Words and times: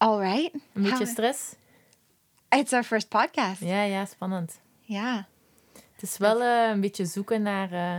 all 0.00 0.20
right. 0.20 0.52
How- 0.74 1.04
stress? 1.04 1.56
It's 2.50 2.72
our 2.72 2.82
first 2.84 3.08
podcast. 3.08 3.60
Ja, 3.60 3.82
ja, 3.82 4.04
spannend. 4.04 4.60
Yeah. 4.80 5.24
Het 5.92 6.02
is 6.02 6.18
wel 6.18 6.42
eh, 6.42 6.70
een 6.70 6.80
beetje 6.80 7.04
zoeken 7.06 7.42
naar... 7.42 7.72
eh, 7.72 7.98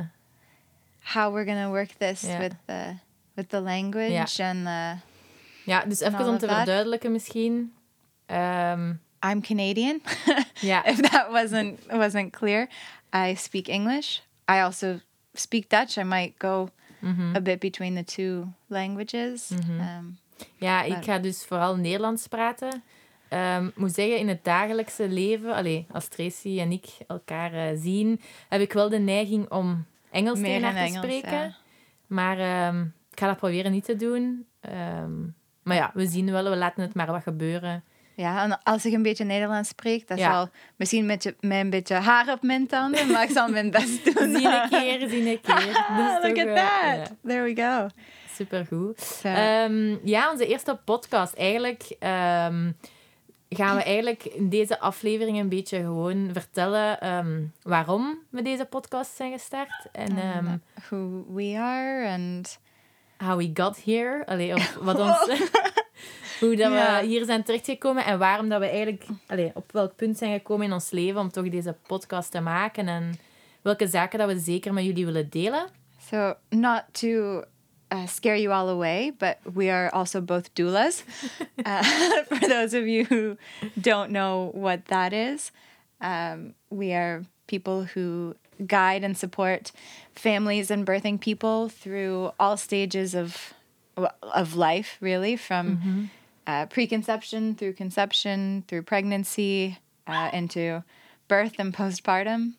How 1.14 1.34
we're 1.34 1.46
gonna 1.46 1.70
work 1.70 1.90
this 1.98 2.22
Yeah. 2.22 2.40
with 2.40 2.54
the 2.66 2.96
with 3.34 3.50
the 3.50 3.60
language 3.62 4.44
and 4.44 4.66
the. 4.66 4.96
Ja, 5.66 5.86
dus 5.86 6.00
even 6.00 6.28
om 6.28 6.38
te 6.38 6.46
that. 6.46 6.56
verduidelijken 6.56 7.12
misschien. 7.12 7.74
Ehm, 8.26 8.94
I'm 9.22 9.42
Canadian. 9.42 10.02
yeah. 10.62 10.88
if 10.88 11.02
that 11.10 11.30
wasn't 11.32 11.80
wasn't 11.92 12.32
clear, 12.32 12.68
I 13.16 13.36
speak 13.36 13.68
English. 13.68 14.20
I 14.50 14.62
also 14.62 15.00
speak 15.34 15.70
Dutch. 15.70 15.98
I 15.98 16.04
might 16.04 16.34
go 16.38 16.70
mhm. 17.00 17.36
a 17.36 17.42
bit 17.42 17.60
between 17.60 17.96
the 17.96 18.04
two 18.04 18.48
languages. 18.68 19.52
Um, 19.52 20.18
Ja, 20.56 20.84
ik 20.84 21.04
ga 21.04 21.20
dus 21.20 21.46
vooral 21.46 21.76
Nederlands 21.76 22.28
praten. 22.28 22.84
Ehm, 23.30 23.66
Ik 23.66 23.78
moet 23.78 23.94
zeggen, 23.94 24.18
in 24.18 24.28
het 24.28 24.44
dagelijkse 24.44 25.08
leven, 25.10 25.54
allee, 25.54 25.86
als 25.92 26.08
Tracy 26.08 26.60
en 26.60 26.72
ik 26.72 26.86
elkaar 27.08 27.54
eh, 27.54 27.66
zien, 27.76 28.22
heb 28.50 28.62
ik 28.62 28.74
wel 28.74 28.90
de 28.90 29.00
neiging 29.00 29.50
om 29.52 29.86
Engels 30.12 30.40
tegen 30.40 30.64
haar 30.64 30.74
te 30.74 30.80
Engels, 30.80 30.96
spreken. 30.98 31.32
ja. 31.38 31.56
Maar 32.08 32.40
ehm, 32.40 32.82
ik 33.12 33.20
ga 33.20 33.28
dat 33.28 33.38
proberen 33.38 33.72
niet 33.72 33.86
te 33.86 33.96
doen. 33.96 34.46
Ehm, 34.62 35.12
maar 35.64 35.76
ja, 35.76 35.92
we 35.94 36.06
zien 36.08 36.32
wel, 36.32 36.50
we 36.50 36.56
laten 36.58 36.82
het 36.82 36.94
maar 36.94 37.12
wat 37.12 37.24
gebeuren. 37.24 37.84
Ja, 38.16 38.44
en 38.44 38.64
als 38.64 38.86
ik 38.86 38.94
een 38.94 39.02
beetje 39.02 39.24
Nederlands 39.24 39.70
spreek, 39.70 40.08
dat 40.08 40.18
Ja. 40.18 40.32
zal 40.32 40.50
misschien 40.76 41.06
met, 41.06 41.24
je, 41.24 41.36
met 41.40 41.60
een 41.60 41.70
beetje 41.70 41.96
haar 41.96 42.32
op 42.32 42.42
mijn 42.42 42.68
tanden, 42.68 43.12
maar 43.12 43.24
ik 43.24 43.30
zal 43.30 43.50
mijn 43.50 43.72
best 43.72 44.04
doen. 44.06 44.36
Zie 44.36 44.48
een 44.48 44.70
keer, 44.70 45.10
zie 45.10 45.30
een 45.30 45.42
keer. 45.42 45.86
Look 46.24 46.38
at 46.38 46.56
that. 46.56 47.14
There 47.26 47.44
we 47.44 47.56
go. 47.56 47.88
Supergoed. 48.40 49.20
Ehm, 49.24 49.96
ja, 50.04 50.32
onze 50.32 50.48
eerste 50.48 50.80
podcast. 50.86 51.34
Eigenlijk 51.34 51.96
ehm, 52.00 52.72
gaan 53.50 53.76
we 53.76 53.84
eigenlijk 53.84 54.24
in 54.26 54.50
deze 54.50 54.80
aflevering 54.80 55.40
een 55.40 55.50
beetje 55.50 55.78
gewoon 55.80 56.30
vertellen 56.34 57.00
ehm, 57.02 57.42
waarom 57.64 58.20
we 58.30 58.42
deze 58.42 58.66
podcast 58.66 59.16
zijn 59.16 59.32
gestart. 59.32 59.88
En 59.92 60.18
ehm, 60.18 60.58
who 60.90 61.26
we 61.34 61.56
are 61.58 62.08
and 62.10 62.60
how 63.18 63.38
we 63.38 63.52
got 63.54 63.84
here. 63.84 64.26
Allee, 64.26 64.54
of 64.56 64.78
wat 64.82 65.00
ons... 65.06 65.18
hoe 66.40 66.56
dat 66.56 66.72
Ja. 66.72 67.00
we 67.02 67.08
hier 67.08 67.26
zijn 67.26 67.44
terechtgekomen 67.44 68.06
en 68.06 68.20
waarom 68.20 68.50
dat 68.50 68.60
we 68.60 68.68
eigenlijk... 68.68 69.06
Allee, 69.28 69.52
op 69.54 69.72
welk 69.72 69.96
punt 69.96 70.18
zijn 70.18 70.34
gekomen 70.34 70.66
in 70.66 70.74
ons 70.74 70.90
leven 70.92 71.22
om 71.22 71.32
toch 71.32 71.50
deze 71.50 71.76
podcast 71.88 72.32
te 72.32 72.40
maken. 72.40 72.88
En 72.88 73.20
welke 73.62 73.88
zaken 73.88 74.20
dat 74.20 74.28
we 74.28 74.40
zeker 74.40 74.74
met 74.74 74.84
jullie 74.84 75.06
willen 75.06 75.30
delen. 75.30 75.68
so 76.10 76.34
not 76.50 76.84
to 76.92 77.44
uh, 77.92 78.06
scare 78.06 78.36
you 78.36 78.52
all 78.52 78.70
away, 78.70 79.12
but 79.18 79.40
we 79.54 79.70
are 79.70 79.90
also 79.94 80.22
both 80.22 80.54
doulas. 80.56 81.04
uh, 81.66 82.24
for 82.24 82.48
those 82.48 82.74
of 82.74 82.88
you 82.88 83.06
who 83.06 83.38
don't 83.80 84.12
know 84.12 84.52
what 84.54 84.86
that 84.86 85.14
is, 85.14 85.52
um, 86.02 86.54
we 86.70 86.94
are 86.94 87.26
people 87.48 87.84
who 87.84 88.36
guide 88.66 89.04
and 89.04 89.18
support 89.18 89.72
families 90.14 90.70
and 90.70 90.86
birthing 90.86 91.20
people 91.20 91.70
through 91.70 92.32
all 92.40 92.58
stages 92.58 93.16
of 93.16 93.54
of 94.22 94.56
life, 94.56 94.96
really, 95.02 95.36
from 95.36 96.10
uh, 96.48 96.66
preconception 96.68 97.54
through 97.54 97.74
conception, 97.74 98.64
through 98.68 98.82
pregnancy, 98.82 99.78
uh, 100.08 100.30
into 100.34 100.84
birth 101.28 101.54
and 101.60 101.74
postpartum. 101.74 102.54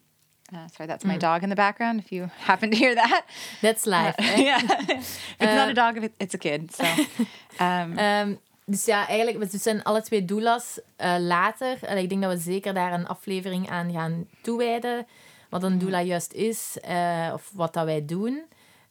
Uh, 0.53 0.59
sorry, 0.75 0.87
that's 0.89 1.05
my 1.05 1.17
dog 1.17 1.43
in 1.43 1.49
the 1.49 1.55
background. 1.55 2.01
If 2.01 2.11
you 2.11 2.29
happen 2.47 2.71
to 2.71 2.77
hear 2.77 2.95
that, 2.95 3.23
That's 3.61 3.85
life. 3.85 4.15
hè. 4.17 4.37
yeah, 4.43 4.63
if 4.63 5.35
it's 5.39 5.55
not 5.55 5.69
a 5.69 5.73
dog, 5.75 5.97
if 5.97 6.11
it's 6.19 6.35
a 6.35 6.39
kid. 6.39 6.75
So, 6.75 6.85
um, 7.65 7.99
Ehm, 7.99 8.35
dus 8.65 8.85
ja, 8.85 9.07
eigenlijk, 9.09 9.51
we 9.51 9.59
zijn 9.59 9.83
alle 9.83 10.03
twee 10.03 10.25
doulas. 10.25 10.81
Eh, 10.97 11.15
later, 11.19 11.79
allee, 11.89 12.03
ik 12.03 12.09
denk 12.09 12.23
dat 12.23 12.33
we 12.33 12.39
zeker 12.39 12.75
daar 12.75 12.93
een 12.93 13.07
aflevering 13.07 13.71
aan 13.71 13.93
gaan 13.93 14.27
toewijden. 14.43 15.07
Wat 15.49 15.63
een 15.63 15.79
doula 15.79 16.01
juist 16.03 16.33
is, 16.33 16.79
eh, 16.81 17.31
of 17.33 17.51
wat 17.55 17.73
dat 17.75 17.85
wij 17.85 18.05
doen. 18.05 18.43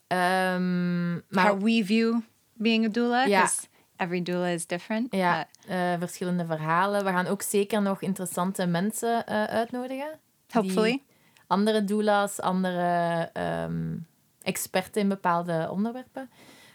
Ehm, 0.07 1.13
maar 1.13 1.47
how 1.47 1.61
we 1.61 1.81
view 1.85 2.19
being 2.53 2.85
a 2.85 2.89
doula, 2.89 3.25
Ja. 3.25 3.49
every 3.97 4.21
doula 4.21 4.47
is 4.47 4.65
different. 4.67 5.13
ja, 5.15 5.47
eh, 5.67 5.93
verschillende 5.99 6.45
verhalen. 6.45 7.03
We 7.05 7.09
gaan 7.11 7.27
ook 7.27 7.41
zeker 7.41 7.81
nog 7.81 8.01
interessante 8.01 8.65
mensen 8.65 9.25
eh, 9.25 9.43
uitnodigen. 9.43 10.19
hopefully, 10.51 11.01
Andere 11.49 11.83
doulas, 11.83 12.39
andere 12.39 13.29
ehm, 13.33 13.95
experten 14.41 15.01
in 15.01 15.09
bepaalde 15.09 15.67
onderwerpen. 15.71 16.29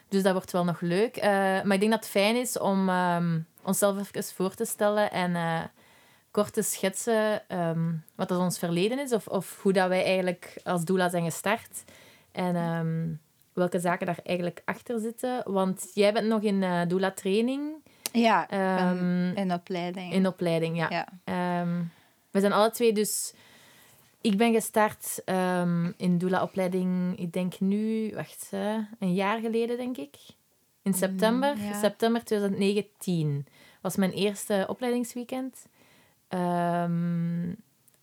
Dus 0.09 0.23
dat 0.23 0.33
wordt 0.33 0.51
wel 0.51 0.63
nog 0.63 0.81
leuk. 0.81 1.15
Eh, 1.17 1.29
maar 1.31 1.73
ik 1.73 1.79
denk 1.79 1.91
dat 1.91 1.99
het 1.99 2.09
fijn 2.09 2.35
is 2.35 2.59
om 2.59 2.89
ehm, 2.89 3.39
onszelf 3.63 3.99
even 3.99 4.23
voor 4.23 4.53
te 4.53 4.65
stellen 4.65 5.11
en 5.11 5.35
eh, 5.35 5.61
kort 6.31 6.53
te 6.53 6.61
schetsen 6.61 7.49
ehm, 7.49 7.91
wat 8.15 8.27
dat 8.27 8.39
ons 8.39 8.59
verleden 8.59 8.99
is. 8.99 9.13
Of, 9.13 9.27
of 9.27 9.61
hoe 9.61 9.73
dat 9.73 9.87
wij 9.87 10.03
eigenlijk 10.03 10.61
als 10.63 10.85
doula 10.85 11.09
zijn 11.09 11.23
gestart. 11.23 11.83
En 12.31 13.19
welke 13.53 13.79
zaken 13.79 14.05
daar 14.05 14.19
eigenlijk 14.23 14.61
achter 14.65 14.99
zitten. 14.99 15.43
Want 15.45 15.91
jij 15.93 16.13
bent 16.13 16.27
nog 16.27 16.41
in 16.41 16.63
eh 16.63 16.81
doula 16.87 17.11
training. 17.11 17.73
ja, 18.11 18.49
in 19.35 19.53
opleiding. 19.53 20.13
in 20.13 20.27
opleiding, 20.27 20.77
ja. 20.77 20.89
ja. 20.89 21.07
We 22.31 22.39
zijn 22.39 22.53
alle 22.53 22.71
twee 22.71 22.93
dus... 22.93 23.33
Ik 24.25 24.37
ben 24.37 24.53
gestart 24.53 25.21
ehm, 25.25 25.91
in 25.97 26.17
doula-opleiding, 26.17 27.19
ik 27.19 27.33
denk 27.33 27.59
nu, 27.59 28.11
wacht, 28.15 28.47
eh, 28.51 28.77
een 28.99 29.13
jaar 29.13 29.39
geleden, 29.39 29.77
denk 29.77 29.97
ik. 29.97 30.15
In 30.81 30.93
september, 30.93 31.57
ja. 31.57 31.79
september 31.79 32.23
2019 32.23 33.45
was 33.81 33.95
mijn 33.95 34.11
eerste 34.11 34.65
opleidingsweekend. 34.67 35.67
Ehm, 36.27 37.53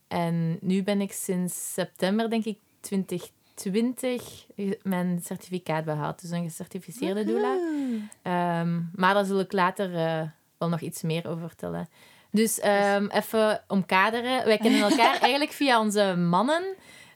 en 0.09 0.59
nu 0.60 0.83
ben 0.83 1.00
ik 1.00 1.12
sinds 1.12 1.72
september, 1.72 2.31
denk 2.31 2.44
ik, 2.44 2.59
2020 2.81 4.47
mijn 4.83 5.21
certificaat 5.22 5.84
behaald. 5.84 6.21
Dus 6.21 6.31
een 6.31 6.44
gecertificeerde 6.44 7.25
doula. 7.25 7.59
Ehm, 8.22 8.81
maar 8.94 9.15
daar 9.15 9.25
zul 9.25 9.41
ik 9.41 9.53
later 9.53 9.94
eh, 9.94 10.28
wel 10.59 10.69
nog 10.69 10.81
iets 10.81 11.03
meer 11.03 11.28
over 11.28 11.49
vertellen. 11.49 11.89
Dus 12.32 12.60
ehm, 12.60 13.06
even 13.06 13.62
omkaderen. 13.69 14.44
Wij 14.44 14.59
kennen 14.59 14.81
elkaar 14.91 15.20
eigenlijk 15.20 15.53
via 15.53 15.81
onze 15.81 16.16
mannen. 16.16 16.62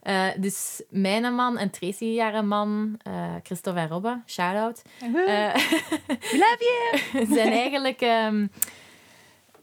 Eh, 0.02 0.26
dus 0.36 0.82
mijn 0.88 1.34
man 1.34 1.58
en 1.58 1.70
Tracy 1.70 2.18
haar 2.18 2.44
man, 2.44 2.98
eh 3.02 3.34
Christophe 3.42 3.80
en 3.80 3.88
Robbe, 3.88 4.20
shout-out. 4.26 4.82
We 5.00 5.50
love 6.32 6.98
you. 7.12 7.26
zijn 7.34 7.52
eigenlijk... 7.52 8.00
ehm, 8.00 8.46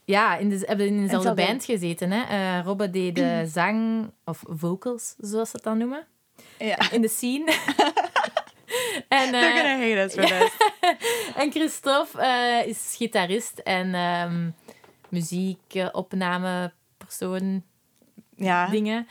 ja, 0.06 0.36
in 0.38 0.50
de, 0.50 0.64
hebben 0.66 0.88
in 0.88 1.02
dezelfde 1.02 1.34
band 1.34 1.66
gezeten. 1.66 2.12
Hè? 2.12 2.62
Robbe 2.62 2.90
deed 2.90 3.16
de 3.16 3.44
zang, 3.54 4.10
of 4.26 4.44
vocals, 4.48 5.14
zoals 5.18 5.50
ze 5.50 5.56
het 5.56 5.66
dan 5.66 5.78
noemen, 5.78 6.06
Ja. 6.58 6.92
in 6.92 7.02
de 7.02 7.08
scene. 7.08 7.46
en, 9.08 9.32
They're 9.32 9.58
gonna 9.58 9.78
hate 9.78 10.04
us 10.04 10.14
for 10.14 10.26
this. 10.26 10.52
en 11.36 11.52
Christophe 11.52 12.64
is 12.68 12.94
gitarist 12.98 13.58
en 13.60 13.94
ehm 15.14 15.54
muziekopnamepersoon, 16.34 17.64
Ja. 18.36 18.68
dingen. 18.68 19.08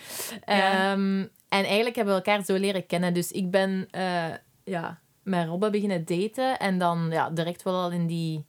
Ja. 0.46 0.92
Ehm, 0.92 1.20
en 1.48 1.64
eigenlijk 1.64 1.96
hebben 1.96 2.14
we 2.14 2.20
elkaar 2.24 2.44
zo 2.44 2.54
leren 2.54 2.86
kennen. 2.86 3.14
Dus 3.14 3.32
ik 3.32 3.50
ben 3.50 3.88
eh, 3.90 4.28
ja, 4.64 4.98
met 5.22 5.46
Robbe 5.46 5.70
beginnen 5.70 6.04
daten 6.04 6.58
en 6.58 6.78
dan 6.78 7.08
ja, 7.10 7.30
direct 7.30 7.62
wel 7.62 7.74
al 7.74 7.90
in 7.90 8.06
die 8.06 8.44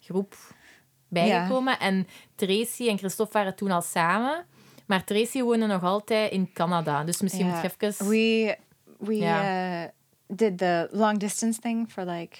groep 0.00 0.34
bijgekomen. 1.08 1.78
En 1.78 2.06
Tracy 2.34 2.88
en 2.88 2.98
Christophe 2.98 3.32
waren 3.32 3.54
toen 3.54 3.70
al 3.70 3.82
samen. 3.82 4.44
Maar 4.86 5.04
Tracy 5.04 5.42
woonde 5.42 5.66
nog 5.66 5.82
altijd 5.82 6.32
in 6.32 6.52
Canada. 6.52 7.04
Dus 7.04 7.20
misschien 7.20 7.46
moet 7.46 7.60
je 7.62 7.70
even... 7.78 8.08
We 8.08 8.56
we 8.98 9.16
Yeah. 9.16 9.82
uh, 9.84 9.88
did 10.26 10.58
the 10.58 10.88
long 10.92 11.18
distance 11.18 11.60
thing 11.60 11.90
for 11.90 12.04
like 12.04 12.36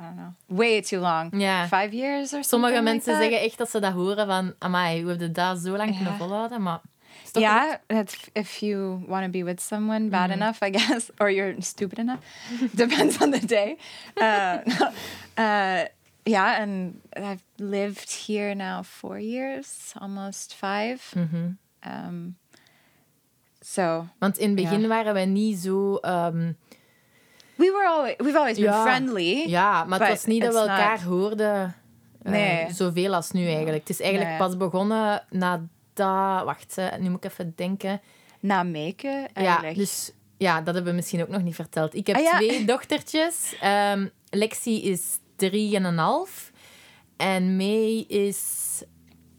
I 0.00 0.02
don't 0.02 0.16
know, 0.16 0.58
way 0.58 0.80
too 0.82 1.00
long. 1.00 1.40
Ja. 1.40 1.66
Five 1.68 1.92
years 1.92 2.22
or 2.22 2.26
something. 2.26 2.44
Sommige 2.44 2.80
mensen 2.82 3.16
zeggen 3.16 3.40
echt 3.40 3.58
dat 3.58 3.70
ze 3.70 3.80
dat 3.80 3.92
horen 3.92 4.26
van... 4.26 4.54
Amai, 4.58 5.00
hoe 5.02 5.10
heb 5.10 5.20
je 5.20 5.30
dat 5.30 5.58
zo 5.58 5.76
lang 5.76 5.90
kunnen 5.94 6.12
Ja. 6.12 6.18
volhouden? 6.18 6.62
Maar... 6.62 6.80
toch 7.32 7.42
Yeah, 7.42 7.74
if 8.32 8.56
you 8.60 9.04
want 9.06 9.24
to 9.24 9.30
be 9.30 9.44
with 9.44 9.60
someone 9.60 10.08
bad 10.08 10.28
Mm-hmm. 10.28 10.42
enough, 10.42 10.62
I 10.62 10.70
guess, 10.78 11.10
or 11.20 11.30
you're 11.30 11.54
stupid 11.62 11.98
enough. 11.98 12.20
Depends 12.72 13.20
on 13.22 13.30
the 13.30 13.46
day. 13.46 13.76
Uh, 14.16 14.56
uh, 15.38 15.84
yeah, 16.24 16.60
and 16.60 16.94
I've 17.16 17.42
lived 17.56 18.10
here 18.26 18.54
now 18.54 18.82
four 18.84 19.18
years, 19.18 19.92
almost 20.00 20.54
five. 20.54 21.00
Mhm. 21.14 21.56
Um, 21.86 22.36
so 23.60 24.06
Want 24.18 24.38
in 24.38 24.46
het 24.46 24.56
begin 24.56 24.80
Ja. 24.80 24.88
waren 24.88 25.14
we 25.14 25.20
niet 25.20 25.58
zo... 25.58 25.96
ehm, 25.96 26.52
we 27.60 27.70
were 27.72 27.88
always 27.88 28.14
we've 28.18 28.38
always 28.38 28.54
been 28.56 28.64
Ja. 28.64 28.82
friendly. 28.82 29.48
ja, 29.48 29.84
maar 29.84 30.00
het 30.00 30.08
was 30.08 30.24
niet 30.24 30.42
dat 30.42 30.52
we 30.52 30.58
not- 30.58 30.68
elkaar 30.68 31.02
hoorden 31.02 31.74
eh, 32.22 32.32
Nee. 32.32 32.72
zoveel 32.72 33.14
als 33.14 33.30
nu 33.30 33.46
eigenlijk. 33.46 33.78
Het 33.78 33.88
is 33.90 34.00
eigenlijk 34.00 34.30
Nee. 34.30 34.38
pas 34.38 34.56
begonnen 34.56 35.24
nadat... 35.30 36.44
Wacht, 36.44 36.78
eh, 36.78 36.96
nu 36.98 37.08
moet 37.10 37.24
ik 37.24 37.30
even 37.30 37.52
denken. 37.56 38.00
Na 38.40 38.62
maken 38.62 39.10
Ja, 39.20 39.28
eigenlijk. 39.34 39.76
dus 39.76 40.12
ja, 40.36 40.60
dat 40.60 40.74
hebben 40.74 40.90
we 40.92 40.96
misschien 40.98 41.22
ook 41.22 41.28
nog 41.28 41.42
niet 41.42 41.54
verteld. 41.54 41.94
Ik 41.94 42.06
heb 42.06 42.16
Ah, 42.16 42.22
ja. 42.22 42.36
twee 42.36 42.64
dochtertjes. 42.72 43.56
Ehm, 43.60 44.06
Lexi 44.30 44.82
is 44.82 45.02
drie 45.36 45.76
en 45.76 45.84
een 45.84 45.98
half. 45.98 46.50
En 47.16 47.56
May 47.56 48.04
is 48.08 48.38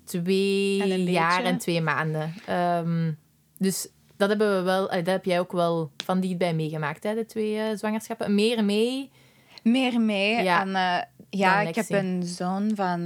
twee 0.03 0.81
En 0.81 1.03
jaar 1.03 1.43
en 1.43 1.57
twee 1.57 1.81
maanden. 1.81 2.33
Ehm, 2.45 3.11
dus 3.57 3.87
dat 4.21 4.29
hebben 4.29 4.57
we 4.57 4.61
wel... 4.61 4.87
Dat 4.87 5.05
heb 5.05 5.25
jij 5.25 5.39
ook 5.39 5.51
wel 5.51 5.91
van 6.05 6.19
dichtbij 6.19 6.53
meegemaakt, 6.53 7.03
hè, 7.03 7.15
de 7.15 7.25
twee 7.25 7.57
eh, 7.57 7.77
zwangerschappen. 7.77 8.35
Meer 8.35 8.65
May. 8.65 9.09
Meer 9.63 10.01
mee. 10.01 10.43
Ja. 10.43 10.61
En 10.61 10.75
eh, 10.75 11.01
ja, 11.29 11.61
ik 11.61 11.75
heb 11.75 11.89
een 11.89 12.23
zoon 12.23 12.71
van 12.75 12.99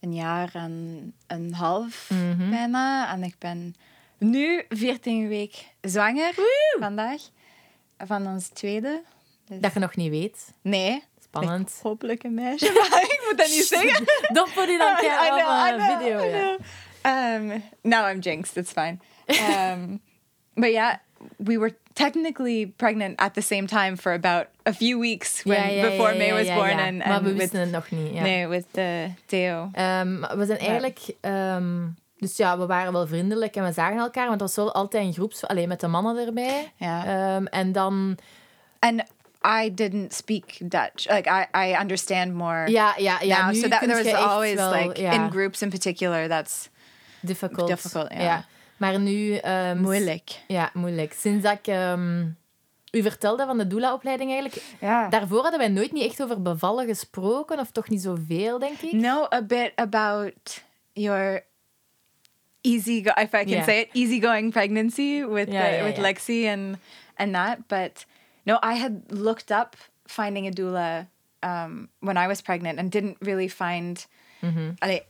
een 0.00 0.14
jaar 0.14 0.50
en 0.52 1.14
een 1.26 1.54
half 1.54 2.10
Mhm. 2.10 2.50
bijna. 2.50 3.12
En 3.12 3.22
ik 3.22 3.34
ben 3.38 3.74
nu 4.18 4.64
14 4.68 5.28
weken 5.28 5.62
zwanger 5.80 6.34
vandaag. 6.80 7.20
Van 7.98 8.26
ons 8.26 8.48
tweede. 8.48 9.02
Dus- 9.46 9.60
Dat 9.60 9.72
je 9.72 9.78
nog 9.78 9.96
niet 9.96 10.10
weet. 10.10 10.52
Nee. 10.62 11.02
Spannend. 11.24 11.78
Hopelijk 11.82 12.22
een 12.22 12.34
meisje, 12.34 12.72
maar 12.90 13.02
ik 13.02 13.22
moet 13.28 13.38
dat 13.38 13.48
niet 13.48 13.64
zeggen. 13.64 14.04
Dat 14.36 14.48
voor 14.48 14.66
die 14.66 14.76
keer 14.76 14.88
op 15.20 15.38
know, 15.38 15.98
video. 15.98 16.18
I 16.24 16.28
Ja. 16.28 16.56
know. 17.42 17.52
Um, 17.52 17.62
now 17.82 18.08
I'm 18.10 18.18
jinxed. 18.20 18.56
It's 18.56 18.72
fine. 18.72 18.96
Um, 19.72 20.00
but 20.54 20.72
yeah, 20.72 20.96
we 21.38 21.58
were 21.58 21.74
technically 21.94 22.66
pregnant 22.66 23.20
at 23.20 23.34
the 23.34 23.42
same 23.42 23.66
time 23.66 23.96
for 23.96 24.12
about 24.12 24.46
a 24.64 24.72
few 24.72 24.98
weeks 24.98 25.42
when 25.44 25.58
Ja, 25.58 25.68
ja, 25.68 25.90
before 25.90 26.12
ja, 26.12 26.18
May 26.18 26.32
was 26.32 26.46
born, 26.46 26.78
and, 26.78 26.98
maar 26.98 27.06
and 27.06 27.24
we 27.24 27.30
with 27.30 27.38
wisten 27.38 27.60
het 27.60 27.70
nog 27.70 27.90
niet. 27.90 28.12
Nee, 28.12 28.48
with 28.48 28.66
the 28.70 29.10
Theo. 29.26 29.70
Maar 29.74 30.38
we 30.38 30.44
zijn 30.46 30.58
eigenlijk... 30.58 30.98
ehm, 31.20 31.88
dus 32.18 32.36
ja, 32.36 32.58
we 32.58 32.66
waren 32.66 32.92
wel 32.92 33.06
vriendelijk 33.06 33.56
en 33.56 33.64
we 33.64 33.72
zagen 33.72 33.98
elkaar, 33.98 34.26
want 34.26 34.38
dat 34.38 34.54
was 34.54 34.64
wel 34.64 34.74
altijd 34.74 35.06
een 35.06 35.12
groeps... 35.12 35.46
Alleen 35.46 35.68
met 35.68 35.80
de 35.80 35.86
mannen 35.86 36.26
erbij. 36.26 36.72
Ja. 36.76 37.04
Ehm, 37.04 37.44
en 37.44 37.72
dan... 37.72 38.18
And 38.78 39.02
I 39.42 39.74
didn't 39.74 40.12
speak 40.12 40.44
Dutch. 40.58 41.08
Like 41.08 41.26
I, 41.26 41.46
I 41.54 41.80
understand 41.80 42.34
more 42.34 42.68
Yeah, 42.68 42.98
yeah, 42.98 43.22
yeah. 43.22 43.46
now. 43.46 43.54
so 43.54 43.68
that 43.68 43.80
there 43.80 44.04
was 44.04 44.12
always 44.12 44.56
wel, 44.56 44.70
like 44.70 44.98
in 44.98 45.30
groups 45.30 45.62
in 45.62 45.70
particular. 45.70 46.28
That's 46.28 46.68
difficult. 47.20 47.68
difficult, 47.68 48.12
ja. 48.12 48.44
Maar 48.80 49.00
nu... 49.00 49.34
ehm, 49.34 49.80
moeilijk. 49.80 50.30
Ja, 50.46 50.70
moeilijk. 50.74 51.12
Sinds 51.12 51.42
dat 51.42 51.58
ik 51.58 51.66
ehm, 51.66 52.20
u 52.90 53.02
vertelde 53.02 53.46
van 53.46 53.58
de 53.58 53.66
doula-opleiding 53.66 54.30
eigenlijk... 54.32 54.62
Ja. 54.80 55.08
Daarvoor 55.08 55.40
hadden 55.42 55.58
wij 55.58 55.68
nooit 55.68 55.92
niet 55.92 56.04
echt 56.04 56.22
over 56.22 56.42
bevallen 56.42 56.86
gesproken, 56.86 57.58
of 57.58 57.70
toch 57.70 57.88
niet 57.88 58.02
zoveel, 58.02 58.58
denk 58.58 58.78
ik. 58.80 58.90
know 58.90 59.32
a 59.32 59.42
bit 59.42 59.72
about 59.74 60.64
your 60.92 61.44
easy 62.60 63.02
go- 63.02 63.22
if 63.22 63.32
I 63.32 63.44
can 63.44 63.48
Yeah. 63.48 63.64
say 63.64 63.80
it 63.80 63.88
easygoing 63.92 64.52
pregnancy 64.52 65.24
with 65.24 65.48
Yeah, 65.48 65.64
the, 65.64 65.70
yeah, 65.72 65.84
with. 65.84 65.96
Lexi 65.98 66.46
and 66.48 66.76
and 67.16 67.32
that 67.34 67.58
but 67.68 68.06
no 68.44 68.58
I 68.62 68.74
had 68.78 68.92
looked 69.08 69.50
up 69.50 69.76
finding 70.06 70.46
a 70.46 70.50
doula 70.50 71.06
um, 71.42 71.88
when 72.00 72.16
I 72.16 72.26
was 72.26 72.42
pregnant 72.42 72.78
and 72.78 72.90
didn't 72.90 73.16
really 73.20 73.48
find 73.48 74.06
Mm-hmm. 74.42 74.70
I, 74.82 75.02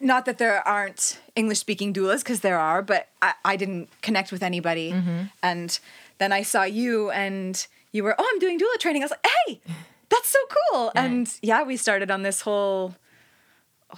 not 0.00 0.24
that 0.24 0.38
there 0.38 0.66
aren't 0.66 1.18
English 1.34 1.58
speaking 1.58 1.92
doulas 1.94 2.18
because 2.22 2.40
there 2.40 2.58
are 2.58 2.82
but 2.82 3.06
I, 3.22 3.32
I 3.44 3.56
didn't 3.56 3.88
connect 4.02 4.32
with 4.32 4.42
anybody 4.42 4.92
Mm-hmm. 4.92 5.22
and 5.42 5.78
then 6.18 6.32
I 6.32 6.42
saw 6.44 6.62
you 6.64 7.10
and 7.10 7.66
you 7.92 8.02
were 8.04 8.14
oh 8.18 8.26
I'm 8.32 8.38
doing 8.40 8.58
doula 8.58 8.78
training 8.78 9.02
I 9.02 9.04
was 9.06 9.10
like 9.12 9.26
hey 9.46 9.60
that's 10.08 10.28
so 10.28 10.38
cool 10.56 10.90
and 10.94 11.28
yeah 11.42 11.62
we 11.66 11.76
started 11.76 12.10
on 12.10 12.22
this 12.22 12.40
whole 12.42 12.94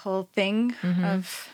whole 0.05 0.29
thing 0.35 0.75
Mm-hmm. 0.83 1.05
of 1.05 1.49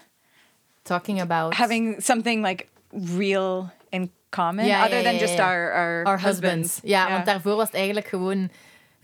Talking 0.84 1.20
about... 1.20 1.52
having 1.54 2.00
something 2.00 2.40
like 2.40 2.68
real 2.92 3.70
in 3.92 4.08
common 4.30 4.64
Ja, 4.66 4.84
other 4.84 4.96
ja, 4.98 5.02
than 5.02 5.14
ja, 5.14 5.20
just 5.20 5.38
our 5.38 5.70
our, 5.72 6.02
Our 6.06 6.16
husbands. 6.18 6.76
husbands. 6.76 6.80
Ja, 6.84 7.10
want 7.10 7.26
daarvoor 7.26 7.56
was 7.56 7.66
het 7.68 7.74
eigenlijk 7.76 8.06
gewoon 8.08 8.50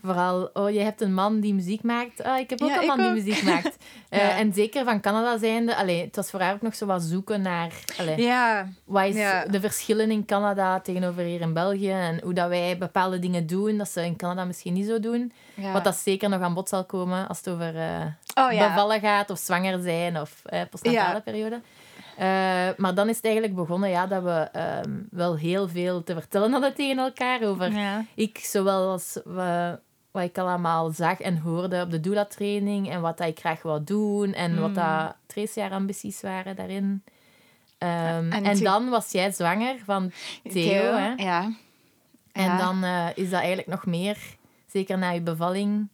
vooral... 0.05 0.49
Oh, 0.53 0.69
je 0.71 0.79
hebt 0.79 1.01
een 1.01 1.13
man 1.13 1.39
die 1.39 1.53
muziek 1.53 1.83
maakt. 1.83 2.23
Ah, 2.23 2.39
ik 2.39 2.49
heb 2.49 2.61
ook 2.61 2.69
Ja, 2.69 2.79
een 2.81 2.87
man 2.87 2.97
die 2.97 3.09
muziek 3.23 3.43
maakt. 3.53 3.77
Eh. 4.09 4.39
En 4.39 4.53
zeker 4.53 4.83
van 4.83 5.01
Canada 5.01 5.37
zijnde... 5.37 5.75
Allee, 5.75 6.01
het 6.05 6.15
was 6.15 6.29
voor 6.29 6.39
haar 6.39 6.53
ook 6.53 6.61
nog 6.61 6.75
zo 6.75 6.85
wat 6.85 7.03
zoeken 7.03 7.41
naar... 7.41 7.71
Allee, 7.99 8.21
Ja, 8.21 8.67
Wat 8.85 9.05
is 9.05 9.15
Ja. 9.15 9.45
de 9.45 9.59
verschillen 9.59 10.11
in 10.11 10.25
Canada 10.25 10.79
tegenover 10.79 11.23
hier 11.23 11.41
in 11.41 11.53
België? 11.53 11.91
En 11.91 12.19
hoe 12.23 12.33
dat 12.33 12.47
wij 12.49 12.77
bepaalde 12.77 13.19
dingen 13.19 13.47
doen, 13.47 13.77
dat 13.77 13.89
ze 13.89 14.05
in 14.05 14.15
Canada 14.15 14.45
misschien 14.45 14.73
niet 14.73 14.87
zo 14.87 14.99
doen. 14.99 15.33
Wat 15.73 15.83
dat 15.83 15.95
zeker 15.95 16.29
nog 16.29 16.41
aan 16.41 16.53
bod 16.53 16.69
zal 16.69 16.85
komen 16.85 17.27
als 17.27 17.37
het 17.37 17.49
over 17.49 17.75
eh, 17.75 18.05
Oh, 18.35 18.49
bevallen 18.49 18.99
gaat, 18.99 19.29
of 19.29 19.37
zwanger 19.39 19.81
zijn, 19.81 20.19
of 20.21 20.41
eh, 20.45 20.61
postnatale 20.69 21.21
periode. 21.21 21.61
Maar 22.77 22.95
dan 22.95 23.09
is 23.09 23.15
het 23.15 23.25
eigenlijk 23.25 23.55
begonnen 23.55 23.89
ja, 23.89 24.07
dat 24.07 24.23
we 24.23 24.47
ehm, 24.51 24.91
wel 25.11 25.37
heel 25.37 25.67
veel 25.67 26.03
te 26.03 26.13
vertellen 26.13 26.51
hadden 26.51 26.73
tegen 26.73 26.97
elkaar 26.97 27.43
over 27.43 27.71
ik, 28.15 28.37
zowel 28.37 28.89
als 28.91 29.19
we, 29.25 29.79
wat 30.15 30.23
ik 30.23 30.37
allemaal 30.37 30.89
zag 30.91 31.19
en 31.19 31.37
hoorde 31.37 31.81
op 31.81 31.91
de 31.91 31.99
doula-training 31.99 32.89
en 32.89 33.01
wat 33.01 33.17
dat 33.17 33.27
ik 33.27 33.39
graag 33.39 33.61
wou 33.61 33.83
doen 33.83 34.33
en 34.33 34.59
wat 34.59 34.69
Mm. 34.69 34.73
dat 34.75 35.15
Trace 35.25 35.61
haar 35.61 35.71
ambities 35.71 36.21
waren 36.21 36.55
daarin. 36.55 37.03
Ehm, 37.77 38.31
En 38.31 38.59
dan 38.59 38.89
was 38.89 39.11
jij 39.11 39.31
zwanger 39.31 39.75
van 39.85 40.11
Theo, 40.51 40.93
hè? 40.95 41.13
Ja. 41.23 41.51
En 42.31 42.43
Ja. 42.43 42.57
dan 42.57 42.83
eh, 42.83 43.07
is 43.15 43.29
dat 43.29 43.39
eigenlijk 43.39 43.67
nog 43.67 43.85
meer, 43.85 44.17
zeker 44.71 44.97
na 44.97 45.09
je 45.09 45.21
bevalling. 45.21 45.87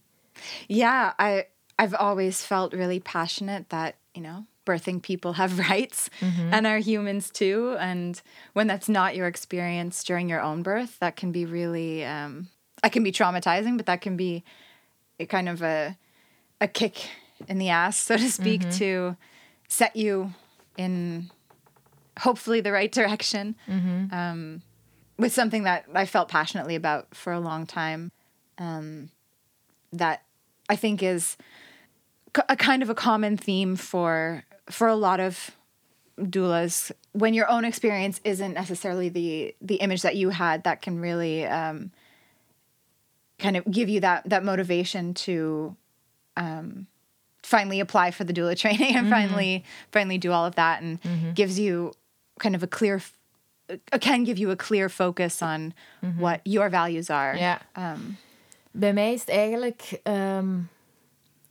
Yeah, 0.68 1.12
I 1.22 1.44
I've 1.84 1.98
always 1.98 2.42
felt 2.42 2.74
really 2.74 3.00
passionate 3.00 3.64
that, 3.68 3.94
you 4.12 4.26
know, 4.28 4.46
birthing 4.64 5.00
people 5.02 5.34
have 5.34 5.56
rights 5.70 6.08
and 6.52 6.66
are 6.66 6.80
humans 6.82 7.30
too. 7.32 7.76
And 7.80 8.22
when 8.54 8.68
that's 8.68 8.88
not 8.88 9.14
your 9.16 9.28
experience 9.28 10.04
during 10.04 10.30
your 10.30 10.44
own 10.44 10.62
birth, 10.62 10.98
that 11.00 11.16
can 11.16 11.32
be 11.32 11.46
really 11.46 12.06
um 12.06 12.48
that 12.82 12.92
can 12.92 13.04
be 13.04 13.12
traumatizing, 13.12 13.78
but 13.78 13.86
that 13.86 14.02
can 14.02 14.18
be 14.18 14.44
a 15.20 15.26
kind 15.26 15.48
of 15.50 15.62
a 15.62 15.98
a 16.60 16.68
kick 16.68 17.08
in 17.48 17.58
the 17.58 17.70
ass, 17.70 17.98
so 17.98 18.18
to 18.18 18.30
speak, 18.30 18.62
to 18.78 19.16
set 19.68 19.96
you 19.96 20.34
in 20.78 21.30
hopefully 22.20 22.62
the 22.62 22.72
right 22.72 22.92
direction. 22.92 23.56
Um, 24.12 24.62
with 25.18 25.34
something 25.34 25.64
that 25.64 25.86
I 25.94 26.06
felt 26.06 26.30
passionately 26.30 26.76
about 26.76 27.14
for 27.16 27.32
a 27.34 27.40
long 27.40 27.66
time. 27.66 28.12
Um, 28.58 29.10
that 29.94 30.24
I 30.70 30.76
think 30.76 31.04
is 31.04 31.38
a 32.48 32.56
kind 32.56 32.82
of 32.82 32.90
a 32.90 32.96
common 32.96 33.38
theme 33.38 33.76
for 33.76 34.44
for 34.70 34.88
a 34.88 34.96
lot 34.96 35.20
of 35.20 35.52
doulas 36.18 36.92
when 37.14 37.34
your 37.34 37.50
own 37.50 37.66
experience 37.66 38.22
isn't 38.24 38.54
necessarily 38.54 39.10
the 39.10 39.56
the 39.62 39.76
image 39.76 40.02
that 40.04 40.16
you 40.16 40.30
had 40.30 40.64
that 40.64 40.82
can 40.82 41.00
really 41.00 41.46
um, 41.46 41.92
kind 43.42 43.56
of 43.58 43.64
give 43.72 43.90
you 43.92 44.00
that 44.02 44.22
that 44.30 44.44
motivation 44.44 45.14
to 45.14 45.76
um, 46.38 46.86
finally 47.44 47.80
apply 47.82 48.12
for 48.12 48.24
the 48.26 48.34
doula 48.34 48.56
training 48.64 48.96
and 48.96 49.08
finally 49.10 49.64
finally 49.92 50.18
do 50.18 50.32
all 50.32 50.46
of 50.46 50.56
that 50.56 50.82
and 50.82 51.00
gives 51.36 51.58
you 51.58 51.92
kind 52.40 52.56
of 52.56 52.64
a 52.64 52.68
clear 52.68 53.02
uh, 53.70 53.98
can 54.00 54.24
give 54.24 54.40
you 54.40 54.52
a 54.52 54.56
clear 54.56 54.90
focus 54.90 55.42
on 55.42 55.74
what 56.20 56.40
your 56.44 56.70
values 56.70 57.10
are 57.10 57.38
Ja. 57.38 57.60
um, 57.78 58.18
Bij 58.74 58.94
mij 58.94 59.14
is 59.14 59.20
het 59.20 59.30
eigenlijk 59.30 60.00
ehm, 60.04 60.58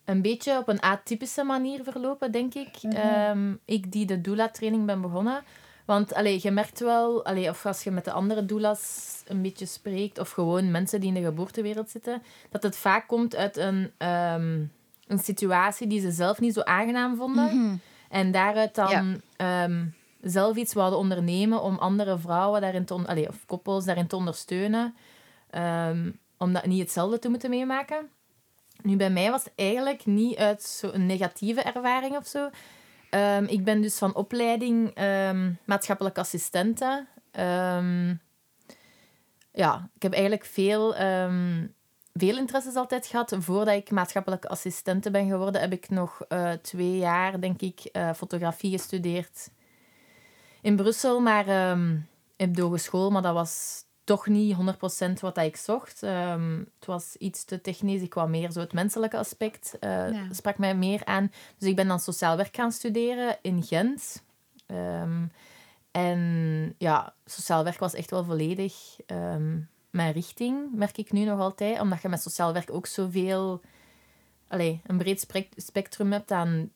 een 0.04 0.23
beetje 0.23 0.56
op 0.59 0.68
een 0.68 0.80
atypische 0.82 1.44
manier 1.44 1.80
verlopen, 1.85 2.32
denk 2.32 2.54
ik. 2.54 2.76
Ehm, 2.82 3.52
ik 3.64 3.92
die 3.92 4.06
de 4.06 4.20
doula-training 4.20 4.87
ben 4.87 5.00
begonnen. 5.00 5.42
Want 5.90 6.14
allee, 6.14 6.38
je 6.42 6.50
merkt 6.50 6.80
wel, 6.80 7.25
allee, 7.25 7.49
of 7.49 7.66
als 7.66 7.82
je 7.82 7.90
met 7.90 8.04
de 8.04 8.12
andere 8.12 8.44
doulas 8.44 9.23
een 9.26 9.42
beetje 9.42 9.66
spreekt, 9.66 10.18
of 10.18 10.30
gewoon 10.30 10.70
mensen 10.70 11.00
die 11.00 11.09
in 11.09 11.14
de 11.14 11.23
geboortewereld 11.28 11.90
zitten, 11.90 12.23
dat 12.50 12.62
het 12.62 12.76
vaak 12.76 13.09
komt 13.09 13.37
uit 13.37 13.56
een, 13.56 13.90
ehm, 13.97 14.62
een 15.06 15.18
situatie 15.18 15.87
die 15.87 16.00
ze 16.00 16.11
zelf 16.11 16.40
niet 16.40 16.54
zo 16.54 16.61
aangenaam 16.61 17.16
vonden. 17.16 17.80
En 18.09 18.30
daaruit 18.30 18.75
dan 18.75 18.88
Ja. 18.90 19.04
ehm, 19.37 19.85
zelf 20.20 20.56
iets 20.56 20.73
wouden 20.75 20.99
ondernemen 20.99 21.62
om 21.62 21.78
andere 21.78 22.18
vrouwen 22.18 22.61
daarin 22.61 22.85
te, 22.85 22.94
allee, 22.94 23.28
of 23.28 23.47
koppels 23.47 23.85
daarin 23.85 24.06
te 24.06 24.16
ondersteunen. 24.16 24.94
Ehm, 25.50 26.11
om 26.38 26.52
dat 26.52 26.66
niet 26.66 26.80
hetzelfde 26.80 27.18
te 27.18 27.28
moeten 27.28 27.50
meemaken. 27.50 28.09
Nu, 28.82 28.97
bij 28.97 29.11
mij 29.11 29.30
was 29.30 29.44
het 29.44 29.52
eigenlijk 29.56 30.06
niet 30.06 30.37
uit 30.37 30.62
zo'n 30.62 31.06
negatieve 31.06 31.62
ervaring 31.62 32.16
of 32.16 32.26
zo. 32.26 32.50
Ehm, 33.10 33.44
ik 33.44 33.64
ben 33.64 33.80
dus 33.80 33.98
van 33.98 34.14
opleiding 34.14 34.94
ehm, 34.94 35.52
maatschappelijk 35.64 36.18
assistente. 36.18 37.06
Ehm, 37.30 38.14
ja, 39.52 39.90
ik 39.94 40.02
heb 40.02 40.12
eigenlijk 40.12 40.44
veel 40.44 40.94
veel 42.12 42.36
interesses 42.38 42.74
altijd 42.74 43.06
gehad. 43.06 43.36
Voordat 43.38 43.74
ik 43.74 43.90
maatschappelijke 43.90 44.48
assistente 44.48 45.10
ben 45.10 45.28
geworden, 45.28 45.60
heb 45.60 45.72
ik 45.72 45.88
nog 45.88 46.22
eh, 46.28 46.52
twee 46.52 46.96
jaar, 46.96 47.40
denk 47.40 47.60
ik, 47.60 47.80
eh, 47.80 48.12
fotografie 48.12 48.70
gestudeerd 48.70 49.50
in 50.60 50.76
Brussel. 50.76 51.20
Maar 51.20 51.76
op 52.36 52.54
de 52.56 52.62
hogeschool, 52.62 53.10
maar 53.10 53.22
dat 53.22 53.34
was 53.34 53.84
toch 54.04 54.26
niet 54.26 54.57
100% 54.57 55.21
wat 55.21 55.38
ik 55.38 55.57
zocht. 55.57 56.02
Ehm, 56.02 56.59
het 56.59 56.87
was 56.87 57.16
iets 57.16 57.45
te 57.45 57.61
technisch. 57.61 58.02
Ik 58.02 58.14
wou 58.14 58.28
meer 58.28 58.50
zo 58.50 58.61
het 58.61 58.73
menselijke 58.73 59.19
aspect. 59.19 59.76
Ja. 59.80 60.26
sprak 60.30 60.59
mij 60.59 60.75
meer 60.76 61.04
aan. 61.04 61.33
Dus 61.59 61.69
ik 61.69 61.76
ben 61.76 61.88
dan 61.88 62.00
sociaal 62.00 62.37
werk 62.37 62.57
gaan 62.57 62.73
studeren 62.73 63.38
in 63.42 63.62
Gent. 63.62 64.23
Ehm, 64.66 65.25
en 65.90 66.21
ja, 66.78 67.14
sociaal 67.25 67.64
werk 67.64 67.78
was 67.78 67.95
echt 67.95 68.11
wel 68.11 68.25
volledig 68.25 68.97
ehm, 69.07 69.59
mijn 69.90 70.12
richting, 70.12 70.75
merk 70.75 70.99
ik 70.99 71.12
nu 71.12 71.25
nog 71.25 71.40
altijd. 71.40 71.80
Omdat 71.80 72.02
je 72.02 72.09
met 72.09 72.23
sociaal 72.23 72.52
werk 72.52 72.71
ook 72.73 72.87
zoveel... 72.87 73.61
Allee, 74.49 74.80
een 74.87 74.99
breed 74.99 75.26
spectrum 75.57 76.12
hebt 76.12 76.30
aan 76.30 76.71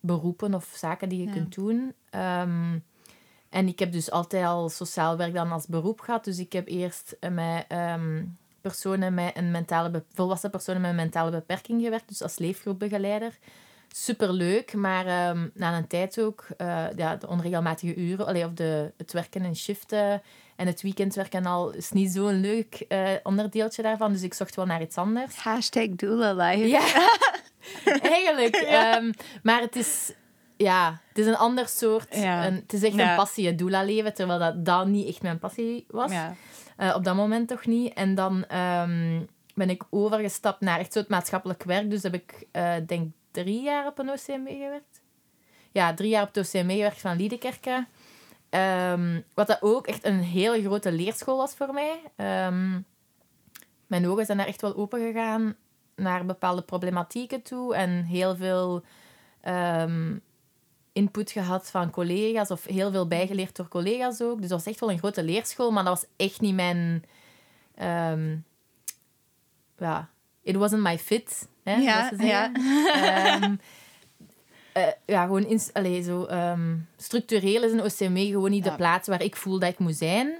beroepen 0.00 0.54
of 0.54 0.72
zaken 0.76 1.08
die 1.08 1.20
je 1.20 1.26
Ja. 1.26 1.32
kunt 1.32 1.54
doen. 1.54 1.94
En 3.56 3.68
ik 3.68 3.78
heb 3.78 3.92
dus 3.92 4.10
altijd 4.10 4.44
al 4.44 4.68
sociaal 4.68 5.16
werk 5.16 5.34
dan 5.34 5.52
als 5.52 5.66
beroep 5.66 6.00
gehad. 6.00 6.24
Dus 6.24 6.38
ik 6.38 6.52
heb 6.52 6.68
eerst 6.68 7.16
eh, 7.20 7.30
met 7.30 7.64
ehm, 7.68 8.24
personen 8.60 9.14
met 9.14 9.36
een 9.36 9.50
mentale... 9.50 10.04
volwassen 10.14 10.50
personen 10.50 10.80
met 10.80 10.90
een 10.90 10.96
mentale 10.96 11.30
beperking 11.30 11.82
gewerkt. 11.82 12.08
Dus 12.08 12.22
als 12.22 12.38
leefgroepbegeleider. 12.38 13.38
Superleuk, 13.88 14.74
maar 14.74 15.06
ehm, 15.06 15.48
na 15.54 15.76
een 15.76 15.86
tijd 15.86 16.20
ook 16.20 16.46
eh, 16.56 16.84
ja, 16.96 17.16
de 17.16 17.28
onregelmatige 17.28 17.96
uren, 17.96 18.26
allee, 18.26 18.44
of 18.44 18.52
de, 18.52 18.92
het 18.96 19.12
werken 19.12 19.44
in 19.44 19.56
shiften 19.56 20.22
en 20.56 20.66
het 20.66 20.82
weekendwerken 20.82 21.46
al 21.46 21.70
is 21.70 21.90
niet 21.90 22.10
zo'n 22.10 22.40
leuk 22.40 22.84
eh, 22.88 23.10
onderdeeltje 23.22 23.82
daarvan. 23.82 24.12
Dus 24.12 24.22
ik 24.22 24.34
zocht 24.34 24.56
wel 24.56 24.66
naar 24.66 24.82
iets 24.82 24.96
anders. 24.96 25.36
Hashtag 25.36 25.88
doula 25.88 26.34
life. 26.34 26.68
Ja, 26.68 27.08
eigenlijk. 28.16 28.54
ehm, 28.54 29.12
maar 29.42 29.60
het 29.60 29.76
is, 29.76 30.12
ja, 30.56 31.00
het 31.08 31.18
is 31.18 31.26
een 31.26 31.36
ander 31.36 31.68
soort. 31.68 32.16
Ja. 32.16 32.46
Een, 32.46 32.54
het 32.54 32.72
is 32.72 32.82
echt 32.82 32.94
Ja. 32.94 33.10
een 33.10 33.16
passie, 33.16 33.46
het 33.46 33.58
doula-leven, 33.58 34.14
terwijl 34.14 34.38
dat, 34.38 34.64
dat 34.64 34.86
niet 34.86 35.08
echt 35.08 35.22
mijn 35.22 35.38
passie 35.38 35.84
was. 35.88 36.12
Ja. 36.12 36.34
Eh, 36.76 36.94
op 36.96 37.04
dat 37.04 37.16
moment 37.16 37.48
toch 37.48 37.66
niet. 37.66 37.92
En 37.94 38.14
dan 38.14 38.44
ehm, 38.46 39.22
ben 39.54 39.70
ik 39.70 39.82
overgestapt 39.90 40.60
naar 40.60 40.78
echt 40.78 40.92
zo 40.92 40.98
het 40.98 41.08
maatschappelijk 41.08 41.62
werk. 41.62 41.90
Dus 41.90 42.02
heb 42.02 42.14
ik, 42.14 42.46
eh, 42.52 42.74
denk 42.86 43.12
drie 43.30 43.62
jaar 43.62 43.86
op 43.86 43.98
een 43.98 44.10
OCMW 44.10 44.48
gewerkt. 44.48 45.00
Ja, 45.72 45.94
drie 45.94 46.08
jaar 46.10 46.22
op 46.22 46.34
het 46.34 46.46
OCMW 46.46 46.70
gewerkt 46.70 47.00
van 47.00 47.16
Liedekerke. 47.16 47.86
Ehm, 48.50 49.20
wat 49.34 49.46
dat 49.46 49.62
ook 49.62 49.86
echt 49.86 50.04
een 50.04 50.18
hele 50.20 50.62
grote 50.62 50.92
leerschool 50.92 51.36
was 51.36 51.54
voor 51.54 51.72
mij. 51.72 52.00
Ehm, 52.16 52.80
mijn 53.86 54.06
ogen 54.08 54.26
zijn 54.26 54.38
daar 54.38 54.46
echt 54.46 54.60
wel 54.60 54.76
open 54.76 55.00
gegaan 55.00 55.56
naar 55.96 56.24
bepaalde 56.26 56.62
problematieken 56.62 57.42
toe. 57.42 57.74
En 57.74 58.04
heel 58.04 58.36
veel 58.36 58.84
input 60.96 61.30
gehad 61.30 61.70
van 61.70 61.90
collega's. 61.90 62.50
Of 62.50 62.64
heel 62.64 62.90
veel 62.90 63.06
bijgeleerd 63.08 63.56
door 63.56 63.68
collega's 63.68 64.20
ook. 64.20 64.40
Dus 64.40 64.48
dat 64.48 64.58
was 64.64 64.72
echt 64.72 64.80
wel 64.80 64.90
een 64.90 64.98
grote 64.98 65.22
leerschool. 65.22 65.70
Maar 65.70 65.84
dat 65.84 66.00
was 66.00 66.08
echt 66.16 66.40
niet 66.40 66.54
mijn... 66.54 67.04
ehm, 67.74 68.36
ja, 69.78 70.08
it 70.42 70.56
wasn't 70.56 70.82
my 70.82 70.98
fit. 70.98 71.48
Hè, 71.62 71.74
Ja, 71.74 72.10
zeggen. 72.18 72.54
Ehm, 72.92 73.56
eh, 74.72 74.92
ja, 75.06 75.22
gewoon 75.24 75.60
allee, 75.72 76.02
zo, 76.02 76.24
ehm, 76.24 76.76
structureel 76.96 77.62
is 77.62 77.72
een 77.72 77.82
OCME 77.82 78.26
gewoon 78.26 78.50
niet 78.50 78.64
Ja. 78.64 78.70
de 78.70 78.76
plaats 78.76 79.08
waar 79.08 79.22
ik 79.22 79.36
voel 79.36 79.58
dat 79.58 79.68
ik 79.72 79.78
moet 79.78 79.96
zijn. 79.96 80.34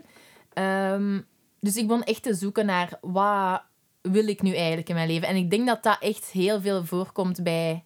Dus 1.60 1.76
ik 1.76 1.86
begon 1.86 2.04
echt 2.04 2.22
te 2.22 2.34
zoeken 2.34 2.66
naar 2.66 2.98
wat 3.00 3.62
wil 4.00 4.26
ik 4.28 4.42
nu 4.42 4.54
eigenlijk 4.54 4.88
in 4.88 4.94
mijn 4.94 5.08
leven. 5.08 5.28
En 5.28 5.36
ik 5.36 5.50
denk 5.50 5.66
dat 5.66 5.82
dat 5.82 5.96
echt 6.00 6.26
heel 6.30 6.60
veel 6.60 6.84
voorkomt 6.84 7.42
bij 7.42 7.84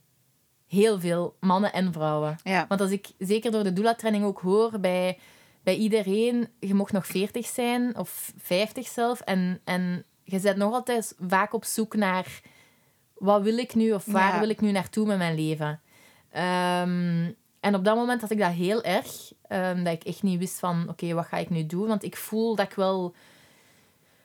heel 0.71 1.01
veel 1.01 1.37
mannen 1.41 1.73
en 1.73 1.93
vrouwen. 1.93 2.37
Ja. 2.43 2.65
Want 2.69 2.81
als 2.81 2.91
ik 2.91 3.07
zeker 3.19 3.51
door 3.51 3.63
de 3.63 3.73
doula-training 3.73 4.25
ook 4.25 4.41
hoor 4.41 4.81
bij, 4.81 5.19
bij 5.63 5.77
iedereen, 5.77 6.49
je 6.61 6.75
mocht 6.75 6.93
nog 6.93 7.07
40 7.07 7.47
zijn 7.47 7.97
of 7.97 8.33
50 8.37 8.87
zelf. 8.89 9.21
En, 9.21 9.61
en 9.65 10.05
je 10.25 10.41
bent 10.41 10.57
nog 10.57 10.73
altijd 10.73 11.15
vaak 11.29 11.53
op 11.55 11.65
zoek 11.65 11.95
naar 11.95 12.41
wat 13.15 13.43
wil 13.43 13.59
ik 13.59 13.75
nu 13.75 13.93
of 13.93 14.05
waar 14.05 14.33
Ja. 14.35 14.41
wil 14.41 14.49
ik 14.49 14.61
nu 14.61 14.71
naartoe 14.71 15.07
met 15.07 15.19
mijn 15.19 15.35
leven. 15.35 15.81
Ehm, 16.31 17.31
en 17.61 17.75
op 17.75 17.85
dat 17.85 17.97
moment 17.97 18.21
had 18.21 18.31
ik 18.31 18.39
dat 18.39 18.51
heel 18.53 18.83
erg. 18.83 19.33
ehm, 19.49 19.85
dat 19.85 19.93
ik 19.93 20.05
echt 20.05 20.23
niet 20.23 20.39
wist 20.39 20.59
van, 20.59 20.89
oké, 20.89 21.15
wat 21.15 21.27
ga 21.27 21.37
ik 21.37 21.51
nu 21.51 21.67
doen? 21.67 21.87
Want 21.89 22.03
ik 22.05 22.17
voel 22.17 22.55
dat 22.57 22.67
ik 22.67 22.75
wel 22.75 23.15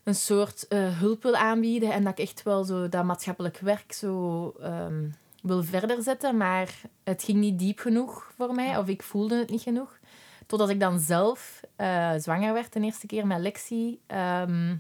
een 0.04 0.16
soort 0.16 0.68
eh, 0.68 1.00
hulp 1.00 1.24
wil 1.24 1.36
aanbieden. 1.36 1.92
En 1.92 2.04
dat 2.04 2.20
ik 2.20 2.26
echt 2.26 2.44
wel 2.44 2.64
zo 2.64 2.90
dat 2.90 3.04
maatschappelijk 3.04 3.58
werk 3.60 3.94
zo 3.94 4.50
ehm, 4.62 5.04
wil 5.46 5.64
verder 5.64 6.02
zetten. 6.04 6.38
Maar 6.38 6.70
het 7.04 7.24
ging 7.24 7.38
niet 7.38 7.60
diep 7.60 7.80
genoeg 7.80 8.32
voor 8.38 8.54
mij. 8.54 8.78
Of 8.78 8.88
ik 8.88 9.04
voelde 9.04 9.38
het 9.38 9.50
niet 9.50 9.62
genoeg. 9.62 10.00
Totdat 10.46 10.70
ik 10.70 10.80
dan 10.80 11.00
zelf 11.00 11.62
eh, 11.76 12.12
zwanger 12.18 12.54
werd 12.54 12.74
de 12.74 12.80
eerste 12.80 13.08
keer 13.08 13.28
met 13.28 13.40
Lexi. 13.40 14.00
Ehm, 14.08 14.76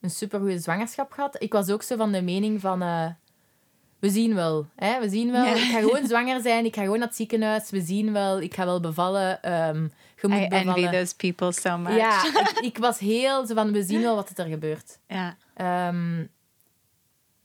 een 0.00 0.10
supergoeie 0.10 0.58
zwangerschap 0.58 1.12
gehad. 1.12 1.42
Ik 1.42 1.52
was 1.52 1.70
ook 1.70 1.82
zo 1.82 1.96
van 1.96 2.12
de 2.12 2.22
mening 2.22 2.60
van... 2.60 2.82
eh, 2.82 3.06
we 3.98 4.10
zien 4.10 4.34
wel. 4.34 4.66
Hè? 4.76 5.00
We 5.00 5.08
zien 5.08 5.32
wel. 5.32 5.44
Ja. 5.44 5.54
Ik 5.54 5.70
ga 5.70 5.78
gewoon 5.78 6.06
zwanger 6.06 6.40
zijn. 6.40 6.64
Ik 6.64 6.74
ga 6.74 6.82
gewoon 6.82 6.98
naar 6.98 7.06
het 7.06 7.16
ziekenhuis. 7.16 7.70
We 7.70 7.80
zien 7.80 8.12
wel. 8.12 8.40
Ik 8.40 8.54
ga 8.54 8.64
wel 8.64 8.80
bevallen. 8.80 9.42
Ehm, 9.42 9.82
je 10.20 10.28
moet 10.28 10.38
I 10.38 10.44
envy 10.44 10.88
those 10.88 11.16
people 11.16 11.52
so 11.52 11.78
much. 11.78 11.96
Ja, 11.96 12.24
ik, 12.24 12.58
ik 12.60 12.78
was 12.78 12.98
heel 12.98 13.46
zo 13.46 13.54
van... 13.54 13.72
We 13.72 13.82
zien 13.82 14.02
wel 14.02 14.14
wat 14.14 14.38
er 14.38 14.46
gebeurt. 14.46 14.98
Ja. 15.08 15.36
Ehm, 15.54 16.24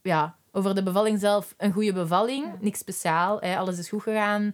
ja, 0.02 0.36
over 0.56 0.76
de 0.76 0.84
bevalling 0.84 1.20
zelf. 1.20 1.54
Een 1.58 1.72
goede 1.72 1.94
bevalling. 1.94 2.46
Niks 2.60 2.80
speciaal. 2.80 3.40
Hè. 3.40 3.58
Alles 3.58 3.78
is 3.78 3.90
goed 3.90 4.04
gegaan. 4.04 4.54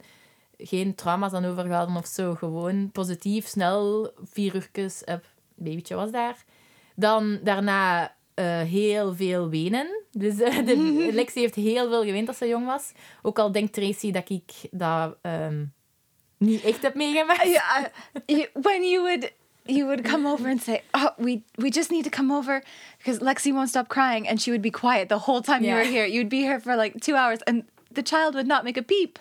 Geen 0.58 0.96
trauma's 0.96 1.34
aan 1.34 1.46
overgehouden 1.46 1.96
of 1.96 2.05
zo. 2.05 2.36
Gewoon 2.36 2.91
positief, 2.91 3.48
snel. 3.48 4.12
Vier 4.24 4.55
uurtjes. 4.55 5.01
Heb, 5.05 5.25
babytje 5.55 5.96
was 5.96 6.12
daar. 6.12 6.46
Dan 6.96 7.39
daarna 7.43 8.15
eh, 8.34 8.62
heel 8.62 9.15
veel 9.15 9.50
wenen. 9.50 10.03
Dus 10.12 10.39
eh, 10.39 10.65
de, 10.65 10.77
Lexi 11.13 11.39
heeft 11.39 11.55
heel 11.55 11.89
veel 11.89 12.03
geweend 12.03 12.27
als 12.27 12.38
ze 12.38 12.48
jong 12.48 12.65
was. 12.65 12.91
Ook 13.22 13.39
al 13.39 13.51
denkt 13.51 13.74
Tracy 13.74 14.12
dat 14.12 14.29
ik 14.29 14.51
dat 14.72 15.17
ehm, 15.22 15.65
niet 16.38 16.63
echt 16.63 16.81
heb 16.81 16.96
meegemaakt. 16.96 17.43
Yeah, 17.43 17.86
you, 18.25 18.48
when 18.53 18.89
you 18.89 19.01
would 19.01 19.31
you 19.65 19.86
would 19.86 20.03
come 20.03 20.25
over 20.30 20.50
and 20.50 20.62
say, 20.62 20.82
"Oh, 20.94 21.10
we 21.18 21.41
we 21.58 21.70
just 21.70 21.89
need 21.91 22.03
to 22.03 22.10
come 22.10 22.32
over 22.36 22.62
because 22.98 23.20
Lexi 23.20 23.51
won't 23.53 23.70
stop 23.70 23.88
crying," 23.88 24.27
and 24.27 24.41
she 24.41 24.51
would 24.51 24.62
be 24.62 24.72
quiet 24.72 25.08
the 25.10 25.18
whole 25.25 25.41
time 25.41 25.60
you 25.63 25.70
Yeah. 25.70 25.77
were 25.84 25.89
here. 25.91 26.06
You'd 26.08 26.30
be 26.30 26.41
here 26.41 26.60
for 26.60 26.75
like 26.75 27.00
two 27.00 27.15
hours, 27.15 27.39
and 27.46 27.63
the 27.94 28.01
child 28.03 28.34
would 28.34 28.48
not 28.48 28.63
make 28.63 28.77
a 28.80 28.84
peep. 28.84 29.20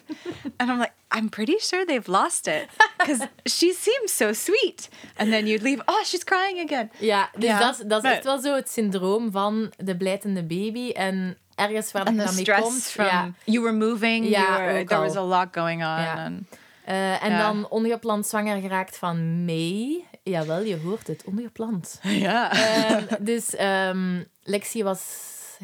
and 0.59 0.71
I'm 0.71 0.79
like, 0.79 0.93
I'm 1.11 1.29
pretty 1.29 1.59
sure 1.59 1.85
they've 1.85 2.09
lost 2.09 2.47
it 2.47 2.69
because 2.99 3.27
she 3.59 3.73
seems 3.73 4.13
so 4.17 4.33
sweet. 4.33 4.89
And 5.17 5.31
then 5.33 5.47
you'd 5.47 5.63
leave. 5.63 5.83
Oh, 5.87 6.03
she's 6.05 6.25
crying 6.25 6.61
again. 6.61 6.91
Ja, 6.99 7.29
dus 7.35 7.45
Ja, 7.49 7.59
dat, 7.59 7.79
is- 7.79 7.87
dat 7.87 7.99
is 7.99 8.03
maar- 8.05 8.13
echt 8.13 8.25
wel 8.25 8.39
zo 8.39 8.55
het 8.55 8.71
syndroom 8.71 9.31
van 9.31 9.73
de 9.79 9.97
blijtende 9.97 10.43
baby. 10.43 10.91
En 10.93 11.37
ergens 11.55 11.93
waar 11.93 12.05
dat 12.05 12.15
the 12.19 12.25
dan 12.25 12.35
mee 12.35 12.61
komt. 12.63 12.83
from 12.83 13.05
ja. 13.05 13.31
you 13.45 13.61
were 13.65 13.77
moving. 13.77 14.29
Ja, 14.29 14.41
you 14.59 14.73
were, 14.73 14.85
there 14.85 15.01
al. 15.01 15.07
was 15.07 15.17
a 15.17 15.23
lot 15.23 15.49
going 15.53 15.81
on. 15.83 15.89
Ja. 16.03 16.25
And 16.25 16.45
Eh, 16.85 17.23
en 17.23 17.31
Ja. 17.31 17.39
dan 17.39 17.67
ongepland 17.69 18.27
zwanger 18.27 18.61
geraakt 18.61 18.97
van 18.99 19.45
May. 19.45 20.05
Jawel, 20.31 20.61
je 20.63 20.79
hoort 20.79 21.07
het, 21.07 21.25
ongepland. 21.25 21.99
yeah. 22.03 22.53
Ehm, 22.53 23.25
dus 23.25 23.55
ehm, 23.55 24.23
Lexi 24.43 24.83
was 24.83 25.03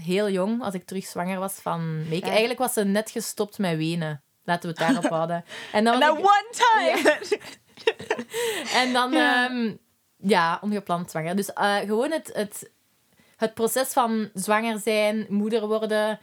heel 0.00 0.30
jong 0.30 0.62
als 0.62 0.74
ik 0.74 0.84
terug 0.86 1.04
zwanger 1.06 1.38
was 1.38 1.52
van. 1.52 2.04
Ja. 2.10 2.20
Eigenlijk 2.20 2.58
was 2.58 2.72
ze 2.72 2.84
net 2.84 3.10
gestopt 3.10 3.58
met 3.58 3.76
wenen. 3.76 4.22
Laten 4.44 4.62
we 4.62 4.68
het 4.68 4.92
daarop 4.92 5.10
houden. 5.16 5.44
En 5.72 5.84
dan, 5.84 6.02
ik- 6.02 6.08
one 6.10 6.46
time. 6.50 7.18
En 8.74 8.92
dan, 8.92 9.12
Ja. 9.12 9.50
ja, 9.50 9.74
ja 10.16 10.58
ongepland 10.62 11.10
zwanger. 11.10 11.36
Dus 11.36 11.52
eh, 11.52 11.76
gewoon 11.76 12.10
het, 12.10 12.30
het, 12.32 12.70
het 13.36 13.54
proces 13.54 13.88
van 13.92 14.30
zwanger 14.34 14.78
zijn, 14.78 15.26
moeder 15.28 15.66
worden, 15.66 16.18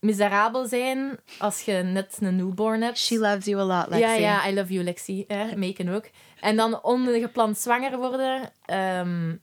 miserabel 0.00 0.66
zijn 0.66 1.18
als 1.38 1.60
je 1.62 1.72
net 1.72 2.16
een 2.20 2.36
newborn 2.36 2.82
hebt. 2.82 2.98
She 2.98 3.18
loves 3.18 3.44
you 3.44 3.60
a 3.60 3.64
lot, 3.64 3.88
Lexi. 3.88 4.06
Ja, 4.06 4.14
ja, 4.14 4.48
I 4.48 4.54
love 4.54 4.72
you, 4.72 4.84
Lexi. 4.84 5.24
Hè? 5.28 5.56
Meken 5.56 5.88
ook. 5.88 6.08
En 6.40 6.56
dan 6.56 6.82
ongepland 6.82 7.58
zwanger 7.58 7.98
worden 7.98 8.52
ehm, 8.64 9.36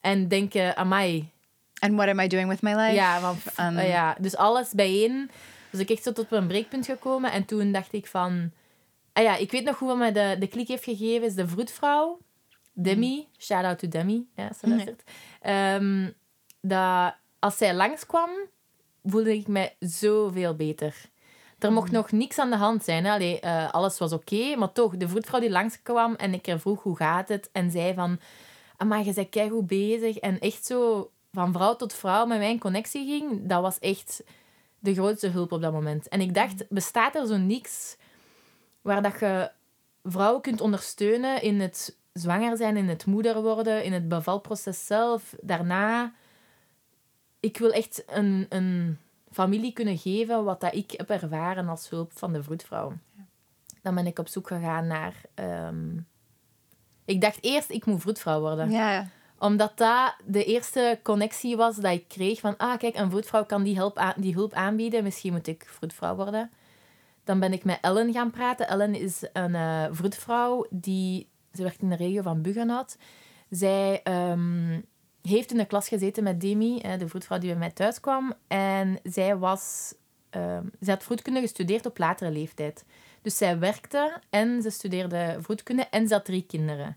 en 0.00 0.28
denken, 0.28 0.76
amai. 0.76 1.30
And 1.78 1.94
what 1.94 2.08
am 2.08 2.20
I 2.20 2.26
doing 2.28 2.48
with 2.48 2.62
my 2.62 2.74
life? 2.74 2.94
Ja, 2.94 3.34
Um, 3.60 3.76
eh, 3.78 3.88
ja, 3.88 4.16
dus 4.20 4.36
alles 4.36 4.70
bijeen. 4.72 5.30
Dus 5.70 5.80
ik 5.80 5.90
echt 5.90 6.02
zo 6.02 6.12
tot 6.12 6.26
een 6.32 6.46
breekpunt 6.46 6.86
gekomen. 6.86 7.32
En 7.32 7.44
toen 7.44 7.72
dacht 7.72 7.92
ik 7.92 8.06
van... 8.06 8.52
Ah 9.12 9.22
ja, 9.24 9.36
ik 9.36 9.50
weet 9.50 9.64
nog 9.64 9.78
hoe 9.78 9.88
wat 9.88 9.96
mij 9.96 10.12
de, 10.12 10.36
de 10.38 10.46
klik 10.46 10.68
heeft 10.68 10.84
gegeven. 10.84 11.26
Is 11.26 11.34
de 11.34 11.48
vroedvrouw, 11.48 12.18
Demi. 12.72 13.28
Shout 13.38 13.64
out 13.64 13.78
to 13.78 13.88
Demi, 13.88 14.26
ja, 14.36 14.52
ze 14.52 14.58
Mhm. 14.66 14.70
luistert. 14.70 15.02
Ehm, 15.40 16.10
dat 16.60 17.14
als 17.38 17.56
zij 17.56 17.74
langskwam, 17.74 18.30
voelde 19.04 19.32
ik 19.32 19.48
mij 19.48 19.76
zoveel 19.78 20.54
beter. 20.54 21.10
Er 21.58 21.72
mocht 21.72 21.90
nog 21.90 22.12
niks 22.12 22.38
aan 22.38 22.50
de 22.50 22.56
hand 22.56 22.84
zijn. 22.84 23.04
Hè. 23.04 23.12
Allee, 23.12 23.40
eh, 23.40 23.70
alles 23.70 23.98
was 23.98 24.12
oké, 24.12 24.56
maar 24.56 24.72
toch, 24.72 24.96
de 24.96 25.08
vroedvrouw 25.08 25.40
die 25.40 25.50
langskwam 25.50 26.14
en 26.14 26.34
ik 26.34 26.46
er 26.46 26.60
vroeg 26.60 26.82
hoe 26.82 26.96
gaat 26.96 27.28
het, 27.28 27.48
en 27.52 27.70
zei 27.70 27.94
van, 27.94 28.18
maar 28.86 29.04
je 29.04 29.12
bent 29.12 29.28
keigoed 29.28 29.66
bezig. 29.66 30.16
En 30.16 30.38
echt 30.38 30.66
zo 30.66 31.10
van 31.32 31.52
vrouw 31.52 31.76
tot 31.76 31.92
vrouw 31.92 32.26
met 32.26 32.38
mij 32.38 32.50
in 32.50 32.58
connectie 32.58 33.06
ging, 33.06 33.46
dat 33.46 33.62
was 33.62 33.78
echt 33.78 34.22
de 34.78 34.94
grootste 34.94 35.28
hulp 35.28 35.52
op 35.52 35.62
dat 35.62 35.72
moment. 35.72 36.08
En 36.08 36.20
ik 36.20 36.34
dacht, 36.34 36.64
bestaat 36.68 37.14
er 37.14 37.26
zo 37.26 37.36
niks 37.36 37.96
waar 38.80 39.02
dat 39.02 39.20
je 39.20 39.50
vrouwen 40.04 40.42
kunt 40.42 40.60
ondersteunen 40.60 41.42
in 41.42 41.60
het 41.60 41.96
zwanger 42.12 42.56
zijn, 42.56 42.76
in 42.76 42.88
het 42.88 43.06
moeder 43.06 43.42
worden, 43.42 43.84
in 43.84 43.92
het 43.92 44.08
bevalproces 44.08 44.86
zelf, 44.86 45.34
daarna. 45.40 46.12
Ik 47.42 47.58
wil 47.58 47.70
echt 47.70 48.02
een, 48.06 48.46
een 48.48 48.98
familie 49.32 49.72
kunnen 49.72 49.98
geven 49.98 50.44
wat 50.44 50.60
dat 50.60 50.74
ik 50.74 50.90
heb 50.96 51.10
ervaren 51.10 51.68
als 51.68 51.88
hulp 51.88 52.12
van 52.18 52.32
de 52.32 52.42
vroedvrouw. 52.42 52.92
Dan 53.82 53.94
ben 53.94 54.06
ik 54.06 54.18
op 54.18 54.28
zoek 54.28 54.46
gegaan 54.46 54.86
naar... 54.86 55.14
ehm, 55.34 55.96
Ik 57.04 57.20
dacht 57.20 57.38
eerst, 57.40 57.70
ik 57.70 57.84
moet 57.86 58.00
vroedvrouw 58.00 58.40
worden 58.40 58.70
Yeah. 58.70 59.06
omdat 59.38 59.76
dat 59.78 60.14
de 60.26 60.44
eerste 60.44 60.98
connectie 61.02 61.56
was 61.56 61.76
dat 61.76 61.92
ik 61.92 62.08
kreeg 62.08 62.40
van, 62.40 62.56
ah 62.56 62.78
kijk, 62.78 62.96
een 62.96 63.10
vroedvrouw 63.10 63.44
kan 63.44 63.62
die 63.62 63.76
hulp, 63.76 63.96
aan- 63.96 64.14
die 64.20 64.34
hulp 64.34 64.52
aanbieden, 64.52 65.02
misschien 65.02 65.32
moet 65.32 65.46
ik 65.46 65.64
vroedvrouw 65.68 66.14
worden. 66.14 66.50
Dan 67.24 67.40
ben 67.40 67.52
ik 67.52 67.64
met 67.64 67.78
Ellen 67.80 68.12
gaan 68.12 68.30
praten. 68.30 68.68
Ellen 68.68 68.94
is 68.94 69.28
een 69.32 69.54
eh 69.54 69.84
vroedvrouw 69.90 70.66
die, 70.70 71.28
ze 71.52 71.62
werkt 71.62 71.80
in 71.82 71.88
de 71.88 71.96
regio 71.96 72.22
van 72.22 72.42
Buggenhout. 72.42 72.96
Zij 73.50 74.00
ehm, 74.02 74.80
heeft 75.22 75.50
in 75.50 75.56
de 75.56 75.64
klas 75.66 75.88
gezeten 75.88 76.22
met 76.22 76.40
Demi, 76.40 76.78
eh, 76.78 76.98
de 76.98 77.08
vroedvrouw 77.08 77.38
die 77.38 77.50
bij 77.50 77.58
mij 77.58 77.70
thuis 77.70 78.00
kwam. 78.00 78.32
En 78.48 78.98
zij 79.02 79.36
was, 79.36 79.94
ehm, 80.30 80.64
ze 80.82 80.90
had 80.90 81.02
vroedkunde 81.02 81.40
gestudeerd 81.40 81.86
op 81.86 81.98
latere 81.98 82.30
leeftijd. 82.30 82.84
Dus 83.22 83.36
zij 83.36 83.58
werkte 83.58 84.20
en 84.30 84.62
ze 84.62 84.70
studeerde 84.70 85.36
vroedkunde 85.40 85.86
en 85.90 86.08
ze 86.08 86.14
had 86.14 86.24
drie 86.24 86.44
kinderen. 86.48 86.96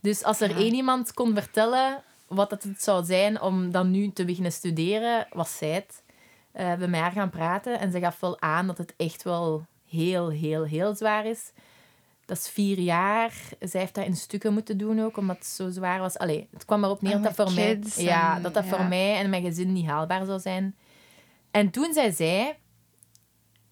Dus 0.00 0.24
als 0.24 0.40
er 0.40 0.50
Ja. 0.50 0.56
één 0.56 0.74
iemand 0.74 1.12
kon 1.14 1.34
vertellen 1.34 2.02
wat 2.28 2.50
het 2.50 2.66
zou 2.78 3.04
zijn 3.04 3.40
om 3.40 3.70
dan 3.70 3.90
nu 3.90 4.12
te 4.12 4.24
beginnen 4.24 4.52
studeren, 4.52 5.26
was 5.32 5.56
zij 5.56 5.70
het. 5.70 6.02
Eh, 6.52 6.74
bij 6.74 6.88
mij 6.88 7.10
gaan 7.10 7.30
praten 7.30 7.78
en 7.78 7.92
ze 7.92 7.98
gaf 8.00 8.20
wel 8.20 8.40
aan 8.40 8.66
dat 8.66 8.78
het 8.78 8.94
echt 8.96 9.22
wel 9.22 9.66
heel, 9.88 10.28
heel, 10.30 10.64
heel 10.64 10.94
zwaar 10.94 11.26
is. 11.26 11.52
Dat 12.30 12.38
is 12.38 12.48
vier 12.48 12.78
jaar. 12.78 13.32
Zij 13.60 13.80
heeft 13.80 13.94
dat 13.94 14.04
in 14.04 14.16
stukken 14.16 14.52
moeten 14.52 14.78
doen 14.78 15.00
ook, 15.00 15.16
omdat 15.16 15.36
het 15.36 15.46
zo 15.46 15.70
zwaar 15.70 16.00
was. 16.00 16.18
Allee, 16.18 16.48
het 16.52 16.64
kwam 16.64 16.84
erop 16.84 17.02
neer 17.02 17.12
En 17.12 17.22
dat 17.22 17.36
dat 17.36 17.46
voor 17.46 17.54
mij, 17.56 17.78
kids 17.78 17.96
ja, 17.96 18.36
en- 18.36 18.42
dat 18.42 18.54
dat 18.54 18.64
voor 18.64 18.84
mij 18.84 19.16
en 19.16 19.30
mijn 19.30 19.42
gezin 19.42 19.72
niet 19.72 19.86
haalbaar 19.86 20.24
zou 20.26 20.40
zijn. 20.40 20.76
En 21.50 21.70
toen 21.70 21.92
zei 21.92 22.12
zij, 22.12 22.58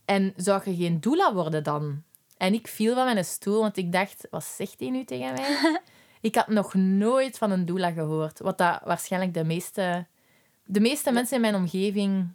en 0.04 0.32
zou 0.36 0.60
je 0.64 0.76
geen 0.76 1.00
doula 1.00 1.34
worden 1.34 1.64
dan? 1.64 2.02
En 2.36 2.54
ik 2.54 2.68
viel 2.68 2.94
van 2.94 3.04
mijn 3.04 3.24
stoel, 3.24 3.60
want 3.60 3.76
ik 3.76 3.92
dacht, 3.92 4.26
wat 4.30 4.44
zegt 4.44 4.80
hij 4.80 4.90
nu 4.90 5.04
tegen 5.04 5.32
mij? 5.32 5.80
ik 6.20 6.34
had 6.34 6.48
nog 6.48 6.74
nooit 6.74 7.38
van 7.38 7.50
een 7.50 7.66
doula 7.66 7.90
gehoord. 7.90 8.38
Wat 8.38 8.58
dat 8.58 8.80
waarschijnlijk 8.84 9.34
de 9.34 9.44
meeste, 9.44 10.06
de 10.64 10.80
meeste 10.80 11.12
mensen 11.12 11.36
in 11.36 11.42
mijn 11.42 11.54
omgeving, 11.54 12.28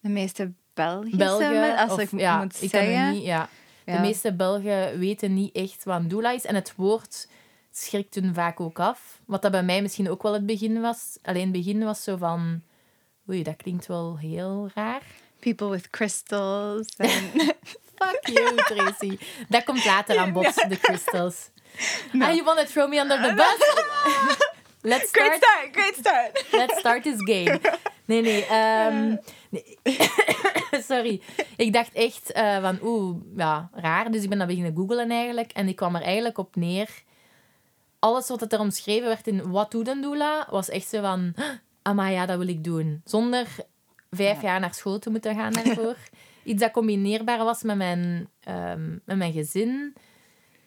De 0.00 0.08
meeste 0.08 0.52
Belgische 0.74 1.16
Belgen, 1.16 1.76
als 1.76 1.92
of, 1.92 1.98
ik 1.98 2.20
ja, 2.20 2.42
moet 2.42 2.62
ik 2.62 2.70
zeggen. 2.70 3.12
niet, 3.12 3.24
ja. 3.24 3.48
Ja. 3.86 3.94
De 3.96 4.00
meeste 4.00 4.32
Belgen 4.32 4.98
weten 4.98 5.34
niet 5.34 5.54
echt 5.54 5.84
wat 5.84 5.96
een 6.00 6.08
doula 6.08 6.30
is. 6.30 6.44
En 6.44 6.54
het 6.54 6.72
woord 6.76 7.28
schrikt 7.72 8.14
hun 8.14 8.34
vaak 8.34 8.60
ook 8.60 8.78
af. 8.80 9.20
Wat 9.24 9.42
dat 9.42 9.50
bij 9.50 9.62
mij 9.62 9.82
misschien 9.82 10.10
ook 10.10 10.22
wel 10.22 10.32
het 10.32 10.46
begin 10.46 10.80
was. 10.80 11.18
Alleen 11.22 11.42
het 11.42 11.52
begin 11.52 11.84
was 11.84 12.02
zo 12.02 12.16
van... 12.16 12.62
Oei, 13.30 13.42
dat 13.42 13.56
klinkt 13.56 13.86
wel 13.86 14.18
heel 14.18 14.70
raar. 14.74 15.02
People 15.38 15.68
with 15.68 15.90
crystals. 15.90 16.86
and- 16.96 17.10
Fuck 17.98 18.26
you, 18.28 18.54
Tracy. 18.56 19.18
Dat 19.48 19.64
komt 19.64 19.84
later 19.84 20.18
aan 20.18 20.32
bod, 20.32 20.54
de 20.68 20.78
crystals. 20.80 21.36
Ah, 22.20 22.34
you 22.34 22.42
want 22.44 22.58
to 22.58 22.64
throw 22.64 22.88
me 22.88 22.98
under 23.00 23.22
the 23.22 23.34
bus? 23.34 24.46
Let's 24.92 25.10
great 25.10 25.34
start, 25.36 25.42
start, 25.42 25.68
great 25.72 25.94
start. 25.94 26.44
let's 26.52 26.78
start 26.78 27.02
this 27.02 27.16
game. 27.18 27.60
Nee, 28.04 28.20
nee. 28.22 28.44
ehm, 28.46 29.16
nee. 29.48 29.78
Sorry. 30.88 31.20
Ik 31.56 31.72
dacht 31.72 31.92
echt 31.92 32.32
eh, 32.32 32.60
van, 32.60 32.78
oeh, 32.82 33.16
ja, 33.36 33.70
raar. 33.72 34.10
Dus 34.10 34.22
ik 34.22 34.28
ben 34.28 34.38
dat 34.38 34.46
beginnen 34.46 34.74
googlen 34.74 35.10
eigenlijk. 35.10 35.52
En 35.52 35.68
ik 35.68 35.76
kwam 35.76 35.94
er 35.94 36.02
eigenlijk 36.02 36.38
op 36.38 36.56
neer. 36.56 37.02
Alles 37.98 38.28
wat 38.28 38.52
er 38.52 38.60
omschreven 38.60 39.08
werd 39.08 39.26
in 39.26 39.50
wat 39.50 39.70
doet 39.70 39.88
een 39.88 40.00
doula, 40.00 40.46
was 40.50 40.68
echt 40.68 40.88
zo 40.88 41.00
van, 41.00 41.34
ah, 41.82 42.10
ja, 42.10 42.26
dat 42.26 42.38
wil 42.38 42.48
ik 42.48 42.64
doen. 42.64 43.00
Zonder 43.04 43.46
vijf 44.10 44.42
jaar 44.42 44.60
naar 44.60 44.74
school 44.74 44.98
te 44.98 45.10
moeten 45.10 45.34
gaan 45.34 45.52
daarvoor. 45.52 45.96
Iets 46.44 46.60
dat 46.60 46.70
combineerbaar 46.70 47.44
was 47.44 47.62
met 47.62 47.76
mijn, 47.76 48.28
ehm, 48.40 48.90
met 49.04 49.16
mijn 49.16 49.32
gezin. 49.32 49.94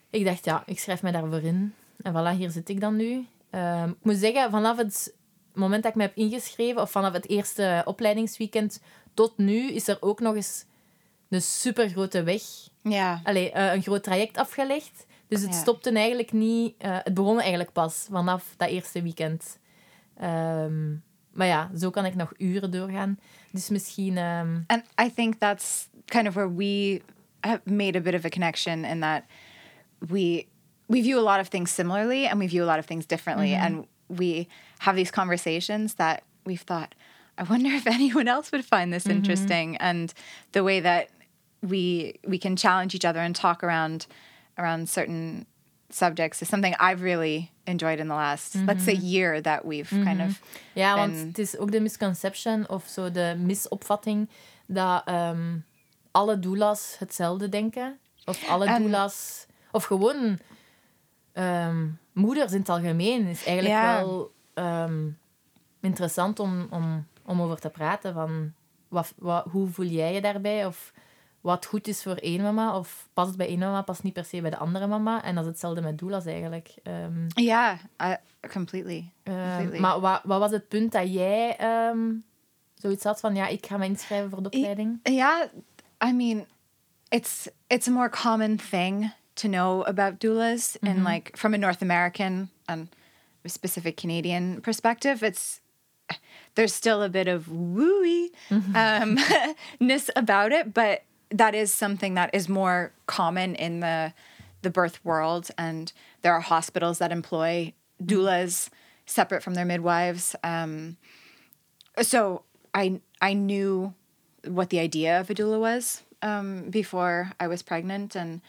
Ik 0.09 0.25
dacht, 0.25 0.45
ja, 0.45 0.63
ik 0.65 0.79
schrijf 0.79 1.01
me 1.01 1.11
daarvoor 1.11 1.41
in. 1.41 1.73
En 2.01 2.13
voilà, 2.13 2.37
hier 2.37 2.49
zit 2.49 2.69
ik 2.69 2.79
dan 2.79 2.95
nu. 2.95 3.25
Ehm, 3.49 3.89
ik 3.89 3.95
moet 4.01 4.15
zeggen, 4.15 4.51
vanaf 4.51 4.77
het 4.77 5.15
moment 5.53 5.83
dat 5.83 5.91
ik 5.91 5.97
me 5.97 6.03
heb 6.03 6.15
ingeschreven, 6.15 6.81
of 6.81 6.91
vanaf 6.91 7.13
het 7.13 7.29
eerste 7.29 7.81
opleidingsweekend 7.85 8.81
tot 9.15 9.37
nu, 9.37 9.71
is 9.71 9.87
er 9.87 9.97
ook 9.99 10.19
nog 10.19 10.35
eens 10.35 10.65
een 11.29 11.41
super 11.41 11.89
grote 11.89 12.23
weg, 12.23 12.41
Ja. 12.81 13.21
allee, 13.23 13.51
eh, 13.51 13.73
een 13.73 13.81
groot 13.81 14.03
traject 14.03 14.37
afgelegd. 14.37 15.05
Dus 15.27 15.41
het 15.41 15.53
Ja. 15.53 15.59
stopte 15.59 15.91
eigenlijk 15.91 16.31
niet, 16.31 16.75
eh, 16.77 16.97
het 17.03 17.13
begon 17.13 17.39
eigenlijk 17.39 17.71
pas 17.71 18.07
vanaf 18.11 18.53
dat 18.57 18.69
eerste 18.69 19.01
weekend. 19.01 19.57
Ehm, 20.17 20.91
maar 21.31 21.47
ja, 21.47 21.69
zo 21.77 21.89
kan 21.89 22.05
ik 22.05 22.15
nog 22.15 22.33
uren 22.37 22.71
doorgaan. 22.71 23.19
Dus 23.51 23.69
misschien, 23.69 24.17
ehm, 24.17 24.59
And 24.67 24.83
I 25.01 25.13
think 25.13 25.33
that's 25.39 25.89
kind 26.05 26.27
of 26.27 26.33
where 26.33 26.53
we 26.55 27.01
have 27.39 27.61
made 27.63 27.97
a 27.97 28.01
bit 28.01 28.13
of 28.13 28.25
a 28.25 28.29
connection 28.29 28.85
in 28.85 28.99
that 28.99 29.23
we 29.99 30.45
we 30.87 31.01
view 31.01 31.17
a 31.17 31.21
lot 31.21 31.39
of 31.39 31.47
things 31.47 31.73
similarly 31.73 32.25
and 32.27 32.39
we 32.39 32.47
view 32.47 32.61
a 32.63 32.65
lot 32.65 32.77
of 32.77 32.85
things 32.85 33.05
differently 33.07 33.53
and 33.55 33.85
we 34.07 34.47
have 34.77 34.95
these 34.95 35.11
conversations 35.11 35.93
that 35.95 36.21
we've 36.43 36.63
thought 36.63 36.93
I 37.37 37.43
wonder 37.43 37.69
if 37.69 37.87
anyone 37.97 38.27
else 38.27 38.51
would 38.51 38.65
find 38.65 38.91
this 38.91 39.03
mm-hmm. 39.03 39.17
interesting 39.17 39.77
and 39.77 40.13
the 40.51 40.63
way 40.63 40.79
that 40.81 41.09
we 41.61 42.13
we 42.27 42.37
can 42.37 42.55
challenge 42.55 42.93
each 42.95 43.05
other 43.05 43.19
and 43.19 43.35
talk 43.35 43.63
around 43.63 44.07
around 44.57 44.89
certain 44.89 45.45
subjects 45.89 46.41
is 46.41 46.47
something 46.49 46.75
I've 46.79 47.01
really 47.01 47.51
enjoyed 47.65 47.99
in 47.99 48.07
the 48.07 48.15
last 48.15 48.55
let's 48.55 48.83
say 48.83 48.95
mm-hmm. 48.95 49.05
year 49.05 49.41
that 49.41 49.65
we've 49.65 49.89
kind 50.03 50.21
of 50.21 50.41
Ja, 50.73 50.95
want 50.95 51.13
En- 51.13 51.27
het 51.27 51.39
is 51.39 51.57
ook 51.57 51.71
de 51.71 51.79
misconception 51.79 52.69
of 52.69 52.87
zo 52.87 53.11
de 53.11 53.35
misopvatting 53.37 54.29
dat 54.67 55.01
ehm, 55.05 55.57
alle 56.11 56.39
doulas 56.39 56.95
hetzelfde 56.99 57.49
denken. 57.49 57.99
Of 58.25 58.49
alle 58.49 58.65
En- 58.65 58.81
doulas... 58.81 59.45
Of 59.71 59.83
gewoon 59.83 60.39
ehm, 61.33 61.87
moeders 62.13 62.51
in 62.51 62.59
het 62.59 62.69
algemeen 62.69 63.27
is 63.27 63.45
eigenlijk 63.45 63.81
Ja. 63.81 63.95
wel 63.97 64.31
ehm, 64.53 65.09
interessant 65.81 66.39
om, 66.39 66.67
om, 66.69 67.07
om 67.25 67.41
over 67.41 67.59
te 67.59 67.69
praten. 67.69 68.13
Van 68.13 68.53
wat, 68.87 69.13
wat, 69.17 69.45
hoe 69.51 69.67
voel 69.67 69.85
jij 69.85 70.13
je 70.13 70.21
daarbij? 70.21 70.65
Of 70.65 70.93
wat 71.41 71.65
goed 71.65 71.87
is 71.87 72.03
voor 72.03 72.15
één 72.15 72.41
mama. 72.41 72.77
Of 72.77 73.07
past 73.13 73.27
het 73.27 73.37
bij 73.37 73.47
één 73.47 73.59
mama, 73.59 73.81
past 73.81 74.03
niet 74.03 74.13
per 74.13 74.25
se 74.25 74.41
bij 74.41 74.49
de 74.49 74.57
andere 74.57 74.87
mama. 74.87 75.23
En 75.23 75.35
dat 75.35 75.43
is 75.43 75.49
hetzelfde 75.49 75.81
met 75.81 75.97
doulas 75.97 76.25
eigenlijk. 76.25 76.73
Ehm, 76.83 77.27
yeah, 77.27 77.77
I, 78.03 78.15
completely. 78.47 79.11
Ehm, 79.23 79.55
Completely. 79.55 79.79
maar 79.79 79.99
wat, 79.99 80.21
wat 80.23 80.39
was 80.39 80.51
het 80.51 80.67
punt 80.67 80.91
dat 80.91 81.13
jij 81.13 81.57
ehm, 81.57 82.13
zoiets 82.75 83.03
had 83.03 83.19
van, 83.19 83.35
ja, 83.35 83.47
ik 83.47 83.65
ga 83.65 83.77
me 83.77 83.85
inschrijven 83.85 84.29
voor 84.29 84.43
de 84.43 84.49
opleiding? 84.49 84.99
Yeah, 85.03 85.43
I 86.03 86.11
mean, 86.11 86.45
it's 87.09 87.47
it's 87.67 87.87
a 87.87 87.91
more 87.91 88.09
common 88.09 88.57
thing 88.69 89.13
to 89.33 89.49
know 89.49 89.83
about 89.87 90.19
doulas, 90.19 90.77
and 90.81 91.07
like 91.07 91.37
from 91.37 91.53
a 91.53 91.57
North 91.57 91.81
American 91.81 92.49
and 92.65 92.89
specific 93.43 93.95
Canadian 93.95 94.61
perspective, 94.61 95.25
it's 95.25 95.59
there's 96.55 96.73
still 96.73 97.03
a 97.03 97.09
bit 97.09 97.27
of 97.27 97.47
wooey 97.47 98.29
um, 98.73 99.19
ness 99.79 100.09
about 100.15 100.51
it, 100.51 100.73
but 100.73 101.03
that 101.29 101.53
is 101.55 101.73
something 101.73 102.13
that 102.13 102.29
is 102.33 102.47
more 102.49 102.91
common 103.07 103.55
in 103.55 103.79
the 103.81 104.13
the 104.61 104.69
birth 104.71 105.03
world, 105.05 105.49
and 105.57 105.93
there 106.23 106.33
are 106.33 106.39
hospitals 106.39 106.97
that 106.97 107.11
employ 107.11 107.71
doulas 108.03 108.69
separate 109.05 109.43
from 109.43 109.53
their 109.53 109.65
midwives. 109.65 110.35
Um, 110.43 110.97
so 112.01 112.43
I 112.73 112.99
I 113.21 113.33
knew 113.33 113.93
what 114.45 114.69
the 114.69 114.79
idea 114.79 115.19
of 115.19 115.29
a 115.29 115.35
doula 115.35 115.59
was 115.59 116.03
um, 116.21 116.69
before 116.69 117.31
I 117.39 117.47
was 117.47 117.61
pregnant, 117.61 118.15
and 118.15 118.41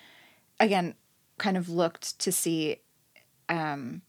again, 0.58 0.94
kind 1.38 1.56
of 1.56 1.68
looked 1.68 2.18
to 2.20 2.32
see 2.32 2.78
um, 3.48 4.02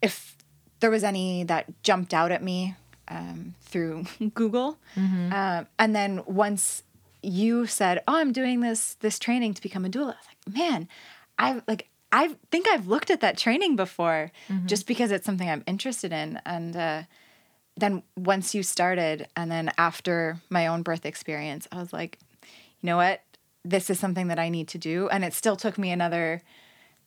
if 0.00 0.36
there 0.84 0.90
was 0.90 1.02
any 1.02 1.44
that 1.44 1.64
jumped 1.82 2.12
out 2.12 2.30
at 2.30 2.42
me 2.42 2.76
um, 3.08 3.54
through 3.62 4.04
Google, 4.34 4.76
um, 5.32 5.66
and 5.78 5.96
then 5.96 6.22
once 6.26 6.82
you 7.22 7.64
said, 7.66 8.02
"Oh, 8.06 8.16
I'm 8.16 8.32
doing 8.32 8.60
this 8.60 8.94
this 9.00 9.18
training 9.18 9.54
to 9.54 9.62
become 9.62 9.86
a 9.86 9.88
doula," 9.88 10.12
I 10.12 10.20
was 10.20 10.28
like, 10.28 10.54
"Man, 10.54 10.88
I 11.38 11.62
like." 11.66 11.88
I 12.12 12.36
think 12.52 12.68
I've 12.68 12.86
looked 12.86 13.10
at 13.10 13.22
that 13.22 13.36
training 13.36 13.74
before, 13.76 14.30
just 14.66 14.86
because 14.86 15.10
it's 15.10 15.26
something 15.26 15.48
I'm 15.50 15.64
interested 15.66 16.12
in, 16.12 16.40
and 16.44 16.76
uh, 16.76 17.02
then 17.76 18.02
once 18.16 18.54
you 18.54 18.62
started 18.62 19.26
and 19.34 19.50
then 19.50 19.72
after 19.78 20.38
my 20.48 20.68
own 20.68 20.82
birth 20.82 21.04
experience 21.04 21.66
i 21.72 21.78
was 21.78 21.92
like 21.92 22.18
you 22.80 22.86
know 22.86 22.96
what? 22.98 23.22
This 23.64 23.88
is 23.88 23.98
something 23.98 24.28
that 24.28 24.38
i 24.38 24.50
need 24.50 24.68
to 24.68 24.78
do. 24.78 25.08
And 25.08 25.24
it 25.24 25.32
still 25.32 25.56
took 25.56 25.78
me 25.78 25.90
another 25.90 26.42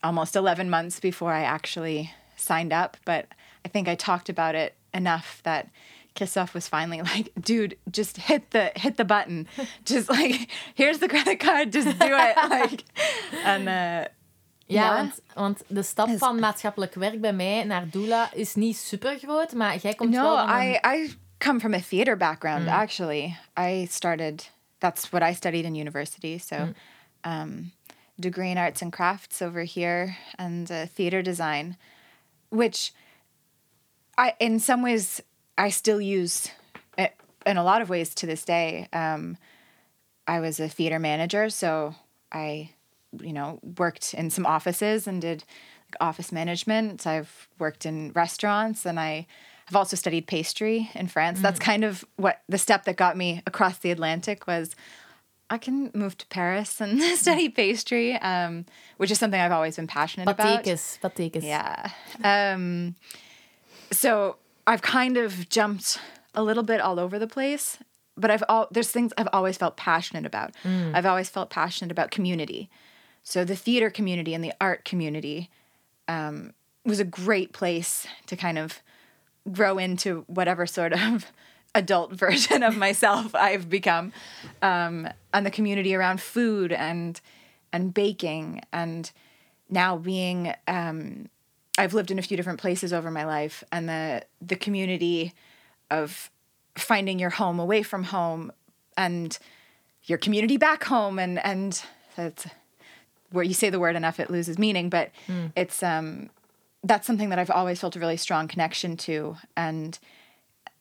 almost 0.04 0.36
11 0.36 0.70
months 0.70 1.00
before 1.00 1.32
i 1.32 1.42
actually 1.42 2.12
signed 2.36 2.72
up 2.72 2.98
but 3.06 3.26
i 3.68 3.70
think 3.70 3.88
i 3.88 3.96
talked 3.96 4.30
about 4.30 4.56
it 4.56 4.74
enough 4.94 5.42
that 5.44 5.66
Kissoff 6.16 6.54
was 6.54 6.68
finally 6.68 7.02
like, 7.16 7.32
dude, 7.40 7.76
just 7.92 8.18
hit 8.18 8.50
the 8.50 8.72
hit 8.76 8.98
the 8.98 9.06
button. 9.06 9.48
Just 9.86 10.10
like, 10.10 10.50
here's 10.74 10.98
the 10.98 11.08
credit 11.08 11.40
card, 11.40 11.72
just 11.72 12.00
do 12.00 12.08
it. 12.10 12.36
like, 12.50 12.84
and 13.46 13.68
uh, 13.70 14.08
Ja, 14.70 14.82
Ja. 14.82 14.96
Want, 14.96 15.22
want 15.34 15.64
de 15.68 15.84
stap 15.84 16.08
Is- 16.08 16.18
van 16.18 16.40
maatschappelijk 16.40 16.94
werk 16.94 17.22
bij 17.22 17.34
mij 17.34 17.64
naar 17.64 17.90
doula 17.90 18.34
is 18.34 18.56
niet 18.56 18.78
super 18.78 19.18
groot, 19.20 19.54
maar 19.54 19.78
jij 19.78 19.94
komt 19.94 20.16
wel 20.16 20.38
no, 20.38 20.46
van 20.46 20.56
een- 20.60 20.80
I 20.96 21.04
I 21.04 21.16
come 21.38 21.60
from 21.60 21.74
a 21.74 21.80
theater 21.90 22.18
background. 22.18 22.68
Actually, 22.68 23.38
I 23.60 23.86
started. 23.90 24.52
That's 24.78 25.10
what 25.10 25.30
I 25.30 25.34
studied 25.34 25.66
in 25.66 25.76
university. 25.76 26.38
So, 26.38 26.74
um, 27.22 27.72
degree 28.16 28.50
in 28.50 28.58
arts 28.58 28.82
and 28.82 28.92
crafts 28.92 29.42
over 29.42 29.66
here, 29.74 30.16
and 30.36 30.70
uh, 30.72 30.78
theater 30.96 31.24
design, 31.24 31.78
which 32.50 32.92
I 34.18 34.34
in 34.40 34.60
some 34.60 34.82
ways 34.82 35.22
I 35.58 35.70
still 35.70 36.02
use 36.02 36.50
it 36.98 37.14
in 37.46 37.58
a 37.58 37.64
lot 37.64 37.82
of 37.82 37.90
ways 37.90 38.14
to 38.16 38.26
this 38.26 38.44
day. 38.46 38.88
Um, 38.94 39.38
I 40.28 40.40
was 40.40 40.60
a 40.60 40.68
theater 40.68 41.00
manager, 41.00 41.50
so 41.50 41.96
I, 42.32 42.72
you 43.22 43.32
know, 43.34 43.60
worked 43.78 44.14
in 44.14 44.30
some 44.30 44.46
offices 44.46 45.08
and 45.08 45.22
did 45.22 45.44
office 46.02 46.32
management. 46.32 47.08
I've 47.08 47.48
worked 47.60 47.86
in 47.86 48.12
restaurants, 48.12 48.86
and 48.86 49.00
I 49.00 49.26
have 49.68 49.76
also 49.76 49.96
studied 49.96 50.28
pastry 50.28 50.90
in 50.94 51.08
France. 51.08 51.42
That's 51.42 51.60
kind 51.60 51.84
of 51.84 52.04
what 52.18 52.42
the 52.50 52.58
step 52.58 52.86
that 52.86 52.98
got 52.98 53.16
me 53.16 53.42
across 53.48 53.78
the 53.78 53.92
Atlantic 53.92 54.48
was. 54.48 54.76
I 55.50 55.58
can 55.58 55.92
move 55.94 56.18
to 56.18 56.28
Paris 56.28 56.82
and 56.82 57.02
study 57.18 57.48
pastry, 57.48 58.16
um, 58.16 58.66
which 58.98 59.12
is 59.12 59.18
something 59.18 59.40
I've 59.40 59.54
always 59.54 59.78
been 59.78 59.88
passionate 59.88 60.28
about. 60.30 60.64
Patekes. 60.64 61.00
Yeah. 61.44 61.90
Um, 62.22 62.96
so 63.92 64.38
I've 64.66 64.82
kind 64.82 65.18
of 65.18 65.50
jumped 65.50 66.00
a 66.36 66.44
little 66.44 66.64
bit 66.64 66.82
all 66.82 67.00
over 67.00 67.18
the 67.18 67.28
place, 67.28 67.78
but 68.16 68.32
I've 68.32 68.44
all 68.50 68.68
there's 68.72 68.92
things 68.92 69.14
I've 69.18 69.30
always 69.34 69.58
felt 69.58 69.78
passionate 69.78 70.26
about. 70.26 70.54
I've 70.96 71.06
always 71.06 71.30
felt 71.30 71.50
passionate 71.50 71.92
about 71.92 72.12
community. 72.12 72.70
So 73.24 73.44
the 73.44 73.56
theater 73.56 73.90
community 73.90 74.34
and 74.34 74.44
the 74.44 74.54
art 74.62 74.86
community 74.86 75.50
um, 76.08 76.54
was 76.86 77.00
a 77.00 77.04
great 77.04 77.52
place 77.54 78.08
to 78.28 78.36
kind 78.36 78.58
of 78.58 78.82
grow 79.52 79.78
into 79.78 80.24
whatever 80.28 80.66
sort 80.66 80.94
of 80.94 81.32
adult 81.76 82.12
version 82.26 82.64
of 82.64 82.78
myself 82.78 83.36
I've 83.36 83.70
become, 83.70 84.14
um, 84.62 85.08
and 85.34 85.46
the 85.46 85.52
community 85.52 85.94
around 85.96 86.22
food 86.22 86.72
and 86.72 87.20
and 87.74 87.94
baking 87.94 88.62
and 88.72 89.12
now 89.70 89.98
being 89.98 90.54
um, 90.68 91.28
I've 91.78 91.94
lived 91.94 92.12
in 92.12 92.20
a 92.20 92.22
few 92.22 92.38
different 92.38 92.60
places 92.60 92.92
over 92.94 93.12
my 93.12 93.26
life, 93.26 93.64
and 93.72 93.88
the 93.88 94.24
the 94.42 94.56
community 94.56 95.34
of 95.92 96.30
finding 96.76 97.20
your 97.20 97.30
home 97.32 97.60
away 97.60 97.84
from 97.84 98.04
home 98.04 98.52
and 98.96 99.38
your 100.04 100.18
community 100.18 100.58
back 100.58 100.84
home, 100.84 101.20
and 101.20 101.44
and 101.46 101.82
that's 102.16 102.48
where 103.32 103.44
you 103.44 103.54
say 103.54 103.70
the 103.70 103.80
word 103.80 103.96
enough 103.96 104.20
it 104.20 104.30
loses 104.30 104.58
meaning, 104.58 104.90
but 104.90 105.12
it's 105.56 105.84
um 105.84 106.30
that's 106.84 107.06
something 107.08 107.30
that 107.30 107.40
I've 107.40 107.52
always 107.52 107.80
felt 107.80 107.96
a 107.96 108.00
really 108.00 108.18
strong 108.18 108.48
connection 108.48 108.98
to, 108.98 109.38
and 109.56 109.98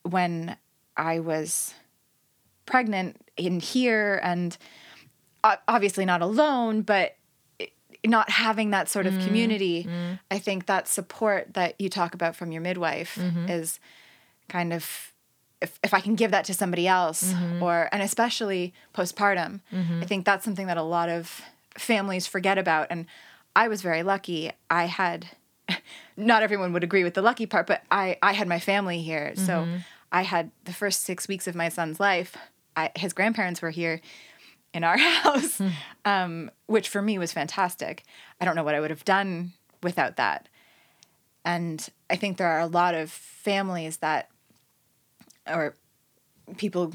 when 0.02 0.56
I 0.96 1.18
was 1.18 1.74
pregnant 2.64 3.20
in 3.36 3.60
here 3.60 4.20
and 4.22 4.56
obviously 5.68 6.04
not 6.04 6.22
alone, 6.22 6.82
but 6.82 7.16
not 8.06 8.30
having 8.30 8.70
that 8.70 8.88
sort 8.88 9.06
of 9.06 9.14
mm-hmm. 9.14 9.26
community, 9.26 9.84
mm-hmm. 9.84 10.14
I 10.30 10.38
think 10.38 10.66
that 10.66 10.88
support 10.88 11.54
that 11.54 11.80
you 11.80 11.88
talk 11.88 12.14
about 12.14 12.36
from 12.36 12.52
your 12.52 12.62
midwife 12.62 13.16
mm-hmm. 13.16 13.48
is 13.48 13.78
kind 14.48 14.72
of 14.72 15.12
if, 15.62 15.78
if 15.82 15.94
I 15.94 16.00
can 16.00 16.14
give 16.14 16.32
that 16.32 16.44
to 16.46 16.54
somebody 16.54 16.86
else 16.86 17.34
or 17.62 17.88
and 17.90 18.02
especially 18.02 18.74
postpartum, 18.94 19.60
I 19.72 20.04
think 20.04 20.26
that's 20.26 20.44
something 20.44 20.66
that 20.66 20.76
a 20.76 20.82
lot 20.82 21.08
of 21.08 21.40
families 21.78 22.26
forget 22.26 22.58
about. 22.58 22.88
And 22.90 23.06
I 23.54 23.68
was 23.68 23.80
very 23.80 24.02
lucky. 24.02 24.52
I 24.70 24.84
had 24.84 25.28
not 26.16 26.42
everyone 26.42 26.74
would 26.74 26.84
agree 26.84 27.04
with 27.04 27.14
the 27.14 27.22
lucky 27.22 27.46
part, 27.46 27.66
but 27.66 27.82
I 27.90 28.18
I 28.22 28.34
had 28.34 28.48
my 28.48 28.60
family 28.60 29.00
here. 29.00 29.32
So 29.34 29.66
I 30.12 30.22
had 30.22 30.50
the 30.64 30.72
first 30.72 31.04
6 31.04 31.26
weeks 31.26 31.46
of 31.46 31.54
my 31.54 31.68
son's 31.68 31.98
life. 31.98 32.36
I, 32.76 32.90
his 32.94 33.14
grandparents 33.14 33.62
were 33.62 33.70
here 33.70 34.02
in 34.76 34.84
our 34.84 34.96
house, 34.98 35.58
hmm. 35.58 35.68
um, 36.04 36.50
which 36.66 36.88
for 36.88 37.02
me 37.02 37.18
was 37.18 37.32
fantastic. 37.32 38.04
I 38.40 38.44
don't 38.44 38.54
know 38.54 38.62
what 38.62 38.74
I 38.74 38.80
would 38.80 38.90
have 38.90 39.04
done 39.04 39.52
without 39.82 40.16
that. 40.16 40.48
And 41.44 41.86
I 42.10 42.16
think 42.16 42.36
there 42.36 42.48
are 42.48 42.60
a 42.60 42.66
lot 42.66 42.94
of 42.94 43.10
families 43.10 43.98
that, 43.98 44.28
or 45.48 45.74
people 46.56 46.92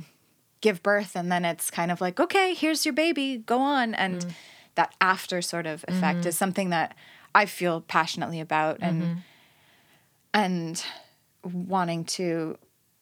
give 0.61 0.83
birth 0.83 1.15
and 1.15 1.31
then 1.31 1.43
it's 1.43 1.71
kind 1.71 1.91
of 1.91 1.99
like, 1.99 2.19
okay, 2.19 2.53
here's 2.53 2.85
your 2.85 2.93
baby, 2.93 3.37
go 3.37 3.59
on. 3.59 3.95
And 3.95 4.23
hmm. 4.23 4.29
that 4.75 4.93
after 5.01 5.41
sort 5.41 5.65
of 5.65 5.83
effect 5.87 6.19
mm-hmm. 6.19 6.29
is 6.29 6.37
something 6.37 6.69
that 6.69 6.95
I 7.33 7.45
feel 7.45 7.81
passionately 7.81 8.39
about 8.39 8.77
and, 8.81 9.01
mm-hmm. 9.01 9.13
and 10.33 10.83
wanting 11.43 12.05
to 12.05 12.57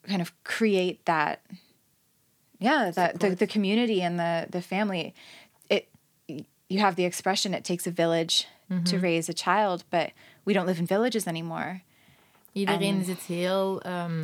kind 0.07 0.21
of 0.21 0.43
create 0.43 1.03
that 1.05 1.41
yeah 2.59 2.91
that 2.93 3.19
the, 3.19 3.35
the 3.35 3.45
community 3.47 4.01
and 4.03 4.17
the 4.17 4.47
the 4.49 4.61
family 4.61 5.13
it 5.67 5.85
you 6.67 6.79
have 6.79 6.95
the 6.95 7.03
expression 7.05 7.53
it 7.53 7.63
takes 7.63 7.87
a 7.87 7.91
village 7.91 8.47
to 8.85 8.97
raise 8.99 9.29
a 9.31 9.33
child 9.33 9.83
but 9.89 10.11
we 10.45 10.53
don't 10.53 10.65
live 10.67 10.79
in 10.79 10.85
villages 10.87 11.25
anymore 11.25 11.81
Iedereen 12.53 12.97
En- 12.99 13.03
zit 13.05 13.19
heel... 13.27 13.81
ehm, 13.81 14.21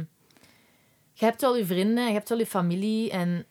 je 1.13 1.26
hebt 1.26 1.41
wel 1.41 1.58
je 1.58 1.65
vrienden, 1.65 2.06
je 2.08 2.13
hebt 2.13 2.30
wel 2.30 2.38
je 2.38 2.45
familie 2.45 3.12
en 3.12 3.45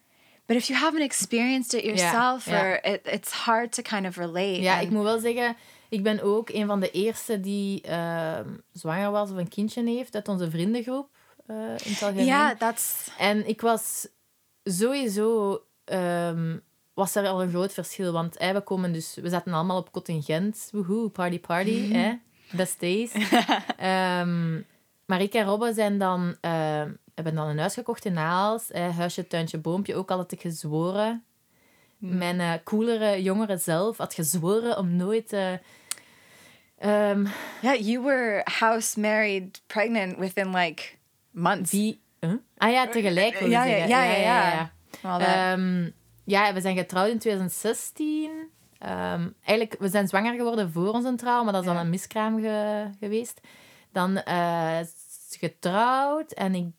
but 0.47 0.57
if 0.57 0.67
you 0.67 0.79
haven't 0.81 1.03
experienced 1.03 1.73
it 1.73 1.85
yourself 1.85 2.45
yeah. 2.47 2.61
or 2.63 2.79
it, 2.83 3.01
it's 3.07 3.31
hard 3.33 3.73
to 3.73 3.83
kind 3.83 4.07
of 4.07 4.17
relate 4.17 4.61
Ja, 4.61 4.75
And- 4.75 4.83
ik 4.83 4.91
moet 4.91 5.03
wel 5.03 5.19
zeggen, 5.19 5.57
ik 5.89 6.03
ben 6.03 6.21
ook 6.23 6.49
een 6.51 6.67
van 6.67 6.81
de 6.81 6.91
eerste 6.91 7.41
die 7.41 7.81
ehm, 7.83 8.49
zwanger 8.73 9.11
was 9.11 9.31
of 9.31 9.37
een 9.37 9.49
kindje 9.49 9.83
heeft 9.85 10.15
uit 10.15 10.29
onze 10.29 10.51
vriendengroep. 10.51 11.09
eh, 11.47 11.57
in 11.57 11.93
het 11.93 12.03
algemeen. 12.03 12.25
yeah 12.27 12.59
that's 12.59 13.09
En 13.19 13.49
ik 13.49 13.61
was 13.61 14.07
sowieso... 14.65 15.61
ehm, 15.85 16.57
was 16.95 17.15
er 17.15 17.27
al 17.27 17.43
een 17.43 17.51
groot 17.51 17.73
verschil, 17.73 18.13
want 18.13 18.37
eh, 18.37 18.51
we 18.53 18.61
komen 18.61 18.93
dus... 18.93 19.15
We 19.15 19.29
zaten 19.29 19.53
allemaal 19.53 19.79
op 19.79 19.93
contingent. 19.93 20.69
Woehoe, 20.73 21.09
party 21.09 21.41
party, 21.41 21.93
hè. 21.93 22.15
Best 22.51 22.81
days. 22.81 23.13
Ehm, 23.77 24.61
maar 25.07 25.21
ik 25.21 25.35
en 25.35 25.45
Robbe 25.45 25.73
zijn 25.73 25.99
dan... 25.99 26.37
ehm, 26.41 26.93
hebben 27.15 27.35
dan 27.35 27.49
een 27.49 27.59
huis 27.59 27.75
gekocht 27.75 28.05
in 28.05 28.13
Naals. 28.13 28.71
Eh, 28.71 28.97
huisje, 28.97 29.27
tuintje, 29.27 29.59
boompje. 29.59 29.95
Ook 29.95 30.11
al 30.11 30.17
had 30.17 30.33
ik 30.33 30.41
gezworen. 30.41 31.25
Mijn 31.99 32.41
eh, 32.41 32.53
coolere 32.65 33.23
jongere 33.23 33.57
zelf 33.57 33.97
had 33.97 34.15
gezworen 34.15 34.79
om 34.79 34.97
nooit... 34.97 35.33
eh, 35.33 35.53
ehm, 36.79 37.27
yeah 37.61 37.81
you 37.81 38.03
were 38.03 38.41
house 38.45 39.01
married 39.01 39.63
pregnant 39.67 40.19
within 40.19 40.51
like 40.55 40.83
months. 41.31 41.71
Huh? 42.29 42.35
Ah 42.57 42.71
ja, 42.71 42.89
tegelijk 42.89 43.39
wil 43.39 43.47
je 43.49 43.53
Ja, 43.53 43.65
ja, 43.65 43.71
zeggen. 43.87 43.89
ja, 43.89 44.05
ja, 44.05 44.71
ja. 45.03 45.53
Ehm, 45.53 45.91
ja, 46.25 46.53
we 46.55 46.61
zijn 46.61 46.77
getrouwd 46.77 47.09
in 47.11 47.19
2016. 47.19 48.31
Ehm, 48.79 49.29
eigenlijk, 49.45 49.77
we 49.81 49.89
zijn 49.89 50.09
zwanger 50.09 50.35
geworden 50.35 50.71
voor 50.73 50.89
onze 50.93 51.15
trouw, 51.15 51.45
maar 51.45 51.53
dat 51.53 51.63
is 51.63 51.69
dan 51.69 51.77
een 51.77 51.91
miskraam 51.91 52.41
ge- 52.41 52.91
geweest. 53.01 53.41
Dan 53.93 54.17
eh, 54.17 54.79
getrouwd 55.39 56.33
en 56.33 56.55
ik 56.55 56.63
een 56.63 56.73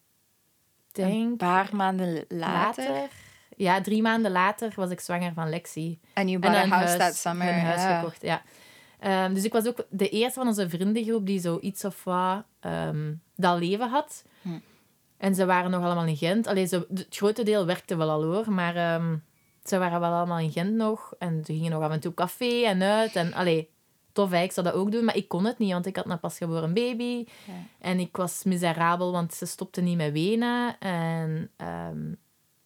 denk 0.91 1.37
paar 1.37 1.69
maanden 1.75 2.25
later, 2.27 2.89
later... 2.89 3.09
Ja, 3.57 3.81
drie 3.81 4.01
maanden 4.01 4.31
later 4.31 4.73
was 4.75 4.89
ik 4.89 4.99
zwanger 4.99 5.33
van 5.33 5.49
Lexi. 5.49 5.99
you 6.13 6.25
En 6.33 6.39
bought 6.39 6.57
a 6.57 6.63
een 6.63 6.69
house 6.69 6.87
huis, 6.87 6.97
that 6.97 7.15
summer 7.15 7.47
Een 7.47 7.59
huis 7.59 7.81
yeah. 7.81 7.99
gekocht, 7.99 8.21
ja. 8.21 8.41
Ehm, 8.99 9.33
dus 9.33 9.43
ik 9.43 9.51
was 9.53 9.65
ook 9.67 9.85
de 9.89 10.09
eerste 10.09 10.39
van 10.39 10.47
onze 10.47 10.69
vriendengroep 10.69 11.25
die 11.25 11.39
zo 11.39 11.57
iets 11.61 11.85
of 11.85 12.03
wat 12.03 12.43
ehm, 12.59 13.13
dat 13.35 13.59
leven 13.59 13.89
had. 13.89 14.23
En 15.17 15.35
ze 15.35 15.45
waren 15.45 15.71
nog 15.71 15.83
allemaal 15.83 16.05
in 16.05 16.17
Gent. 16.17 16.47
Allee, 16.47 16.65
ze, 16.65 16.87
het 16.93 17.07
grote 17.09 17.43
deel 17.43 17.65
werkte 17.65 17.95
wel 17.95 18.09
al 18.09 18.23
hoor, 18.23 18.51
maar 18.51 18.75
ehm, 18.75 19.17
ze 19.63 19.77
waren 19.77 19.99
wel 19.99 20.11
allemaal 20.11 20.39
in 20.39 20.51
Gent 20.51 20.73
nog. 20.73 21.13
En 21.19 21.43
ze 21.45 21.53
gingen 21.53 21.71
nog 21.71 21.81
af 21.81 21.91
en 21.91 21.99
toe 21.99 22.13
café 22.13 22.63
en 22.63 22.81
uit. 22.81 23.15
En 23.15 23.33
allee, 23.33 23.69
tof, 24.11 24.31
hè, 24.31 24.41
ik 24.41 24.51
zou 24.51 24.65
dat 24.65 24.75
ook 24.75 24.91
doen, 24.91 25.03
maar 25.03 25.15
ik 25.15 25.27
kon 25.27 25.45
het 25.45 25.57
niet, 25.57 25.71
want 25.71 25.85
ik 25.85 25.95
had 25.95 26.09
een 26.09 26.19
pasgeboren 26.19 26.73
baby. 26.73 27.25
Ja. 27.45 27.53
En 27.79 27.99
ik 27.99 28.17
was 28.17 28.43
miserabel, 28.43 29.11
want 29.11 29.33
ze 29.33 29.45
stopte 29.45 29.81
niet 29.81 29.97
met 29.97 30.11
wenen. 30.11 30.79
En 30.79 31.51
ehm, 31.55 32.13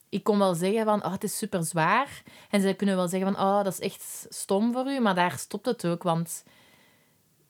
ik 0.10 0.24
kon 0.24 0.38
wel 0.38 0.54
zeggen 0.54 0.86
van, 0.86 1.06
oh, 1.06 1.12
het 1.12 1.24
is 1.24 1.38
super 1.38 1.64
zwaar. 1.64 2.24
En 2.50 2.62
ze 2.62 2.74
kunnen 2.74 2.96
wel 2.96 3.08
zeggen 3.08 3.34
van, 3.34 3.46
oh, 3.46 3.64
dat 3.64 3.74
is 3.74 3.80
echt 3.80 4.26
stom 4.30 4.74
voor 4.74 4.88
u. 4.88 5.00
Maar 5.00 5.16
daar 5.16 5.38
stopt 5.38 5.66
het 5.66 5.86
ook, 5.86 6.04
want 6.04 6.44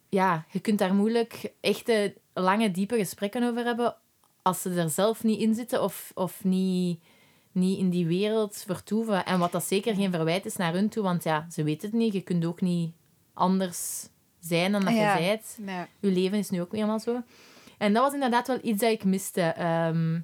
ja, 0.10 0.46
je 0.52 0.60
kunt 0.60 0.80
daar 0.80 0.94
moeilijk 0.94 1.54
echte 1.62 2.16
lange, 2.34 2.72
diepe 2.72 2.98
gesprekken 2.98 3.44
over 3.44 3.66
hebben 3.66 3.96
als 4.42 4.62
ze 4.62 4.70
er 4.70 4.90
zelf 4.90 5.24
niet 5.24 5.40
in 5.40 5.56
zitten 5.56 5.84
of, 5.84 6.12
of 6.16 6.44
niet, 6.44 7.04
niet 7.52 7.80
in 7.80 7.90
die 7.90 8.08
wereld 8.08 8.64
vertoeven. 8.66 9.26
En 9.26 9.40
wat 9.40 9.52
dat 9.52 9.64
zeker 9.64 9.96
geen 9.96 10.12
verwijt 10.12 10.46
is 10.46 10.56
naar 10.56 10.74
hun 10.74 10.90
toe, 10.90 11.04
want 11.04 11.24
ja, 11.24 11.46
ze 11.52 11.64
weten 11.64 11.90
het 11.90 11.98
niet. 12.00 12.14
Je 12.14 12.22
kunt 12.22 12.46
ook 12.46 12.62
niet 12.62 12.94
anders 13.34 14.08
zijn 14.40 14.72
dan 14.72 14.86
dat 14.86 14.94
Ja. 14.94 15.18
je 15.18 15.28
bent. 15.28 15.58
Ja. 15.66 15.88
Uw 16.02 16.12
leven 16.12 16.38
is 16.38 16.50
nu 16.50 16.62
ook 16.62 16.72
niet 16.72 16.82
helemaal 16.82 17.00
zo. 17.00 17.22
En 17.78 17.94
dat 17.94 18.04
was 18.04 18.14
inderdaad 18.14 18.48
wel 18.48 18.60
iets 18.62 18.82
dat 18.82 18.92
ik 18.92 19.04
miste. 19.04 19.42
Ehm, 19.42 20.16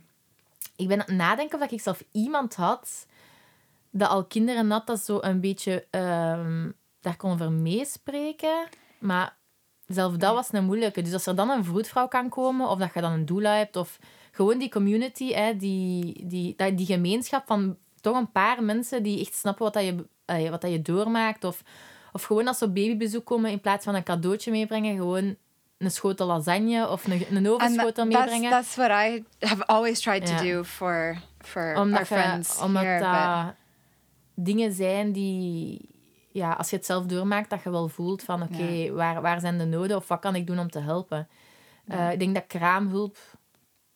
ik 0.76 0.88
ben 0.88 1.00
aan 1.00 1.06
het 1.08 1.16
nadenken 1.16 1.62
of 1.62 1.72
ik 1.72 1.82
zelf 1.82 2.04
iemand 2.12 2.56
had 2.56 3.06
dat 3.90 4.10
al 4.10 4.26
kinderen 4.26 4.72
had 4.72 4.88
dat 4.88 5.00
zo 5.00 5.18
een 5.22 5.40
beetje 5.40 5.86
ehm, 5.90 6.72
daar 7.02 7.16
kon 7.18 7.32
over 7.32 7.52
meespreken. 7.52 8.68
Maar 9.00 9.35
zelf 9.88 10.16
dat 10.18 10.34
was 10.34 10.48
een 10.52 10.66
moeilijke. 10.66 11.02
Dus 11.02 11.14
als 11.14 11.26
er 11.26 11.36
dan 11.36 11.50
een 11.50 11.64
vroedvrouw 11.64 12.08
kan 12.08 12.30
komen, 12.30 12.70
of 12.70 12.80
dat 12.80 12.94
je 12.94 13.02
dan 13.02 13.12
een 13.12 13.26
doula 13.26 13.56
hebt, 13.56 13.76
of 13.76 14.00
gewoon 14.32 14.58
die 14.58 14.70
community, 14.70 15.34
hè, 15.34 15.58
die, 15.58 16.24
die, 16.28 16.56
die 16.76 16.86
gemeenschap 16.86 17.44
van 17.46 17.78
toch 18.02 18.18
een 18.18 18.32
paar 18.32 18.64
mensen 18.64 19.04
die 19.04 19.20
echt 19.20 19.36
snappen 19.36 19.64
wat, 19.64 19.74
dat 19.74 19.84
je, 19.84 20.06
eh, 20.26 20.50
wat 20.50 20.62
dat 20.62 20.72
je 20.72 20.82
doormaakt. 20.82 21.44
Of, 21.44 21.64
of 22.12 22.24
gewoon 22.24 22.48
als 22.48 22.58
ze 22.58 22.66
op 22.66 22.74
babybezoek 22.76 23.26
komen, 23.26 23.52
in 23.52 23.62
plaats 23.62 23.86
van 23.86 23.96
een 23.96 24.04
cadeautje 24.04 24.52
meebrengen, 24.52 24.96
gewoon 24.96 25.36
een 25.78 25.92
schotel 25.92 26.28
lasagne 26.28 26.90
of 26.90 27.06
een, 27.06 27.26
een 27.30 27.48
And 27.48 27.76
that's, 27.78 28.04
meebrengen. 28.08 28.50
that's 28.50 28.76
what 28.76 28.90
I 28.90 29.24
have 29.40 29.66
always 29.66 30.00
tried 30.00 30.26
to 30.26 30.34
Ja. 30.34 30.42
do 30.56 30.64
for, 30.64 31.18
for 31.40 31.62
our 31.76 31.82
omdat 31.82 32.08
je- 32.08 32.16
friends 32.16 32.62
omdat 32.62 32.84
here. 32.84 33.00
but- 33.00 33.08
dat 33.08 33.54
dingen 34.34 34.72
zijn 34.74 35.12
die, 35.12 35.90
ja, 36.36 36.52
als 36.52 36.70
je 36.70 36.76
het 36.76 36.86
zelf 36.86 37.06
doormaakt, 37.06 37.50
dat 37.50 37.64
je 37.64 37.70
wel 37.70 37.88
voelt 37.88 38.24
van 38.24 38.42
oké, 38.42 38.92
waar, 38.92 39.22
waar 39.22 39.40
zijn 39.40 39.58
de 39.58 39.66
noden 39.66 39.98
of 39.98 40.08
wat 40.08 40.20
kan 40.20 40.36
ik 40.36 40.48
doen 40.48 40.60
om 40.60 40.70
te 40.70 40.80
helpen? 40.80 41.28
Eh, 41.88 42.12
ik 42.12 42.20
denk 42.20 42.34
dat 42.34 42.48
kraamhulp 42.48 43.18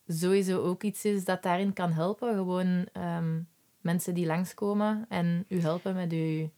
sowieso 0.08 0.62
ook 0.62 0.84
iets 0.84 1.06
is 1.06 1.26
dat 1.26 1.44
daarin 1.44 1.74
kan 1.74 1.92
helpen. 1.92 2.34
Gewoon 2.34 2.88
ehm, 2.94 3.40
mensen 3.82 4.14
die 4.14 4.26
langskomen 4.26 5.06
en 5.10 5.46
u 5.48 5.62
helpen 5.62 5.96
met 5.96 6.12
uw, 6.12 6.50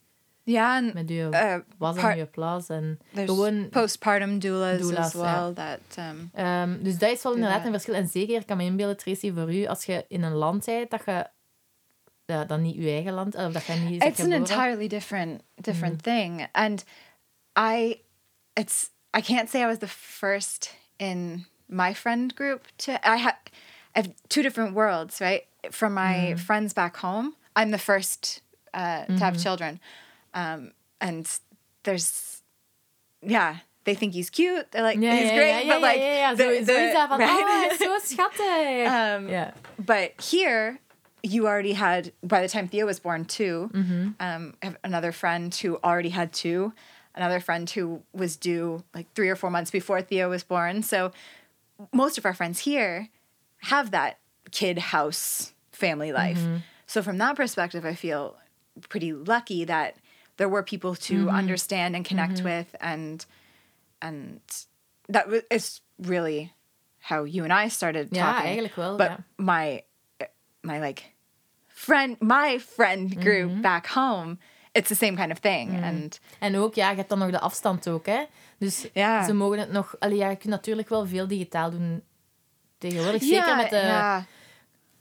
and 0.55 0.93
met 0.93 1.09
uw 1.09 1.31
uh, 1.31 1.55
was 1.77 1.97
en 1.97 2.17
uw 2.17 2.29
plaats. 2.31 2.69
En 2.69 2.99
gewoon, 3.13 3.69
postpartum 3.69 4.39
doulas, 4.39 4.79
doulas, 4.79 5.05
as 5.05 5.13
well. 5.13 5.53
That 5.53 6.05
um, 6.09 6.29
ehm, 6.33 6.83
dus 6.83 6.97
dat 6.97 7.11
is 7.11 7.23
wel 7.23 7.33
inderdaad 7.33 7.65
een 7.65 7.71
verschil. 7.71 7.93
En 7.93 8.07
zeker, 8.07 8.39
ik 8.39 8.45
kan 8.45 8.57
me 8.57 8.63
inbeelden, 8.63 8.97
Tracy, 8.97 9.33
voor 9.33 9.53
u, 9.53 9.65
als 9.65 9.85
je 9.85 10.05
in 10.07 10.23
een 10.23 10.35
land 10.35 10.65
bent 10.65 10.89
dat 10.89 11.01
je 11.05 11.27
ja, 12.31 12.45
dan 12.45 12.61
niet 12.61 12.75
je 12.75 12.81
er, 12.81 12.87
eigen 12.87 13.09
er 13.09 13.13
land, 13.13 13.35
of 13.35 13.53
dat 13.53 13.65
je 13.65 13.73
er 13.73 13.79
niet 13.79 13.99
bent 13.99 14.11
it's 14.11 14.25
an 14.25 14.31
entirely 14.31 14.87
different 14.87 15.41
different 15.55 15.93
mm. 15.93 16.01
thing. 16.01 16.47
And 16.51 16.83
i 17.57 18.01
it's 18.53 18.89
i 19.17 19.21
can't 19.21 19.49
say 19.49 19.61
i 19.61 19.65
was 19.65 19.77
the 19.77 19.87
first 19.87 20.75
in 20.97 21.45
my 21.65 21.95
friend 21.95 22.33
group 22.35 22.67
to 22.75 22.91
i 22.91 23.17
have 23.17 23.37
i 23.93 23.99
have 23.99 24.09
two 24.27 24.41
different 24.41 24.73
worlds 24.73 25.19
right? 25.19 25.43
From 25.69 25.93
my 25.93 26.33
mm. 26.33 26.39
friends 26.39 26.73
back 26.73 26.97
home 26.97 27.35
i'm 27.55 27.71
the 27.71 27.77
first 27.77 28.41
uh, 28.73 29.05
to 29.05 29.13
have 29.13 29.33
mm-hmm. 29.33 29.41
children. 29.41 29.79
Um, 30.33 30.71
and 30.99 31.27
there's 31.83 32.41
yeah 33.21 33.57
they 33.83 33.95
think 33.95 34.13
he's 34.13 34.29
cute 34.29 34.71
they're 34.71 34.83
like 34.83 34.99
Ja, 34.99 35.11
he's 35.11 35.29
ja, 35.29 35.35
great 35.35 35.65
ja, 35.65 35.73
but 35.73 35.81
like 35.81 35.99
the- 35.99 36.43
Zo, 36.43 36.53
zo 36.53 36.65
the- 36.65 36.87
is 36.87 36.93
dat 36.93 37.09
van, 37.09 37.19
right? 37.19 37.29
Ah, 37.29 37.69
oh, 37.71 37.77
zo 37.77 38.15
schattig. 38.15 38.87
Um, 38.87 39.29
ja. 39.29 39.51
but 39.77 40.11
here 40.21 40.79
you 41.23 41.47
already 41.47 41.73
had 41.73 42.11
by 42.23 42.41
the 42.41 42.47
time 42.47 42.67
theo 42.67 42.85
was 42.85 42.99
born 42.99 43.25
2 43.25 43.69
mm-hmm. 43.73 44.07
um, 44.19 44.53
I 44.61 44.65
have 44.65 44.77
another 44.83 45.11
friend 45.11 45.53
who 45.53 45.77
already 45.83 46.09
had 46.09 46.33
two. 46.33 46.73
Another 47.13 47.41
friend 47.41 47.69
who 47.69 48.03
was 48.13 48.37
due 48.37 48.83
like 48.95 49.11
three 49.13 49.29
or 49.29 49.35
four 49.35 49.49
months 49.49 49.69
before 49.69 50.01
theo 50.01 50.29
was 50.29 50.43
born. 50.43 50.81
So 50.81 51.11
most 51.91 52.17
of 52.17 52.25
our 52.25 52.33
friends 52.33 52.59
here 52.59 53.09
have 53.63 53.91
that 53.91 54.17
kid 54.51 54.77
house 54.77 55.53
family 55.71 56.13
life. 56.13 56.39
Mm-hmm. 56.39 56.57
So 56.87 57.01
from 57.01 57.17
that 57.17 57.35
perspective 57.35 57.85
i 57.85 57.93
feel 57.93 58.37
pretty 58.89 59.13
lucky 59.13 59.65
that 59.65 59.95
there 60.37 60.49
were 60.49 60.63
people 60.63 60.95
to 60.95 61.25
mm-hmm. 61.25 61.35
understand 61.35 61.95
and 61.95 62.05
connect 62.05 62.41
with 62.41 62.75
and 62.79 63.25
and 64.01 64.39
that 65.09 65.27
is 65.49 65.81
really 65.99 66.53
how 66.99 67.23
you 67.23 67.43
and 67.43 67.53
i 67.53 67.67
started 67.67 68.09
Ja, 68.11 68.33
talking. 68.33 68.47
Eigenlijk 68.47 68.75
wel, 68.77 68.97
but 68.97 69.11
ja. 69.11 69.17
my 69.37 69.83
my 70.63 70.79
like 70.79 71.10
friend 71.85 72.15
my 72.19 72.59
friend 72.59 73.13
group 73.23 73.49
Mm-hmm. 73.49 73.61
back 73.61 73.87
home 73.87 74.37
it's 74.73 74.87
the 74.89 74.95
same 74.95 75.15
kind 75.15 75.31
of 75.31 75.39
thing 75.39 75.83
and 75.83 76.19
En 76.39 76.57
ook, 76.57 76.75
ja, 76.75 76.89
je 76.89 76.95
hebt 76.95 77.09
dan 77.09 77.19
nog 77.19 77.29
de 77.31 77.39
afstand 77.39 77.87
ook, 77.89 78.05
hè. 78.05 78.23
Dus 78.57 78.87
Ja. 78.93 79.23
ze 79.23 79.33
mogen 79.33 79.59
het 79.59 79.71
nog... 79.71 79.95
Allee, 79.99 80.17
ja, 80.17 80.29
je 80.29 80.35
kunt 80.35 80.49
natuurlijk 80.53 80.89
wel 80.89 81.07
veel 81.07 81.27
digitaal 81.27 81.69
doen 81.71 82.03
tegenwoordig. 82.77 83.21
Zeker 83.21 83.35
yeah 83.45 83.57
met 83.57 83.69
de 83.69 83.75
yeah 83.75 84.21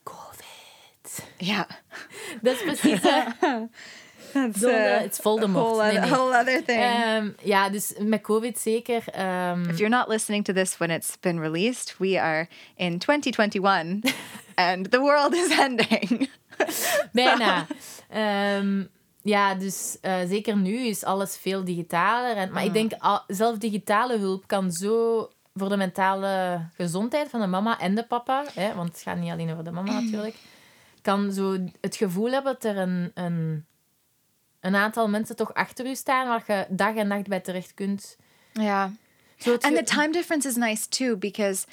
COVID. 0.02 1.24
yeah 1.38 1.64
Dat 2.42 2.54
is 2.54 2.62
precies... 2.62 3.00
That's 3.00 4.58
Zonde, 4.60 4.78
uh, 4.94 4.98
het 4.98 5.12
is 5.12 5.18
Voldemort. 5.18 5.64
whole, 5.66 5.82
Nee, 5.82 5.90
other, 5.90 6.00
nee. 6.00 6.10
whole 6.18 6.38
other 6.40 6.64
thing 6.64 6.78
Ehm, 6.80 7.28
ja, 7.42 7.68
dus 7.68 7.92
met 7.98 8.20
COVID 8.20 8.58
zeker... 8.58 9.02
ehm, 9.12 9.68
if 9.68 9.78
you're 9.78 9.96
not 9.96 10.08
listening 10.08 10.44
to 10.44 10.52
this 10.52 10.76
when 10.78 10.90
it's 10.90 11.16
been 11.20 11.40
released 11.40 11.94
we 11.98 12.20
are 12.20 12.48
in 12.76 12.98
2021 12.98 14.02
and 14.54 14.90
the 14.90 15.00
world 15.00 15.34
is 15.34 15.58
ending 15.58 16.28
Bijna. 17.12 17.66
Ehm, 18.08 18.84
ja, 19.22 19.54
dus 19.54 19.98
eh, 20.00 20.16
zeker 20.28 20.56
nu 20.56 20.76
is 20.76 21.04
alles 21.04 21.36
veel 21.36 21.64
digitaler. 21.64 22.36
En, 22.36 22.52
maar 22.52 22.64
ik 22.64 22.72
denk, 22.72 22.92
al, 22.98 23.22
zelf 23.26 23.58
digitale 23.58 24.18
hulp 24.18 24.46
kan 24.46 24.72
zo 24.72 25.28
voor 25.54 25.68
de 25.68 25.76
mentale 25.76 26.60
gezondheid 26.76 27.28
van 27.30 27.40
de 27.40 27.46
mama 27.46 27.78
en 27.80 27.94
de 27.94 28.04
papa, 28.04 28.44
hè, 28.54 28.74
want 28.74 28.88
het 28.92 29.02
gaat 29.02 29.16
niet 29.16 29.30
alleen 29.30 29.50
over 29.52 29.64
de 29.64 29.70
mama 29.70 29.92
natuurlijk, 30.04 30.34
kan 31.02 31.32
zo 31.32 31.56
het 31.80 31.96
gevoel 31.96 32.30
hebben 32.30 32.52
dat 32.52 32.64
er 32.64 32.76
een, 32.78 33.10
een, 33.14 33.64
een 34.60 34.76
aantal 34.76 35.08
mensen 35.08 35.36
toch 35.36 35.54
achter 35.54 35.86
u 35.86 35.94
staan 35.94 36.28
waar 36.28 36.44
je 36.46 36.66
dag 36.68 36.94
en 36.94 37.06
nacht 37.08 37.26
bij 37.28 37.40
terecht 37.40 37.74
kunt. 37.74 38.16
And 39.64 39.74
ge- 39.76 39.82
the 39.84 39.94
time 39.94 40.10
difference 40.12 40.48
is 40.48 40.56
nice 40.56 40.88
too 40.88 41.16
because 41.16 41.66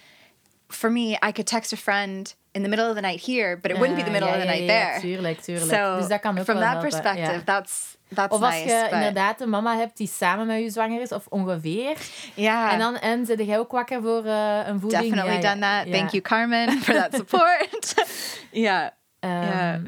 for 0.67 0.91
me, 0.91 1.11
I 1.11 1.31
could 1.31 1.45
text 1.47 1.73
a 1.73 1.77
friend 1.77 2.35
in 2.51 2.63
the 2.63 2.69
middle 2.69 2.89
of 2.89 2.95
the 2.95 3.01
night 3.01 3.21
here, 3.25 3.57
but 3.61 3.71
it 3.71 3.77
wouldn't 3.77 3.95
be 3.97 4.03
the 4.03 4.11
Ja, 4.11 4.19
middle 4.19 4.29
ja, 4.29 4.35
of 4.35 4.41
the 4.41 4.47
ja, 4.47 4.53
night 4.53 4.69
ja, 4.69 4.89
there. 4.89 4.99
tuurlijk, 4.99 5.39
tuurlijk. 5.41 5.71
So 5.71 5.97
dus 5.97 6.07
dat 6.07 6.19
kan 6.19 6.37
ook 6.37 6.43
from 6.43 6.55
wel 6.55 6.63
that 6.63 6.73
helpen, 6.73 6.89
perspective, 6.89 7.31
ja. 7.33 7.41
that's 7.43 7.95
that's 8.13 8.35
Of 8.35 8.41
als 8.41 8.53
nice. 8.53 8.67
je 8.75 8.81
but- 8.83 8.91
inderdaad 8.91 9.41
een 9.41 9.49
mama 9.49 9.75
hebt 9.77 9.97
die 9.97 10.07
samen 10.07 10.47
met 10.47 10.59
je 10.61 10.69
zwanger 10.69 11.01
is, 11.01 11.11
of 11.11 11.25
ongeveer. 11.29 11.97
yeah, 12.33 12.73
En 12.73 12.79
dan 12.79 12.97
en 12.97 13.25
zit 13.25 13.45
jij 13.45 13.59
ook 13.59 13.71
wakker 13.71 14.01
voor 14.01 14.25
eh, 14.25 14.59
een 14.67 14.79
voeding? 14.79 15.01
definitely 15.03 15.33
Ja, 15.33 15.39
ja, 15.39 15.53
done 15.53 15.59
that. 15.83 15.87
ja. 15.87 15.97
Thank 15.97 16.09
you, 16.09 16.21
Carmen, 16.21 16.71
for 16.81 16.93
that 16.93 17.13
support. 17.19 17.93
yeah, 18.51 18.87
Ehm, 19.19 19.41
Ja. 19.43 19.79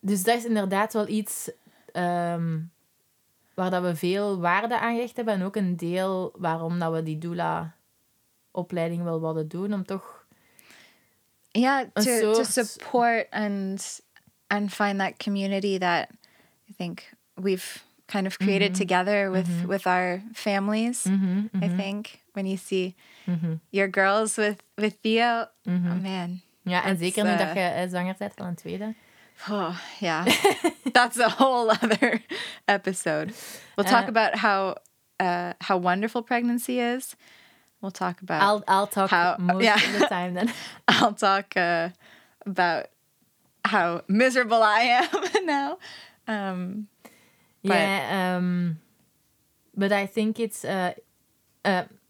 Dus 0.00 0.22
dat 0.22 0.36
is 0.36 0.44
inderdaad 0.44 0.92
wel 0.92 1.08
iets 1.08 1.50
ehm, 1.92 2.58
waar 3.54 3.70
dat 3.70 3.82
we 3.82 3.96
veel 3.96 4.40
waarde 4.40 4.78
aan 4.78 4.94
gehecht 4.94 5.16
hebben. 5.16 5.34
En 5.34 5.42
ook 5.44 5.56
een 5.56 5.76
deel 5.76 6.32
waarom 6.38 6.78
dat 6.78 6.92
we 6.92 7.02
die 7.02 7.18
doula-opleiding 8.52 9.02
wel 9.02 9.20
wilden 9.20 9.48
doen. 9.48 9.72
Om 9.72 9.84
toch... 9.84 10.24
yeah, 11.52 11.86
to 11.94 12.34
to 12.34 12.44
support 12.44 13.26
and 13.30 14.00
and 14.46 14.72
find 14.72 15.00
that 15.00 15.18
community 15.18 15.78
that 15.78 16.08
I 16.70 16.72
think 16.76 17.12
we've 17.34 17.82
kind 18.06 18.26
of 18.26 18.38
created 18.38 18.74
together 18.74 19.30
with 19.30 19.48
with 19.66 19.86
our 19.86 20.22
families. 20.32 21.06
I 21.62 21.68
think 21.76 22.20
when 22.32 22.46
you 22.46 22.56
see 22.56 22.94
your 23.70 23.88
girls 23.90 24.36
with 24.36 24.62
with 24.76 24.94
Theo, 25.02 25.46
oh 25.66 26.00
man. 26.02 26.40
Ja, 26.64 26.84
en 26.84 26.96
zeker 26.96 27.24
nu 27.24 27.30
eh, 27.30 27.38
dat 27.38 27.54
je 27.54 27.60
eh, 27.60 27.88
zwanger 27.88 28.14
bent 28.18 28.32
van 28.36 28.46
een 28.46 28.54
tweede. 28.54 28.94
Oh, 29.50 29.76
yeah. 29.98 30.26
That's 30.92 31.18
a 31.18 31.28
whole 31.28 31.70
other 31.70 32.22
episode. 32.64 33.32
We'll 33.74 33.86
talk 33.86 34.02
Uh, 34.02 34.08
about 34.08 34.34
how 34.34 34.74
uh, 35.20 35.52
how 35.58 35.80
wonderful 35.80 36.22
pregnancy 36.22 36.78
is. 36.78 37.16
We'll 37.82 37.90
talk 37.90 38.20
about 38.22 38.42
I'll, 38.42 38.62
I'll 38.74 38.86
talk 38.88 39.10
How- 39.10 39.36
most 39.38 39.62
yeah. 39.64 39.74
of 39.76 39.98
the 39.98 40.06
time 40.08 40.34
then. 40.34 40.48
I'll 41.00 41.14
talk 41.14 41.56
uh, 41.56 41.88
about 42.46 42.86
how 43.68 44.00
miserable 44.06 44.62
I 44.62 44.80
am 45.00 45.44
now. 45.46 45.78
Um, 46.28 46.88
Ja, 47.64 48.34
um, 48.36 48.80
but 49.74 49.92
I 49.92 50.06
think 50.12 50.38
it's... 50.38 50.62
eh, 50.64 50.88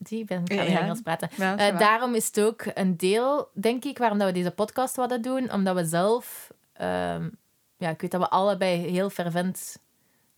zie, 0.06 0.18
ik 0.20 0.26
ben 0.26 0.42
ik 0.44 0.52
ga 0.58 0.64
weer. 0.64 0.78
Engels 0.80 1.00
praten. 1.00 1.28
Ja, 1.36 1.56
Eh, 1.56 1.78
daarom 1.78 2.14
is 2.14 2.26
het 2.26 2.40
ook 2.40 2.64
een 2.74 2.96
deel, 2.96 3.48
denk 3.54 3.84
ik, 3.84 3.98
waarom 3.98 4.18
dat 4.18 4.26
we 4.26 4.32
deze 4.34 4.50
podcast 4.50 4.96
wilden 4.96 5.22
doen. 5.22 5.52
Omdat 5.52 5.74
we 5.76 5.84
zelf... 5.84 6.50
ehm, 6.72 7.28
ja, 7.76 7.88
ik 7.90 8.00
weet 8.00 8.10
dat 8.10 8.20
we 8.20 8.28
allebei 8.28 8.76
heel 8.90 9.10
fervent 9.10 9.78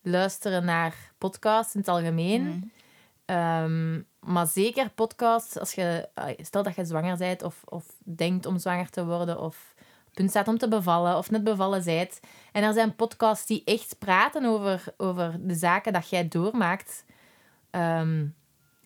luisteren 0.02 0.64
naar 0.64 0.94
podcasts 1.18 1.74
in 1.74 1.80
het 1.80 1.88
algemeen. 1.88 2.42
Mm. 2.42 2.70
Ehm, 3.24 4.00
maar 4.20 4.46
zeker 4.46 4.90
podcasts, 4.90 5.58
als 5.58 5.72
je, 5.72 6.08
stel 6.36 6.62
dat 6.62 6.74
je 6.74 6.84
zwanger 6.84 7.16
bent 7.16 7.42
of, 7.42 7.62
of 7.64 7.84
denkt 8.04 8.46
om 8.46 8.58
zwanger 8.58 8.90
te 8.90 9.04
worden 9.04 9.40
of 9.40 9.74
op 10.08 10.14
punt 10.14 10.30
staat 10.30 10.48
om 10.48 10.58
te 10.58 10.68
bevallen 10.68 11.16
of 11.16 11.30
net 11.30 11.44
bevallen 11.44 11.84
bent. 11.84 12.20
En 12.52 12.62
er 12.62 12.72
zijn 12.72 12.94
podcasts 12.94 13.46
die 13.46 13.62
echt 13.64 13.96
praten 13.98 14.44
over, 14.44 14.84
over 14.96 15.36
de 15.40 15.54
zaken 15.54 15.92
dat 15.92 16.08
jij 16.08 16.28
doormaakt. 16.28 17.04
Ehm, 17.70 18.26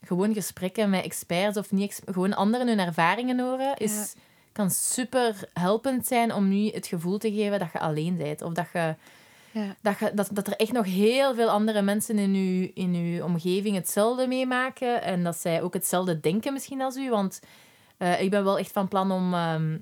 gewoon 0.00 0.34
gesprekken 0.34 0.90
met 0.90 1.04
experts 1.04 1.56
of 1.56 1.70
niet, 1.72 2.02
gewoon 2.06 2.34
anderen 2.34 2.68
hun 2.68 2.78
ervaringen 2.78 3.40
horen, 3.40 3.76
is, 3.76 4.14
kan 4.52 4.70
super 4.70 5.48
helpend 5.52 6.06
zijn 6.06 6.34
om 6.34 6.48
nu 6.48 6.68
het 6.68 6.86
gevoel 6.86 7.18
te 7.18 7.32
geven 7.32 7.58
dat 7.58 7.72
je 7.72 7.78
alleen 7.78 8.16
bent. 8.16 8.42
Of 8.42 8.52
dat, 8.52 8.66
je, 8.72 8.94
Ja. 9.58 9.76
dat, 9.82 9.98
je, 9.98 10.10
dat, 10.14 10.28
dat 10.32 10.46
er 10.46 10.56
echt 10.56 10.72
nog 10.72 10.84
heel 10.84 11.34
veel 11.34 11.48
andere 11.50 11.82
mensen 11.82 12.18
in 12.18 12.34
je, 12.34 12.72
in 12.72 12.94
uw 12.94 13.24
omgeving 13.24 13.76
hetzelfde 13.76 14.26
meemaken. 14.26 15.02
En 15.02 15.24
dat 15.24 15.36
zij 15.36 15.62
ook 15.62 15.74
hetzelfde 15.74 16.20
denken 16.20 16.52
misschien 16.52 16.80
als 16.80 16.96
u. 16.96 17.10
Want 17.10 17.40
eh, 17.96 18.22
ik 18.22 18.30
ben 18.30 18.44
wel 18.44 18.58
echt 18.58 18.72
van 18.72 18.88
plan 18.88 19.12
om... 19.12 19.34
ehm, 19.34 19.78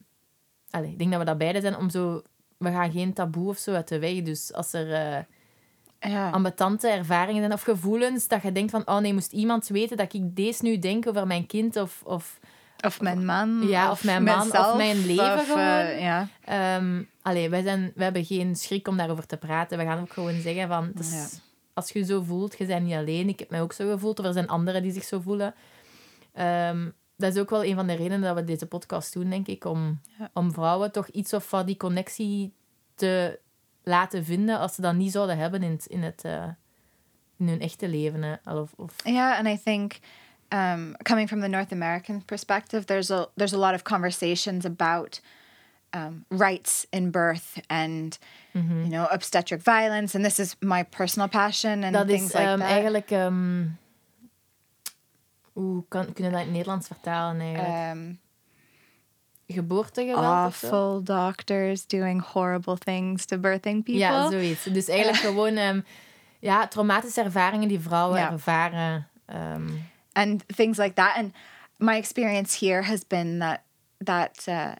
allee, 0.70 0.90
ik 0.90 0.98
denk 0.98 1.10
dat 1.10 1.20
we 1.20 1.26
dat 1.26 1.38
beide 1.38 1.60
zijn, 1.60 1.76
om 1.76 1.90
zo... 1.90 2.22
We 2.58 2.70
gaan 2.70 2.92
geen 2.92 3.12
taboe 3.12 3.48
of 3.48 3.58
zo 3.58 3.72
uit 3.74 3.88
de 3.88 3.98
weg. 3.98 4.22
Dus 4.22 4.52
als 4.52 4.72
er 4.72 4.86
uh, 4.88 6.12
Ja. 6.12 6.30
ambetante 6.30 6.88
ervaringen 6.88 7.40
zijn 7.40 7.52
of 7.52 7.62
gevoelens, 7.62 8.28
dat 8.28 8.42
je 8.42 8.52
denkt 8.52 8.70
van, 8.70 8.86
oh 8.86 8.98
nee, 8.98 9.12
moest 9.12 9.32
iemand 9.32 9.66
weten 9.66 9.96
dat 9.96 10.12
ik 10.12 10.36
deze 10.36 10.64
nu 10.64 10.78
denk 10.78 11.06
over 11.08 11.26
mijn 11.26 11.46
kind 11.46 11.76
of... 11.76 12.02
of 12.04 12.40
Of 12.80 13.00
mijn 13.00 13.24
man. 13.24 13.66
Ja, 13.68 13.90
of 13.90 14.04
mijn 14.04 14.22
man, 14.22 14.52
of 14.52 14.76
mijn 14.76 15.06
leven 15.06 15.34
of, 15.34 15.40
eh, 15.40 15.46
gewoon. 15.46 15.98
ja. 16.00 16.28
Ehm, 16.44 17.02
allee, 17.22 17.48
wij, 17.50 17.62
zijn, 17.62 17.92
wij 17.94 18.04
hebben 18.04 18.24
geen 18.24 18.56
schrik 18.56 18.88
om 18.88 18.96
daarover 18.96 19.26
te 19.26 19.36
praten. 19.36 19.78
We 19.78 19.84
gaan 19.84 20.00
ook 20.00 20.12
gewoon 20.12 20.40
zeggen 20.40 20.68
van... 20.68 20.92
Ja. 21.00 21.26
Als 21.74 21.90
je 21.90 21.98
je 21.98 22.04
zo 22.04 22.22
voelt, 22.22 22.58
je 22.58 22.66
bent 22.66 22.84
niet 22.86 22.94
alleen. 22.94 23.28
Ik 23.28 23.38
heb 23.38 23.50
mij 23.50 23.60
ook 23.62 23.72
zo 23.72 23.90
gevoeld. 23.90 24.18
Of 24.18 24.26
er 24.26 24.32
zijn 24.32 24.48
anderen 24.48 24.82
die 24.82 24.92
zich 24.92 25.04
zo 25.04 25.20
voelen. 25.20 25.54
Ehm, 26.32 26.88
dat 27.16 27.34
is 27.34 27.40
ook 27.40 27.50
wel 27.50 27.64
een 27.64 27.74
van 27.74 27.86
de 27.86 27.94
redenen 27.94 28.20
dat 28.20 28.34
we 28.34 28.44
deze 28.44 28.66
podcast 28.66 29.12
doen, 29.12 29.30
denk 29.30 29.46
ik. 29.46 29.64
Om, 29.64 30.00
Ja. 30.18 30.30
om 30.32 30.52
vrouwen 30.52 30.92
toch 30.92 31.08
iets 31.08 31.32
of 31.32 31.50
wat 31.50 31.66
die 31.66 31.76
connectie 31.76 32.52
te 32.94 33.38
laten 33.82 34.24
vinden... 34.24 34.58
als 34.58 34.74
ze 34.74 34.80
dat 34.80 34.94
niet 34.94 35.12
zouden 35.12 35.38
hebben 35.38 35.62
in, 35.62 35.70
het, 35.70 35.86
in, 35.86 36.02
het, 36.02 36.24
eh, 36.24 36.44
in 37.38 37.48
hun 37.48 37.60
echte 37.60 37.88
leven. 37.88 38.22
Hè. 38.22 38.58
Of, 38.58 38.72
of, 38.76 38.94
Yeah, 39.04 39.38
and 39.38 39.46
I 39.46 39.60
think 39.64 39.98
um, 40.50 40.94
coming 41.04 41.28
from 41.28 41.40
the 41.40 41.48
North 41.48 41.72
American 41.72 42.22
perspective, 42.22 42.84
there's 42.86 43.10
a 43.10 43.28
there's 43.34 43.54
a 43.54 43.58
lot 43.58 43.74
of 43.74 43.82
conversations 43.82 44.64
about 44.64 45.20
um, 45.92 46.24
rights 46.28 46.86
in 46.90 47.10
birth 47.10 47.58
and 47.68 48.18
you 48.52 48.88
know 48.88 49.06
obstetric 49.10 49.62
violence, 49.62 50.16
and 50.16 50.24
this 50.24 50.38
is 50.38 50.56
my 50.60 50.84
personal 50.84 51.28
passion 51.28 51.84
and 51.84 51.92
dat 51.92 52.06
things 52.06 52.28
is 52.30 52.34
like 52.34 52.46
ehm, 52.48 52.58
that. 52.58 52.68
eigenlijk... 52.70 53.10
ehm, 53.10 53.64
hoe 55.52 55.84
kan, 55.88 56.12
kunnen 56.12 56.32
we 56.32 56.38
dat 56.38 56.46
in 56.46 56.46
het 56.46 56.50
Nederlands 56.50 56.86
vertalen 56.86 57.40
eigenlijk? 57.40 57.96
Um, 57.96 58.18
Geboortegeweld 59.48 60.46
of 60.46 60.56
zo? 60.56 60.66
awful 60.66 61.02
doctors 61.02 61.86
doing 61.86 62.22
horrible 62.22 62.76
things 62.78 63.24
to 63.24 63.38
birthing 63.38 63.84
people. 63.84 64.00
Ja, 64.00 64.30
zoiets. 64.30 64.64
Dus 64.64 64.88
eigenlijk 64.88 65.22
gewoon 65.30 65.56
ehm, 65.56 65.80
ja, 66.38 66.68
traumatische 66.68 67.22
ervaringen 67.22 67.68
die 67.68 67.80
vrouwen 67.80 68.18
Ja. 68.18 68.30
ervaren. 68.30 69.08
ehm, 69.26 69.70
and 70.16 70.42
things 70.48 70.78
like 70.78 70.96
that. 70.96 71.14
And 71.16 71.32
my 71.78 71.96
experience 71.96 72.54
here 72.54 72.82
has 72.82 73.04
been 73.04 73.38
that 73.38 73.64
that 74.00 74.48
uh, 74.48 74.76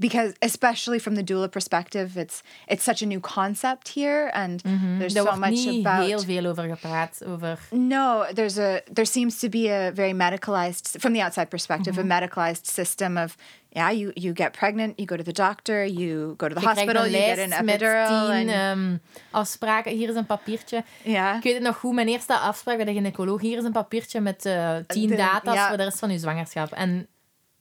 because 0.00 0.32
especially 0.38 0.98
from 0.98 1.14
the 1.14 1.22
doula 1.22 1.48
perspective, 1.48 2.16
it's 2.16 2.42
it's 2.66 2.82
such 2.82 3.02
a 3.02 3.06
new 3.06 3.20
concept 3.20 3.88
here, 3.94 4.30
and 4.32 4.60
there's 4.98 5.16
er 5.16 5.24
so 5.24 5.36
much 5.36 5.66
about. 5.66 6.06
heel 6.06 6.20
veel 6.20 6.46
over 6.46 6.68
gepraat. 6.68 7.22
Over, 7.26 7.58
No, 7.70 8.24
there's 8.34 8.58
a 8.58 8.80
there 8.94 9.06
seems 9.06 9.38
to 9.38 9.48
be 9.48 9.68
a 9.68 9.92
very 9.94 10.12
medicalized 10.12 10.98
from 10.98 11.12
the 11.12 11.22
outside 11.22 11.48
perspective, 11.48 11.98
a 11.98 12.02
medicalized 12.02 12.66
system 12.66 13.16
of 13.16 13.36
yeah, 13.72 13.90
you 13.90 14.10
you 14.14 14.32
get 14.32 14.52
pregnant, 14.52 14.98
you 14.98 15.06
go 15.06 15.16
to 15.16 15.22
the 15.22 15.32
doctor, 15.32 15.84
you 15.84 16.34
go 16.36 16.48
to 16.48 16.54
the 16.54 16.60
je 16.60 16.66
hospital, 16.66 17.06
you 17.06 17.18
get 17.18 17.38
an 17.38 17.64
met 17.64 17.80
epidural, 17.80 18.26
tien 18.26 18.48
and 18.48 18.50
ehm, 18.50 18.96
afspraken. 19.30 19.92
Hier 19.92 20.08
is 20.08 20.14
een 20.14 20.26
papiertje. 20.26 20.84
yeah. 21.02 21.36
Ik 21.36 21.42
weet 21.42 21.54
het 21.54 21.62
nog 21.62 21.76
goed, 21.76 21.94
mijn 21.94 22.08
eerste 22.08 22.34
afspraak 22.36 22.76
bij 22.76 22.84
de 22.84 22.92
gynaecoloog. 22.92 23.40
Hier 23.40 23.58
is 23.58 23.64
een 23.64 23.72
papiertje 23.72 24.20
met 24.20 24.44
eh, 24.46 24.76
tien 24.86 25.08
De- 25.08 25.16
data's 25.16 25.54
ja. 25.54 25.68
voor 25.68 25.76
de 25.76 25.82
rest 25.84 25.98
van 25.98 26.10
je 26.10 26.18
zwangerschap. 26.18 26.72
En 26.72 27.06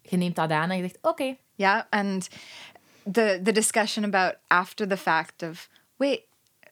je 0.09 0.17
neemt 0.17 0.35
dat 0.35 0.51
aan 0.51 0.69
en 0.69 0.77
je 0.77 0.83
zegt, 0.83 0.97
oké. 1.01 1.35
Yeah, 1.55 1.81
and 1.89 2.27
the 3.11 3.39
the 3.43 3.51
discussion 3.51 4.03
about 4.03 4.35
after 4.47 4.87
the 4.87 4.97
fact 4.97 5.43
of 5.43 5.69
wait, 5.97 6.21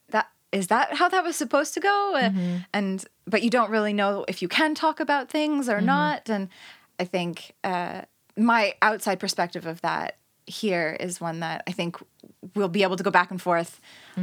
that 0.09 0.25
is 0.49 0.67
that 0.67 0.87
how 0.97 1.09
that 1.09 1.23
was 1.23 1.37
supposed 1.37 1.73
to 1.73 1.79
go, 1.81 2.15
Uh, 2.15 2.29
and 2.71 3.05
but 3.23 3.41
you 3.41 3.49
don't 3.49 3.69
really 3.71 3.93
know 3.93 4.23
if 4.27 4.39
you 4.41 4.47
can 4.49 4.73
talk 4.73 4.99
about 4.99 5.29
things 5.29 5.67
or 5.67 5.79
not, 5.81 6.29
and 6.29 6.49
I 7.01 7.05
think 7.05 7.51
uh, 7.63 8.01
my 8.35 8.73
outside 8.79 9.17
perspective 9.19 9.69
of 9.69 9.79
that 9.81 10.11
here 10.45 10.95
is 10.99 11.19
one 11.21 11.39
that 11.39 11.61
I 11.69 11.73
think 11.73 11.97
we'll 12.55 12.69
be 12.71 12.83
able 12.83 12.95
to 12.95 13.03
go 13.03 13.11
back 13.11 13.31
and 13.31 13.41
forth 13.41 13.79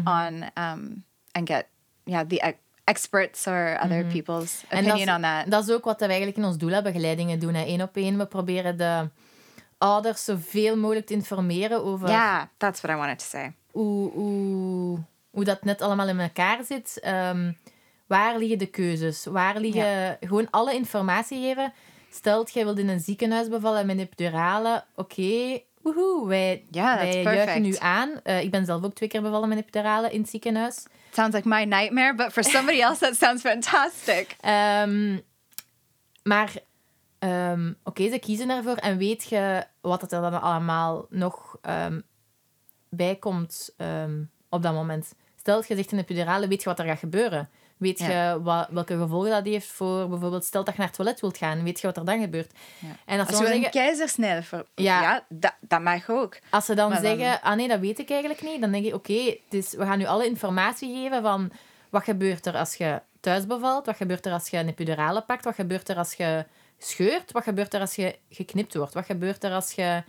on 0.06 0.50
um, 0.56 1.02
and 1.34 1.46
get 1.46 1.68
yeah 2.06 2.24
the 2.26 2.40
ex- 2.40 2.58
experts 2.84 3.46
or 3.46 3.78
other 3.82 4.04
people's 4.04 4.64
En 4.68 4.84
opinion 4.84 5.06
dat, 5.06 5.16
on 5.16 5.22
that. 5.22 5.50
dat 5.50 5.68
is 5.68 5.74
ook 5.74 5.84
wat 5.84 6.00
we 6.00 6.06
eigenlijk 6.06 6.36
in 6.36 6.44
ons 6.44 6.56
doula-begeleidingen 6.56 7.38
doen. 7.38 7.54
Eén 7.54 7.82
op 7.82 7.96
één. 7.96 8.18
We 8.18 8.26
proberen 8.26 8.76
de 8.76 9.08
ouders 9.78 10.24
zoveel 10.24 10.76
mogelijk 10.76 11.06
te 11.06 11.14
informeren 11.14 11.84
over 11.84 12.08
yeah, 12.08 12.42
that's 12.56 12.80
what 12.80 12.96
I 12.96 12.98
wanted 12.98 13.18
to 13.18 13.24
say. 13.24 13.52
hoe, 13.70 14.10
hoe, 14.10 14.98
hoe 15.30 15.44
dat 15.44 15.64
net 15.64 15.82
allemaal 15.82 16.08
in 16.08 16.20
elkaar 16.20 16.64
zit. 16.64 16.98
Ehm, 17.00 17.52
waar 18.06 18.38
liggen 18.38 18.58
de 18.58 18.66
keuzes? 18.66 19.24
Waar 19.24 19.58
liggen... 19.60 20.16
Gewoon 20.20 20.50
alle 20.50 20.74
informatie 20.74 21.40
geven. 21.40 21.72
Stelt, 22.10 22.52
jij 22.52 22.64
wilt 22.64 22.78
in 22.78 22.88
een 22.88 23.00
ziekenhuis 23.00 23.48
bevallen 23.48 23.86
met 23.86 23.98
epiduralen. 23.98 24.84
Oké, 24.94 25.60
woehoe. 25.84 26.28
Wij, 26.28 26.64
Ja, 26.70 26.96
that's 26.96 27.14
wij 27.14 27.22
juichen 27.22 27.44
perfect. 27.62 27.66
u 27.82 27.84
aan. 27.86 28.20
Eh, 28.22 28.40
ik 28.42 28.50
ben 28.50 28.64
zelf 28.64 28.84
ook 28.84 28.94
twee 28.94 29.08
keer 29.08 29.22
bevallen 29.22 29.48
met 29.48 29.58
epiduralen 29.58 30.12
in 30.12 30.20
het 30.20 30.30
ziekenhuis. 30.30 30.84
Sounds 31.12 31.34
like 31.36 31.48
my 31.48 31.64
nightmare, 31.64 32.14
but 32.14 32.32
for 32.32 32.44
somebody 32.44 32.80
else 32.80 32.98
that 33.00 33.16
sounds 33.16 33.42
fantastic. 33.42 34.36
Ehm, 34.40 35.18
maar 36.22 36.52
ehm, 37.18 37.72
oké, 37.84 38.08
ze 38.10 38.18
kiezen 38.18 38.50
ervoor. 38.50 38.76
En 38.76 38.96
weet 38.98 39.24
je 39.28 39.64
wat 39.80 40.02
er 40.02 40.08
dan 40.20 40.40
allemaal 40.40 41.06
nog 41.10 41.56
ehm, 41.62 42.00
bij 42.88 43.16
komt 43.16 43.74
op 44.48 44.62
dat 44.62 44.72
moment? 44.74 45.14
Stel, 45.38 45.64
je 45.68 45.74
zegt 45.76 45.92
een 45.92 45.98
epidurale, 45.98 46.48
weet 46.48 46.62
je 46.62 46.68
wat 46.68 46.78
er 46.78 46.84
gaat 46.84 46.98
gebeuren? 46.98 47.48
Weet 47.84 47.98
Ja. 47.98 48.32
je 48.32 48.42
wat, 48.42 48.68
welke 48.70 48.96
gevolgen 48.98 49.30
dat 49.30 49.44
heeft 49.44 49.66
voor 49.66 50.08
bijvoorbeeld... 50.08 50.44
Stel 50.44 50.64
dat 50.64 50.74
je 50.74 50.78
naar 50.80 50.88
het 50.88 50.96
toilet 50.96 51.20
wilt 51.20 51.38
gaan, 51.38 51.62
weet 51.64 51.80
je 51.80 51.86
wat 51.86 51.96
er 51.96 52.04
dan 52.04 52.20
gebeurt? 52.20 52.52
En 53.04 53.18
als, 53.18 53.28
Als 53.28 53.38
je 53.38 53.54
een 53.54 53.70
keizersnede 53.70 54.42
voor... 54.42 54.66
Ja. 54.74 55.00
Ja, 55.02 55.24
dat, 55.28 55.54
dat 55.60 55.80
mag 55.80 56.10
ook. 56.10 56.38
als 56.50 56.64
ze 56.64 56.74
dan 56.74 56.90
Maar 56.90 57.02
dan- 57.02 57.16
zeggen, 57.18 57.42
ah 57.42 57.56
nee, 57.56 57.68
dat 57.68 57.80
weet 57.80 57.98
ik 57.98 58.10
eigenlijk 58.10 58.42
niet, 58.42 58.60
dan 58.60 58.70
denk 58.72 58.84
je, 58.84 58.94
oké, 58.94 59.36
dus 59.48 59.72
we 59.74 59.84
gaan 59.84 59.98
nu 59.98 60.04
alle 60.06 60.26
informatie 60.26 60.94
geven 60.94 61.22
van 61.22 61.50
wat 61.90 62.04
gebeurt 62.04 62.46
er 62.46 62.56
als 62.56 62.74
je 62.74 63.00
thuis 63.20 63.46
bevalt, 63.46 63.86
wat 63.86 63.96
gebeurt 63.96 64.26
er 64.26 64.32
als 64.32 64.48
je 64.48 64.56
een 64.56 64.68
epidurale 64.68 65.20
pakt, 65.22 65.44
wat 65.44 65.54
gebeurt 65.54 65.88
er 65.88 65.96
als 65.96 66.14
je 66.14 66.44
scheurt, 66.78 67.32
wat 67.32 67.42
gebeurt 67.42 67.74
er 67.74 67.80
als 67.80 67.94
je 67.94 68.16
geknipt 68.30 68.74
wordt, 68.74 68.94
wat 68.94 69.06
gebeurt 69.06 69.44
er 69.44 69.52
als 69.52 69.72
je 69.72 70.02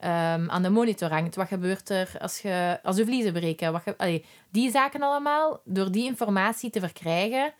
ehm, 0.00 0.50
aan 0.50 0.62
de 0.62 0.70
monitor 0.70 1.10
hangt, 1.10 1.34
wat 1.36 1.48
gebeurt 1.48 1.90
er 1.90 2.10
als 2.20 2.38
je 2.38 2.78
als 2.82 2.96
je 2.96 3.04
vliezen 3.04 3.32
breken, 3.32 3.72
wat 3.72 3.82
ge- 3.82 3.94
allee, 3.98 4.24
die 4.50 4.70
zaken 4.70 5.02
allemaal, 5.02 5.60
door 5.64 5.90
die 5.92 6.04
informatie 6.04 6.70
te 6.70 6.80
verkrijgen, 6.80 7.52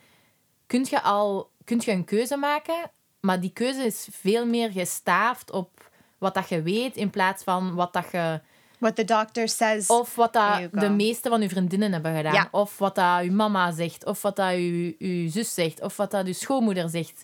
kun 0.67 0.87
je 0.91 1.03
al 1.03 1.51
kun 1.65 1.81
je 1.85 1.93
een 1.93 2.05
keuze 2.05 2.37
maken, 2.37 2.91
maar 3.21 3.41
die 3.41 3.53
keuze 3.53 3.83
is 3.85 4.09
veel 4.11 4.47
meer 4.47 4.71
gestaafd 4.71 5.51
op 5.51 5.91
wat 6.19 6.35
dat 6.35 6.49
je 6.49 6.63
weet, 6.63 6.97
in 6.97 7.11
plaats 7.11 7.43
van 7.45 7.75
wat 7.75 7.93
dat 7.93 8.07
je... 8.13 8.41
What 8.79 8.97
the 8.97 9.05
doctor 9.05 9.49
says. 9.49 9.87
Of 9.87 10.15
wat 10.15 10.33
dat 10.33 10.59
de 10.73 10.89
meeste 10.91 11.29
van 11.29 11.41
uw 11.43 11.49
vriendinnen 11.49 11.93
hebben 11.93 12.17
gedaan. 12.17 12.33
Ja. 12.33 12.49
Of 12.51 12.79
wat 12.79 12.95
dat 12.95 13.21
uw 13.23 13.33
mama 13.33 13.71
zegt. 13.73 14.07
Of 14.07 14.23
wat 14.23 14.37
dat 14.37 14.53
uw, 14.53 14.93
uw 14.99 15.29
zus 15.31 15.55
zegt. 15.55 15.83
Of 15.83 15.97
wat 15.97 16.11
dat 16.11 16.27
uw 16.27 16.33
schoonmoeder 16.33 16.89
zegt. 16.89 17.23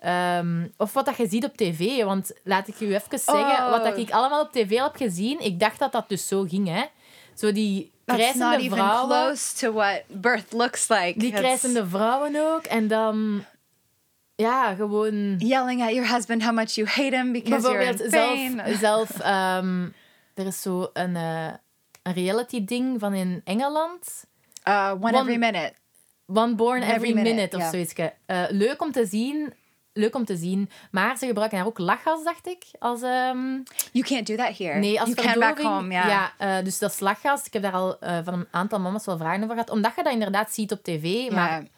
Ehm, 0.00 0.66
of 0.76 0.92
wat 0.92 1.04
dat 1.06 1.16
je 1.16 1.28
ziet 1.28 1.44
op 1.44 1.56
tv. 1.56 2.04
Want 2.04 2.32
laat 2.44 2.68
ik 2.68 2.80
u 2.80 2.94
even 2.94 3.18
zeggen, 3.18 3.64
Oh. 3.64 3.70
wat 3.70 3.84
dat 3.84 3.96
ik 3.96 4.10
allemaal 4.10 4.40
op 4.42 4.52
tv 4.52 4.78
heb 4.78 4.96
gezien, 4.96 5.40
ik 5.40 5.60
dacht 5.60 5.78
dat 5.78 5.92
dat 5.92 6.08
dus 6.08 6.26
zo 6.28 6.42
ging. 6.42 6.68
Hè. 6.68 6.84
Zo 7.34 7.52
die 7.52 7.92
krijzende 8.04 8.56
even 8.56 8.76
vrouwen. 8.76 9.08
close 9.26 9.56
to 9.56 9.72
what 9.72 10.02
birth 10.06 10.52
looks 10.52 10.88
like. 10.88 11.14
Die 11.18 11.32
krijzende 11.32 11.86
vrouwen 11.88 12.36
ook. 12.36 12.64
En 12.64 12.88
dan... 12.88 13.44
Ja, 14.36 14.74
gewoon... 14.74 15.34
Yelling 15.38 15.82
at 15.82 15.90
your 15.94 16.12
husband 16.14 16.42
how 16.42 16.52
much 16.54 16.70
you 16.74 16.86
hate 16.88 17.16
him 17.16 17.32
because 17.32 17.62
you're 17.68 17.84
in 17.84 17.96
Bijvoorbeeld 17.96 18.10
pain. 18.10 18.78
zelf... 18.78 19.08
zelf 19.16 19.20
ehm, 19.20 19.88
er 20.34 20.46
is 20.46 20.62
zo 20.62 20.90
een, 20.92 21.16
eh, 21.16 21.46
een 22.02 22.12
reality-ding 22.12 23.00
van 23.00 23.14
in 23.14 23.40
Engeland. 23.44 24.24
Uh, 24.68 24.90
one 25.00 25.06
One- 25.06 25.18
every 25.18 25.36
minute. 25.36 25.72
One 26.26 26.54
Born 26.54 26.82
Every, 26.82 26.94
Every 26.94 27.12
Minute, 27.14 27.34
minute, 27.34 27.56
of 27.56 27.62
ja. 27.62 27.70
zoiets. 27.70 27.92
Eh, 28.26 28.44
leuk 28.48 28.82
om 28.82 28.92
te 28.92 29.06
zien. 29.06 29.54
Leuk 29.98 30.14
om 30.14 30.24
te 30.24 30.36
zien. 30.36 30.70
Maar 30.90 31.16
ze 31.16 31.26
gebruiken 31.26 31.58
daar 31.58 31.66
ook 31.66 31.78
lachgas, 31.78 32.24
dacht 32.24 32.46
ik. 32.46 32.64
Als, 32.78 33.02
ehm, 33.02 33.52
You 33.92 34.04
can't 34.04 34.26
do 34.26 34.36
that 34.36 34.56
here. 34.58 34.78
nee, 34.78 35.00
als 35.00 35.08
you 35.08 35.20
can 35.26 35.38
back 35.40 35.56
verdoving. 35.56 35.68
home, 35.68 35.92
yeah. 35.92 36.28
eh, 36.58 36.64
dus 36.64 36.78
dat 36.78 36.90
is 36.92 37.00
lachgas. 37.00 37.46
Ik 37.46 37.52
heb 37.52 37.62
daar 37.62 37.72
al 37.72 37.98
eh, 38.00 38.18
van 38.24 38.34
een 38.34 38.46
aantal 38.50 38.80
mama's 38.80 39.04
wel 39.04 39.16
vragen 39.16 39.42
over 39.42 39.54
gehad. 39.54 39.70
Omdat 39.70 39.92
je 39.96 40.02
dat 40.02 40.12
inderdaad 40.12 40.52
ziet 40.52 40.72
op 40.72 40.82
tv. 40.82 41.30
Maar 41.32 41.62
Ja. 41.62 41.68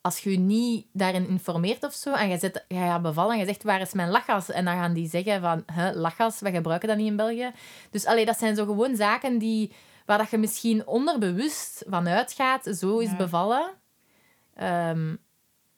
als 0.00 0.18
je 0.18 0.30
je 0.30 0.38
niet 0.38 0.86
daarin 0.92 1.28
informeert 1.28 1.84
of 1.84 1.92
zo, 1.94 2.12
en 2.12 2.28
je, 2.28 2.38
zet, 2.38 2.64
je 2.68 2.74
gaat 2.76 3.02
bevallen 3.02 3.32
en 3.32 3.38
je 3.38 3.44
zegt, 3.44 3.62
waar 3.62 3.80
is 3.80 3.92
mijn 3.92 4.10
lachgas? 4.10 4.50
En 4.50 4.64
dan 4.64 4.74
gaan 4.76 4.92
die 4.92 5.08
zeggen 5.08 5.40
van, 5.40 5.64
huh, 5.74 5.90
lachgas, 5.94 6.40
we 6.40 6.50
gebruiken 6.50 6.88
dat 6.88 6.96
niet 6.96 7.06
in 7.06 7.16
België. 7.16 7.50
Dus 7.90 8.06
allee, 8.06 8.24
dat 8.24 8.38
zijn 8.38 8.56
zo 8.56 8.64
gewoon 8.64 8.96
zaken 8.96 9.38
die, 9.38 9.72
waar 10.06 10.18
dat 10.18 10.30
je 10.30 10.38
misschien 10.38 10.86
onderbewust 10.86 11.84
van 11.88 12.08
uitgaat, 12.08 12.76
zo 12.78 12.98
is 12.98 13.10
Ja. 13.10 13.16
bevallen. 13.16 13.70
Ehm, 14.54 15.14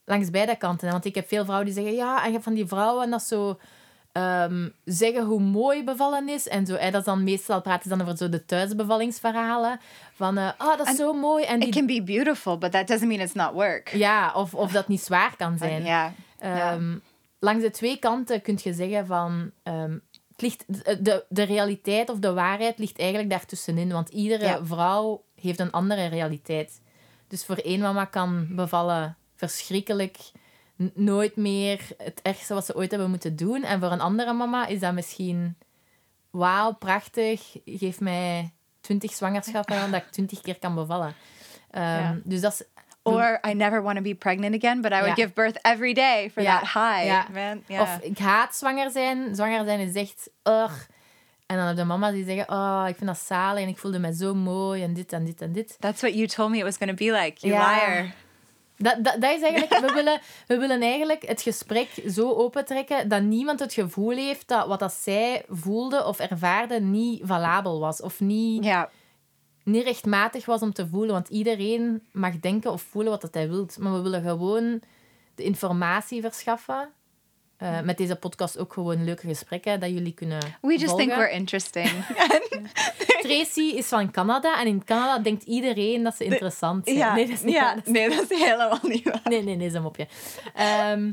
langs 0.06 0.30
beide 0.30 0.56
kanten. 0.56 0.90
Want 0.90 1.04
ik 1.04 1.14
heb 1.14 1.28
veel 1.28 1.42
vrouwen 1.44 1.66
die 1.66 1.74
zeggen, 1.74 1.94
ja, 1.94 2.18
en 2.20 2.24
je 2.26 2.32
hebt 2.32 2.44
van 2.44 2.54
die 2.54 2.66
vrouwen 2.66 3.10
dat 3.10 3.22
zo... 3.22 3.58
ehm, 4.12 4.68
zeggen 4.84 5.24
hoe 5.24 5.40
mooi 5.40 5.84
bevallen 5.84 6.28
is. 6.28 6.48
En 6.48 6.66
zo, 6.66 6.74
hè, 6.74 6.90
dat 6.90 7.00
is 7.00 7.06
dan 7.06 7.24
meestal 7.24 7.60
praten 7.60 7.82
ze 7.82 7.96
dan 7.96 8.00
over 8.06 8.16
zo 8.16 8.28
de 8.28 8.44
thuisbevallingsverhalen. 8.44 9.80
Van, 10.14 10.38
ah, 10.38 10.78
dat 10.78 10.88
is 10.88 10.96
zo 10.96 11.12
mooi. 11.12 11.44
En 11.44 11.58
die 11.58 11.68
It 11.68 11.74
can 11.74 11.86
be 11.86 12.02
beautiful, 12.02 12.58
but 12.58 12.72
that 12.72 12.86
doesn't 12.86 13.08
mean 13.08 13.20
it's 13.20 13.32
not 13.34 13.52
work. 13.52 13.88
ja, 13.88 14.32
of, 14.34 14.54
of 14.54 14.72
dat 14.72 14.88
niet 14.88 15.00
zwaar 15.00 15.36
kan 15.36 15.58
zijn. 15.58 15.82
Yeah. 15.82 16.10
Ehm, 16.38 16.96
Langs 17.38 17.62
de 17.62 17.70
twee 17.70 17.96
kanten 17.98 18.42
kun 18.42 18.58
je 18.62 18.72
zeggen 18.72 19.06
van... 19.06 19.50
ehm, 19.62 19.92
het 20.32 20.40
ligt, 20.42 20.64
de, 21.04 21.24
de 21.28 21.42
realiteit 21.42 22.10
of 22.10 22.18
de 22.18 22.32
waarheid 22.32 22.78
ligt 22.78 22.98
eigenlijk 22.98 23.30
daartussenin. 23.30 23.92
Want 23.92 24.08
iedere 24.08 24.44
Ja. 24.44 24.64
vrouw 24.64 25.22
heeft 25.40 25.60
een 25.60 25.70
andere 25.70 26.06
realiteit. 26.06 26.80
Dus 27.28 27.44
voor 27.44 27.56
één 27.56 27.80
mama 27.80 28.04
kan 28.04 28.46
bevallen 28.50 29.16
verschrikkelijk, 29.36 30.16
nooit 30.94 31.36
meer 31.36 31.80
het 31.98 32.20
ergste 32.22 32.54
wat 32.54 32.66
ze 32.66 32.76
ooit 32.76 32.90
hebben 32.90 33.10
moeten 33.10 33.36
doen. 33.36 33.64
En 33.64 33.80
voor 33.80 33.90
een 33.92 34.00
andere 34.00 34.32
mama 34.32 34.66
is 34.66 34.80
dat 34.80 34.92
misschien, 34.92 35.56
wauw, 36.30 36.72
prachtig, 36.72 37.56
geef 37.64 38.00
mij 38.00 38.52
twintig 38.80 39.12
zwangerschappen 39.12 39.90
dat 39.90 40.02
ik 40.02 40.10
twintig 40.10 40.40
keer 40.40 40.58
kan 40.58 40.74
bevallen. 40.74 41.14
Ehm, 41.70 41.84
Ja. 41.84 42.16
Dus 42.24 42.40
dat 42.40 42.52
is 42.52 42.62
Or 43.02 43.40
I 43.48 43.54
never 43.54 43.82
want 43.82 43.96
to 43.96 44.02
be 44.02 44.14
pregnant 44.14 44.54
again, 44.54 44.80
but 44.80 44.90
I 44.92 44.94
would 44.94 45.16
Ja. 45.16 45.22
give 45.24 45.32
birth 45.32 45.58
every 45.62 45.92
day 45.94 46.30
for 46.30 46.42
Ja. 46.42 46.58
that 46.60 46.72
high, 46.72 47.28
man. 47.32 47.80
Of 47.80 47.98
ik 48.02 48.18
haat 48.18 48.56
zwanger 48.56 48.90
zijn. 48.90 49.34
Zwanger 49.34 49.64
zijn 49.64 49.80
is 49.80 49.94
echt... 49.94 50.30
Ugh. 50.44 50.72
En 51.46 51.56
dan 51.56 51.66
heb 51.66 51.76
je 51.76 51.84
mama's 51.84 52.12
die 52.12 52.24
zeggen... 52.24 52.48
Oh, 52.50 52.84
ik 52.88 52.96
vind 52.96 53.06
dat 53.06 53.18
zalig 53.18 53.62
en 53.62 53.68
ik 53.68 53.78
voelde 53.78 53.98
me 53.98 54.14
zo 54.14 54.34
mooi 54.34 54.82
en 54.82 54.94
dit 54.94 55.12
en 55.12 55.24
dit 55.24 55.40
en 55.40 55.52
dit. 55.52 55.76
That's 55.80 56.00
what 56.00 56.14
you 56.14 56.26
told 56.26 56.50
me 56.50 56.56
it 56.56 56.62
was 56.62 56.76
going 56.76 56.98
to 56.98 57.04
be 57.04 57.12
like. 57.12 57.46
You 57.46 57.52
liar. 57.52 58.14
Dat, 58.76 59.04
dat, 59.04 59.20
dat 59.20 59.34
is 59.34 59.42
eigenlijk... 59.42 59.80
We 59.86 59.92
willen, 59.92 60.20
we 60.46 60.58
willen 60.58 60.82
eigenlijk 60.82 61.22
het 61.26 61.42
gesprek 61.42 61.88
zo 62.08 62.32
opentrekken 62.32 63.08
dat 63.08 63.22
niemand 63.22 63.60
het 63.60 63.72
gevoel 63.72 64.10
heeft 64.16 64.48
dat 64.48 64.66
wat 64.66 64.78
dat 64.78 64.92
zij 64.92 65.44
voelde 65.48 66.04
of 66.04 66.18
ervaarde 66.18 66.80
niet 66.80 67.20
valabel 67.24 67.80
was. 67.80 68.00
Of 68.00 68.20
niet, 68.20 68.64
Yeah. 68.64 68.86
niet 69.64 69.84
rechtmatig 69.84 70.46
was 70.46 70.60
om 70.60 70.72
te 70.72 70.88
voelen. 70.88 71.12
Want 71.12 71.28
iedereen 71.28 72.02
mag 72.12 72.40
denken 72.40 72.72
of 72.72 72.82
voelen 72.82 73.12
wat 73.12 73.20
dat 73.20 73.34
hij 73.34 73.48
wil. 73.48 73.68
Maar 73.78 73.92
we 73.92 74.00
willen 74.00 74.22
gewoon 74.22 74.80
de 75.34 75.42
informatie 75.42 76.20
verschaffen. 76.20 76.88
Eh, 77.56 77.80
met 77.80 77.96
deze 77.98 78.16
podcast 78.16 78.58
ook 78.58 78.72
gewoon 78.72 79.04
leuke 79.04 79.26
gesprekken 79.26 79.80
dat 79.80 79.90
jullie 79.90 80.12
kunnen 80.12 80.38
We 80.60 80.76
just 80.78 80.96
think 80.96 81.14
we're 81.14 81.30
interesting. 81.30 81.88
Tracy 83.22 83.60
is 83.60 83.86
van 83.86 84.10
Canada 84.10 84.60
en 84.60 84.66
in 84.66 84.84
Canada 84.84 85.18
denkt 85.18 85.42
iedereen 85.42 86.02
dat 86.02 86.16
ze 86.16 86.24
interessant 86.24 86.84
zijn. 86.84 86.96
ja. 86.98 87.14
Nee, 87.14 87.26
dat 87.26 87.34
is 87.34 87.42
niet 87.42 87.54
ja. 87.54 87.62
waar, 87.64 87.74
dat 87.74 87.86
is- 87.86 87.92
Nee, 87.92 88.08
dat 88.08 88.30
is 88.30 88.38
helemaal 88.38 88.78
niet 88.82 89.04
waar. 89.04 89.20
Nee, 89.24 89.42
nee, 89.42 89.56
nee, 89.56 89.56
dat 89.56 89.66
is 89.66 89.74
een 89.74 89.82
mopje. 89.82 90.06
Ehm, 90.54 91.12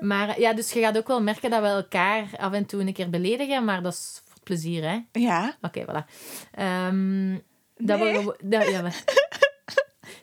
maar 0.00 0.40
ja, 0.40 0.52
dus 0.52 0.72
je 0.72 0.80
gaat 0.80 0.96
ook 0.98 1.06
wel 1.08 1.22
merken 1.22 1.50
dat 1.50 1.60
we 1.60 1.66
elkaar 1.68 2.24
af 2.36 2.52
en 2.52 2.66
toe 2.66 2.80
een 2.80 2.92
keer 2.92 3.10
beledigen, 3.10 3.64
maar 3.64 3.82
dat 3.82 3.92
is 3.92 4.20
voor 4.24 4.34
het 4.34 4.44
plezier, 4.44 4.82
hè? 4.90 4.98
Ja. 5.12 5.56
Oké, 5.62 5.82
voilà. 5.84 6.04
Ehm, 6.52 7.32
dat 7.76 7.98
we 7.98 8.04
Nee. 8.04 8.24
dat, 8.50 8.68
ja, 8.70 8.82
maar- 8.82 9.02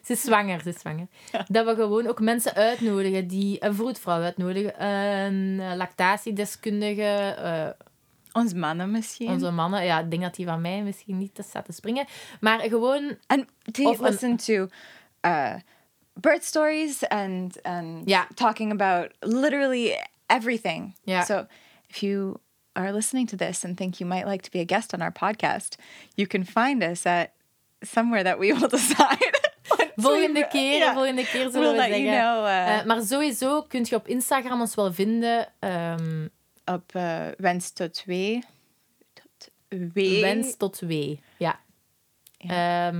ze 0.08 0.14
is 0.14 0.20
zwanger, 0.22 0.60
ze 0.60 0.68
is 0.68 0.78
zwanger. 0.80 1.06
Dat 1.48 1.66
we 1.66 1.74
gewoon 1.74 2.06
ook 2.06 2.20
mensen 2.20 2.54
uitnodigen 2.54 3.26
die 3.26 3.64
een 3.64 3.74
vroedvrouw 3.74 4.22
uitnodigen, 4.22 4.84
een 4.86 5.60
eh, 5.60 5.76
lactatiedeskundige, 5.76 7.34
eh, 7.38 7.86
Ons 8.32 8.52
mannen 8.54 8.90
misschien. 8.90 9.28
onze 9.28 9.50
mannen. 9.50 9.84
Ja, 9.84 10.00
ik 10.00 10.10
denk 10.10 10.22
dat 10.22 10.34
die 10.34 10.46
van 10.46 10.60
mij 10.60 10.82
misschien 10.82 11.18
niet 11.18 11.34
te 11.34 11.42
staat 11.42 11.64
te 11.64 11.72
springen. 11.72 12.06
Maar 12.40 12.60
gewoon 12.60 13.16
to 13.72 13.88
Of 13.90 13.98
een- 13.98 14.04
listen 14.10 14.36
to 14.36 14.68
uh, 15.26 15.54
birth 16.14 16.44
stories 16.44 17.08
and 17.08 17.62
and 17.62 18.02
Yeah. 18.08 18.24
talking 18.34 18.72
about 18.72 19.10
literally 19.20 19.96
everything. 20.26 20.94
Yeah. 21.02 21.24
So 21.24 21.46
if 21.88 21.96
you 21.96 22.34
are 22.72 22.92
listening 22.92 23.28
to 23.28 23.36
this 23.36 23.64
and 23.64 23.76
think 23.76 23.94
you 23.94 24.10
might 24.10 24.26
like 24.26 24.42
to 24.42 24.50
be 24.50 24.58
a 24.60 24.76
guest 24.76 24.92
on 24.94 25.00
our 25.02 25.12
podcast, 25.12 25.76
you 26.14 26.26
can 26.28 26.44
find 26.46 26.82
us 26.82 27.04
at 27.06 27.30
somewhere 27.80 28.22
that 28.24 28.38
we 28.38 28.52
will 28.52 28.68
decide. 28.78 29.37
Volgende 30.02 30.40
we- 30.40 30.48
keer, 30.48 30.92
volgende 30.92 31.24
keer 31.26 31.50
zullen 31.50 31.70
we 31.72 31.76
zeggen. 31.78 32.02
you 32.02 32.34
know. 32.34 32.46
Uh, 32.46 32.78
Eh, 32.78 32.84
maar 32.84 33.02
sowieso 33.02 33.62
kun 33.62 33.86
je 33.88 33.94
op 33.96 34.08
Instagram 34.08 34.60
ons 34.60 34.74
wel 34.74 34.92
vinden. 34.92 35.48
ehm 35.58 36.26
op 36.64 36.94
uh, 36.96 37.26
wens 37.38 37.70
tot 37.72 38.02
wee. 38.06 38.44
Tot 39.14 39.48
wee. 39.94 40.20
wens 40.20 40.56
tot 40.56 40.78
wee. 40.78 41.20
Ja. 41.38 41.58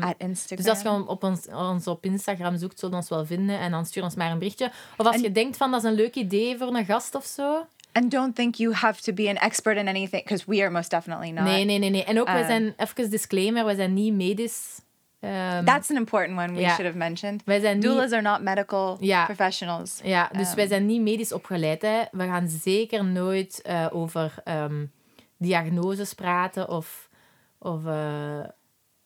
At 0.00 0.14
Instagram. 0.18 0.56
dus 0.56 0.66
als 0.68 0.82
je 0.82 1.08
op 1.08 1.22
ons, 1.24 1.46
ons 1.46 1.86
op 1.86 2.04
Instagram 2.04 2.56
zoekt, 2.56 2.78
zullen 2.78 2.94
we 2.94 3.00
ons 3.00 3.10
wel 3.10 3.26
vinden. 3.26 3.58
En 3.58 3.70
dan 3.70 3.86
stuur 3.86 4.02
ons 4.02 4.14
maar 4.14 4.30
een 4.30 4.38
berichtje. 4.38 4.70
Of 4.96 5.06
als 5.06 5.16
En- 5.16 5.22
je 5.22 5.32
denkt 5.32 5.56
van 5.56 5.70
dat 5.70 5.82
is 5.84 5.88
een 5.90 5.96
leuk 5.96 6.14
idee 6.14 6.58
voor 6.58 6.74
een 6.74 6.84
gast 6.84 7.14
of 7.14 7.24
zo. 7.24 7.66
And 7.92 8.10
don't 8.10 8.34
think 8.34 8.54
you 8.54 8.74
have 8.74 9.02
to 9.02 9.12
be 9.12 9.28
an 9.28 9.36
expert 9.36 9.76
in 9.76 9.88
anything, 9.88 10.22
because 10.22 10.44
we 10.46 10.60
are 10.60 10.70
most 10.70 10.90
definitely 10.90 11.30
not. 11.30 11.44
Nee, 11.44 11.64
nee, 11.64 11.78
nee, 11.78 11.90
nee. 11.90 12.04
En 12.04 12.20
ook, 12.20 12.26
wij 12.26 12.40
Eh. 12.40 12.46
zijn, 12.46 12.74
even 12.76 13.10
disclaimer, 13.10 13.64
wij 13.64 13.74
zijn 13.74 13.94
niet 13.94 14.14
medisch. 14.14 14.80
Ehm, 15.20 15.64
That's 15.64 15.90
an 15.90 15.96
important 15.96 16.38
one 16.38 16.52
we 16.52 16.58
Yeah. 16.60 16.70
should 16.74 16.86
have 16.86 16.96
mentioned. 16.96 17.42
wij 17.44 17.60
zijn 17.60 17.74
niet... 17.78 17.84
Doulas 17.84 18.12
are 18.12 18.22
not 18.22 18.42
medical 18.42 18.98
professionals. 19.26 20.00
Ja, 20.02 20.28
dus 20.32 20.54
wij 20.54 20.66
zijn 20.66 20.86
niet 20.86 21.00
medisch 21.00 21.32
opgeleid. 21.32 21.82
Hè. 21.82 22.02
We 22.10 22.24
gaan 22.24 22.48
zeker 22.48 23.04
nooit 23.04 23.62
eh, 23.62 23.86
over 23.90 24.34
ehm, 24.44 24.86
diagnoses 25.38 26.14
praten 26.14 26.68
of... 26.68 27.08
of 27.58 27.86
eh, 27.86 28.40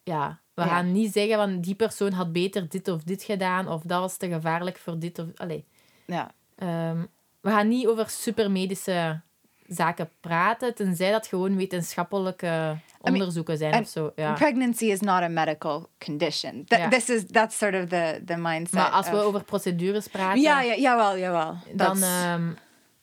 ja, 0.03 0.41
we 0.55 0.63
Ja. 0.63 0.69
gaan 0.69 0.93
niet 0.93 1.13
zeggen 1.13 1.37
van 1.37 1.61
die 1.61 1.75
persoon 1.75 2.13
had 2.13 2.33
beter 2.33 2.69
dit 2.69 2.89
of 2.89 3.03
dit 3.03 3.23
gedaan 3.23 3.69
of 3.69 3.83
dat 3.83 4.01
was 4.01 4.17
te 4.17 4.29
gevaarlijk 4.29 4.79
voor 4.79 4.99
dit 4.99 5.19
of... 5.19 5.27
Allee. 5.37 5.65
Ja. 6.07 6.31
Ehm, 6.57 7.05
we 7.41 7.51
gaan 7.51 7.69
niet 7.69 7.87
over 7.87 8.09
supermedische 8.11 9.21
zaken 9.75 10.11
praten, 10.21 10.75
tenzij 10.75 11.11
dat 11.11 11.27
gewoon 11.27 11.57
wetenschappelijke 11.57 12.77
onderzoeken 13.01 13.57
zijn 13.57 13.81
of 13.81 13.89
zo. 13.89 14.13
Ja. 14.17 14.33
Pregnancy 14.33 14.85
is 14.85 15.01
not 15.01 15.23
a 15.23 15.29
medical 15.29 15.89
condition. 15.99 16.65
Th-. 16.65 16.91
This 16.91 17.09
is 17.09 17.25
that's 17.31 17.59
sort 17.59 17.75
of 17.75 17.89
the 17.89 18.23
the 18.27 18.37
mindset. 18.37 18.73
Maar 18.73 18.91
als 18.91 19.11
we 19.11 19.17
over 19.17 19.45
procedures 19.45 20.09
praten, 20.09 20.41
ja, 20.41 20.61
ja, 20.61 20.75
jawel, 20.77 21.19
jawel. 21.19 21.57
dan... 21.73 22.03
Ehm, 22.03 22.51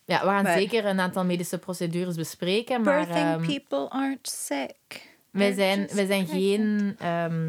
ja, 0.05 0.20
we 0.20 0.28
gaan 0.28 0.45
zeker 0.45 0.86
een 0.86 0.99
aantal 0.99 1.26
medische 1.26 1.57
procedures 1.57 2.15
bespreken, 2.15 2.82
maar... 2.82 3.05
birthing 3.05 3.28
ehm, 3.28 3.45
people 3.45 3.89
aren't 3.89 4.30
sick. 4.30 5.17
Wij 5.32 5.53
They're 5.53 5.55
zijn, 5.55 5.88
wij 5.93 6.05
zijn 6.05 6.28
geen... 6.28 6.95
ehm, 6.99 7.47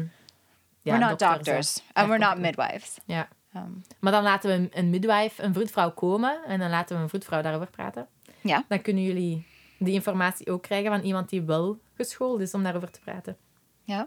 ja, 0.81 0.97
we're 0.97 1.09
not 1.09 1.19
doctors, 1.19 1.75
Ja, 1.75 1.81
and 1.93 2.07
we're 2.07 2.25
not 2.25 2.37
midwives. 2.37 2.97
Ja. 3.05 3.27
Um, 3.55 3.83
Maar 3.99 4.11
dan 4.11 4.23
laten 4.23 4.49
we 4.49 4.55
een, 4.55 4.69
een 4.73 4.89
midwife, 4.89 5.43
een 5.43 5.53
vroedvrouw 5.53 5.91
komen 5.91 6.39
en 6.47 6.59
dan 6.59 6.69
laten 6.69 6.95
we 6.95 7.01
een 7.01 7.09
vroedvrouw 7.09 7.41
daarover 7.41 7.69
praten. 7.69 8.07
Ja. 8.41 8.65
Dan 8.67 8.81
kunnen 8.81 9.03
jullie 9.03 9.45
die 9.79 9.93
informatie 9.93 10.51
ook 10.51 10.61
krijgen 10.61 10.91
van 10.91 11.01
iemand 11.01 11.29
die 11.29 11.41
wel 11.41 11.79
geschoold 11.95 12.39
is 12.39 12.53
om 12.53 12.63
daarover 12.63 12.91
te 12.91 12.99
praten. 12.99 13.37
yeah. 13.83 14.05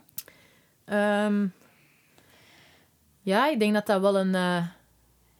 Ehm, 0.84 1.46
ja, 3.20 3.48
ik 3.48 3.58
denk 3.58 3.74
dat 3.74 3.86
dat 3.86 4.00
wel 4.00 4.18
een, 4.18 4.34
eh, 4.34 4.66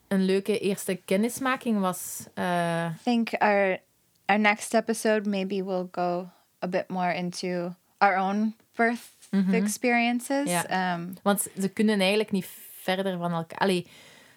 een 0.09 0.24
leuke 0.24 0.59
eerste 0.59 0.95
kennismaking 0.95 1.80
was. 1.80 2.26
Eh, 2.34 2.90
I 2.90 3.03
think 3.03 3.32
our 3.38 3.78
our 4.26 4.38
next 4.38 4.74
episode 4.74 5.28
maybe 5.28 5.64
we'll 5.64 5.88
go 5.90 6.28
a 6.62 6.68
bit 6.68 6.88
more 6.88 7.14
into 7.14 7.74
our 7.99 8.16
own 8.18 8.55
birth 8.76 9.12
experiences. 9.51 10.51
Ja. 10.51 10.95
Um, 10.95 11.14
want 11.22 11.47
ze 11.61 11.68
kunnen 11.68 12.01
eigenlijk 12.01 12.30
niet 12.30 12.49
verder 12.80 13.18
van 13.18 13.32
elkaar... 13.32 13.59
Allee, 13.59 13.86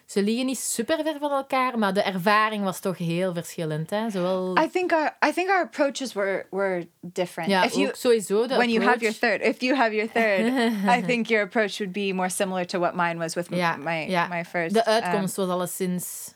ze 0.07 0.23
liggen 0.23 0.45
niet 0.45 0.59
super 0.59 1.03
ver 1.03 1.17
van 1.19 1.31
elkaar, 1.31 1.79
maar 1.79 1.93
de 1.93 2.01
ervaring 2.01 2.63
was 2.63 2.79
toch 2.79 2.97
heel 2.97 3.33
verschillend. 3.33 3.89
Hè? 3.89 4.09
Zowel... 4.09 4.57
I 4.57 4.69
think 4.69 4.91
our 4.91 5.17
I 5.29 5.33
think 5.33 5.49
our 5.49 5.61
approaches 5.63 6.13
were 6.13 6.45
were 6.49 6.87
different. 7.01 7.49
ja, 7.49 7.63
if 7.65 7.73
you 7.73 7.91
sowieso 7.93 8.47
when 8.47 8.69
you 8.69 8.83
have 8.83 8.99
your 8.99 9.15
approach. 9.15 9.19
third, 9.19 9.41
if 9.41 9.61
you 9.61 9.75
have 9.75 9.95
your 9.95 10.11
third, 10.11 10.53
I 10.97 11.03
think 11.05 11.27
your 11.27 11.43
approach 11.43 11.77
would 11.79 11.93
be 11.93 12.13
more 12.13 12.29
similar 12.29 12.65
to 12.65 12.79
what 12.79 12.95
mine 12.95 13.17
was 13.17 13.33
with 13.33 13.47
Ja, 13.49 13.75
my 13.75 14.09
ja. 14.09 14.27
my 14.27 14.45
first. 14.45 14.73
De 14.73 14.79
um, 14.79 14.93
uitkomst 14.93 15.35
was 15.35 15.49
alleszins 15.49 16.35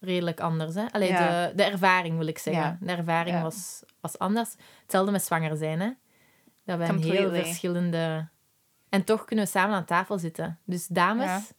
redelijk 0.00 0.40
anders. 0.40 0.74
Hè? 0.74 0.84
Allee, 0.90 1.08
Ja. 1.08 1.46
de, 1.46 1.54
de 1.54 1.62
ervaring 1.62 2.18
wil 2.18 2.26
ik 2.26 2.38
zeggen. 2.38 2.78
De 2.80 2.92
ervaring 2.92 3.42
was, 3.42 3.82
was 4.00 4.18
anders. 4.18 4.54
Hetzelfde 4.82 5.12
met 5.12 5.24
zwanger 5.24 5.56
zijn. 5.56 5.80
Hè? 5.80 5.90
Dat 6.64 6.78
we 6.78 7.06
heel 7.08 7.34
verschillende... 7.34 8.28
En 8.88 9.04
toch 9.04 9.24
kunnen 9.24 9.44
we 9.44 9.50
samen 9.50 9.76
aan 9.76 9.84
tafel 9.84 10.18
zitten. 10.18 10.58
Dus 10.64 10.86
dames. 10.86 11.52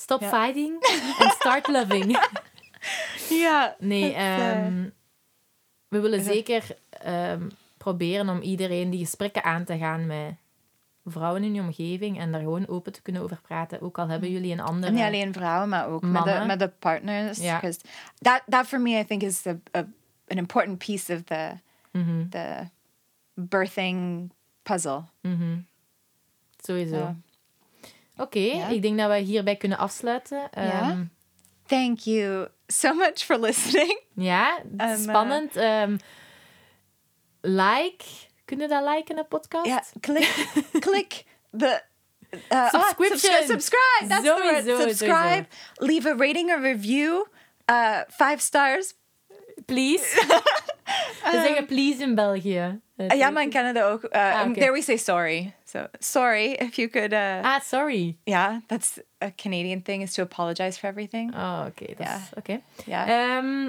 Stop 0.00 0.20
Ja. 0.20 0.28
fighting 0.28 0.76
and 1.18 1.32
start 1.32 1.68
loving. 1.76 2.18
yeah. 3.28 3.70
Nee, 3.78 4.10
uh, 4.10 4.50
ehm, 4.66 4.88
we 5.88 6.00
willen 6.00 6.22
zeker 6.24 6.76
ehm, 6.90 7.48
proberen 7.76 8.28
om 8.28 8.40
iedereen 8.40 8.90
die 8.90 9.00
gesprekken 9.04 9.44
aan 9.44 9.64
te 9.64 9.78
gaan 9.78 10.06
met 10.06 10.34
vrouwen 11.04 11.44
in 11.44 11.54
je 11.54 11.60
omgeving 11.60 12.18
en 12.18 12.32
daar 12.32 12.40
gewoon 12.40 12.68
open 12.68 12.92
te 12.92 13.02
kunnen 13.02 13.22
over 13.22 13.40
praten. 13.42 13.80
Ook 13.80 13.98
al 13.98 14.08
hebben 14.08 14.30
jullie 14.30 14.52
een 14.52 14.60
andere... 14.60 14.92
Niet 14.92 15.02
alleen 15.02 15.32
vrouwen, 15.32 15.68
maar 15.68 15.86
ook 15.88 16.02
met 16.02 16.12
de, 16.12 16.18
Mannen. 16.30 16.46
met 16.46 16.58
de 16.58 16.68
partners. 16.78 17.38
Ja. 17.38 17.54
Because 17.60 17.80
that, 18.18 18.42
that 18.48 18.66
for 18.66 18.80
me, 18.80 18.98
I 18.98 19.04
think 19.04 19.22
is 19.22 19.46
a, 19.46 19.54
an 19.72 20.36
important 20.38 20.78
piece 20.78 21.14
of 21.14 21.22
the, 21.22 21.50
Mhm, 21.92 22.28
the 22.28 22.68
birthing 23.34 24.30
puzzle. 24.62 25.02
mhm. 25.20 25.58
Sowieso. 26.60 26.96
Ja. 26.96 27.16
Oké, 28.18 28.38
Ja. 28.38 28.68
ik 28.68 28.82
denk 28.82 28.98
dat 28.98 29.10
we 29.10 29.16
hierbij 29.16 29.56
kunnen 29.56 29.78
afsluiten. 29.78 30.48
Ja. 30.52 30.80
Ehm, 30.90 31.04
Thank 31.66 31.98
you 31.98 32.48
so 32.66 32.92
much 32.94 33.18
for 33.24 33.38
listening. 33.40 34.00
ja, 34.14 34.62
eh, 34.76 34.94
spannend. 34.96 35.56
Ehm, 35.56 35.96
like. 37.40 38.04
Kunnen 38.44 38.68
dat 38.68 38.94
liken, 38.94 39.18
een 39.18 39.28
podcast? 39.28 39.66
Yeah, 39.66 39.82
click, 40.00 40.46
click 40.80 41.24
the 41.58 41.82
uh, 42.30 42.40
ah, 42.48 42.70
Subscription. 42.70 43.18
subscri- 43.18 43.46
subscribe. 43.46 44.06
That's 44.08 44.22
the 44.22 44.34
word. 44.42 44.64
Sowieso, 44.64 44.80
Subscribe. 44.88 45.46
Leave 45.74 46.08
a 46.10 46.14
rating 46.16 46.50
or 46.50 46.60
review. 46.60 47.26
Uh, 47.70 48.00
five 48.08 48.40
stars. 48.40 48.94
Please. 49.64 50.04
We 51.24 51.30
zeggen 51.30 51.66
please 51.66 52.02
in 52.02 52.14
België. 52.14 52.80
Uh, 52.98 53.16
ja, 53.18 53.30
maar 53.30 53.42
in 53.42 53.50
Canada 53.50 53.88
ook. 53.88 54.02
Uh, 54.02 54.10
Ah. 54.10 54.52
There 54.52 54.72
we 54.72 54.82
say 54.82 54.96
sorry. 54.96 55.52
So 55.64 55.86
sorry 55.98 56.52
if 56.52 56.74
you 56.76 56.88
could. 56.88 57.12
Uh, 57.12 57.42
Ah, 57.42 57.60
sorry. 57.60 58.16
yeah, 58.24 58.56
that's 58.66 58.98
a 59.24 59.30
Canadian 59.36 59.82
thing 59.82 60.02
is 60.02 60.12
to 60.12 60.22
apologize 60.22 60.78
for 60.78 60.88
everything. 60.88 61.34
Oh, 61.34 61.64
oké. 61.68 61.84
Ja. 61.98 62.14
is- 62.16 62.30
oké. 62.36 62.60
Yeah. 62.86 63.08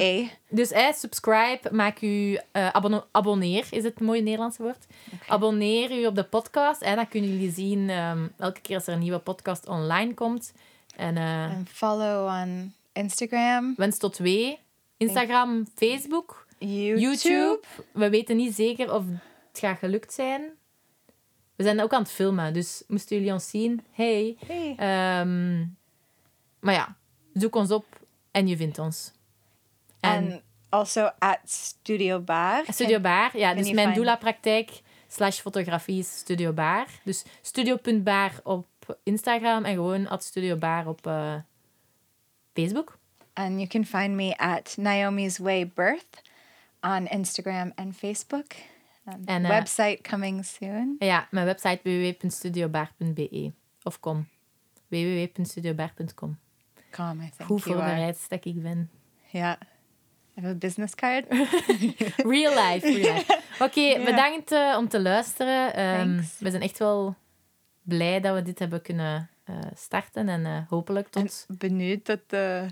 A. 0.01 0.29
dus 0.49 0.71
eh, 0.71 0.91
subscribe, 0.93 1.59
maak 1.71 2.01
u 2.01 2.39
eh, 2.51 2.67
abonno- 2.69 3.05
abonneer, 3.11 3.67
is 3.71 3.83
het 3.83 3.99
mooie 3.99 4.21
Nederlandse 4.21 4.61
woord. 4.63 4.85
Abonneer 5.27 5.91
u 5.91 6.05
op 6.05 6.15
de 6.15 6.23
podcast 6.23 6.81
en 6.81 6.95
dan 6.95 7.07
kunnen 7.07 7.29
jullie 7.29 7.51
zien 7.51 7.89
ehm, 7.89 8.27
elke 8.37 8.61
keer 8.61 8.75
als 8.75 8.87
er 8.87 8.93
een 8.93 8.99
nieuwe 8.99 9.19
podcast 9.19 9.67
online 9.67 10.13
komt. 10.13 10.53
En 10.95 11.17
eh, 11.17 11.43
And 11.55 11.69
follow 11.69 12.27
on 12.27 12.73
Instagram, 12.93 13.73
wens 13.77 13.97
tot 13.97 14.13
twee. 14.13 14.59
Instagram, 14.97 15.67
Facebook, 15.75 16.45
YouTube. 16.59 16.99
YouTube. 16.99 17.59
We 17.91 18.09
weten 18.09 18.35
niet 18.35 18.55
zeker 18.55 18.93
of 18.93 19.03
het 19.47 19.59
gaat 19.59 19.77
gelukt 19.77 20.13
zijn. 20.13 20.41
We 21.55 21.63
zijn 21.63 21.81
ook 21.81 21.93
aan 21.93 22.01
het 22.01 22.11
filmen, 22.11 22.53
dus 22.53 22.83
moesten 22.87 23.17
jullie 23.17 23.33
ons 23.33 23.49
zien, 23.49 23.81
hey. 23.91 24.37
Hey. 24.45 24.75
Ehm, 24.77 25.65
maar 26.59 26.73
ja, 26.73 26.95
zoek 27.33 27.55
ons 27.55 27.71
op 27.71 27.85
en 28.31 28.47
je 28.47 28.57
vindt 28.57 28.79
ons. 28.79 29.11
En, 29.99 30.31
And 30.31 30.41
also 30.69 31.09
at 31.19 31.39
Studio 31.45 32.19
Bar. 32.19 32.63
Studio 32.67 32.99
Baar, 32.99 33.37
ja, 33.37 33.53
dus 33.53 33.71
mijn 33.71 33.93
doula-praktijk 33.93 34.81
slash 35.07 35.39
fotografie 35.39 35.99
is 35.99 36.17
Studio 36.17 36.53
Baar. 36.53 36.87
Dus 37.03 37.25
studio.baar 37.41 38.39
op 38.43 38.67
Instagram 39.03 39.65
en 39.65 39.73
gewoon 39.73 40.07
at 40.07 40.23
Studio 40.23 40.55
Baar 40.55 40.87
op 40.87 41.07
eh, 41.07 41.35
Facebook. 42.53 42.97
And 43.33 43.51
you 43.51 43.67
can 43.67 43.85
find 43.85 44.15
me 44.15 44.37
at 44.37 44.75
Naomi's 44.77 45.37
Way 45.37 45.71
Birth 45.75 46.21
on 46.81 47.07
Instagram 47.07 47.71
and 47.75 47.95
Facebook. 47.95 48.53
Um, 49.07 49.23
And, 49.25 49.45
uh, 49.45 49.49
website 49.49 50.01
coming 50.01 50.45
soon. 50.45 50.95
En 50.99 51.07
ja, 51.07 51.27
mijn 51.31 51.45
website 51.45 51.79
www.studiobaar.be 51.83 53.51
of 53.83 53.99
com. 53.99 54.27
www.studiobaar.com. 54.87 56.37
Com, 56.91 57.21
I 57.21 57.29
think 57.37 57.49
Hoe 57.49 57.59
you 57.59 57.71
are. 57.71 57.85
voorbereid 57.85 58.29
dat 58.29 58.45
ik 58.45 58.61
ben. 58.61 58.89
Yeah. 59.31 59.55
I 60.37 60.41
have 60.41 60.53
a 60.53 60.57
business 60.57 60.95
card. 60.95 61.25
Real 62.33 62.71
life, 62.71 62.85
real 62.85 63.13
life. 63.13 63.41
Oké, 63.65 64.03
bedankt 64.05 64.51
eh, 64.51 64.75
om 64.77 64.87
te 64.87 65.01
luisteren. 65.01 65.73
Thanks. 65.73 66.39
we 66.39 66.49
zijn 66.49 66.61
echt 66.61 66.79
wel 66.79 67.15
blij 67.81 68.19
dat 68.19 68.35
we 68.35 68.41
dit 68.41 68.59
hebben 68.59 68.81
kunnen 68.81 69.29
eh, 69.43 69.55
starten. 69.73 70.29
En 70.29 70.45
eh, 70.45 70.57
hopelijk 70.69 71.07
tot... 71.07 71.45
En 71.47 71.57
benieuwd 71.57 72.05
tot 72.05 72.19
de, 72.27 72.65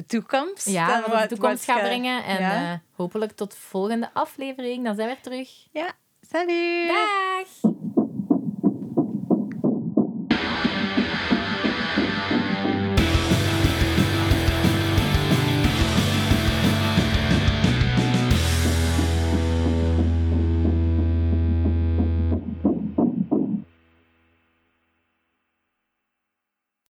de 0.00 0.06
toekomst. 0.06 0.68
ja, 0.68 1.00
dan 1.00 1.10
wat 1.10 1.20
de 1.22 1.26
toekomst 1.28 1.64
gaat 1.64 1.78
ge- 1.78 1.84
brengen. 1.84 2.24
En 2.24 2.40
ja. 2.40 2.72
eh, 2.72 2.78
hopelijk 2.96 3.32
tot 3.32 3.50
de 3.50 3.56
volgende 3.56 4.10
aflevering. 4.12 4.84
Dan 4.84 4.94
zijn 4.94 5.08
we 5.08 5.14
er 5.14 5.20
terug. 5.20 5.48
ja. 5.72 5.92
Salut! 6.30 6.88
Dag! 6.88 7.72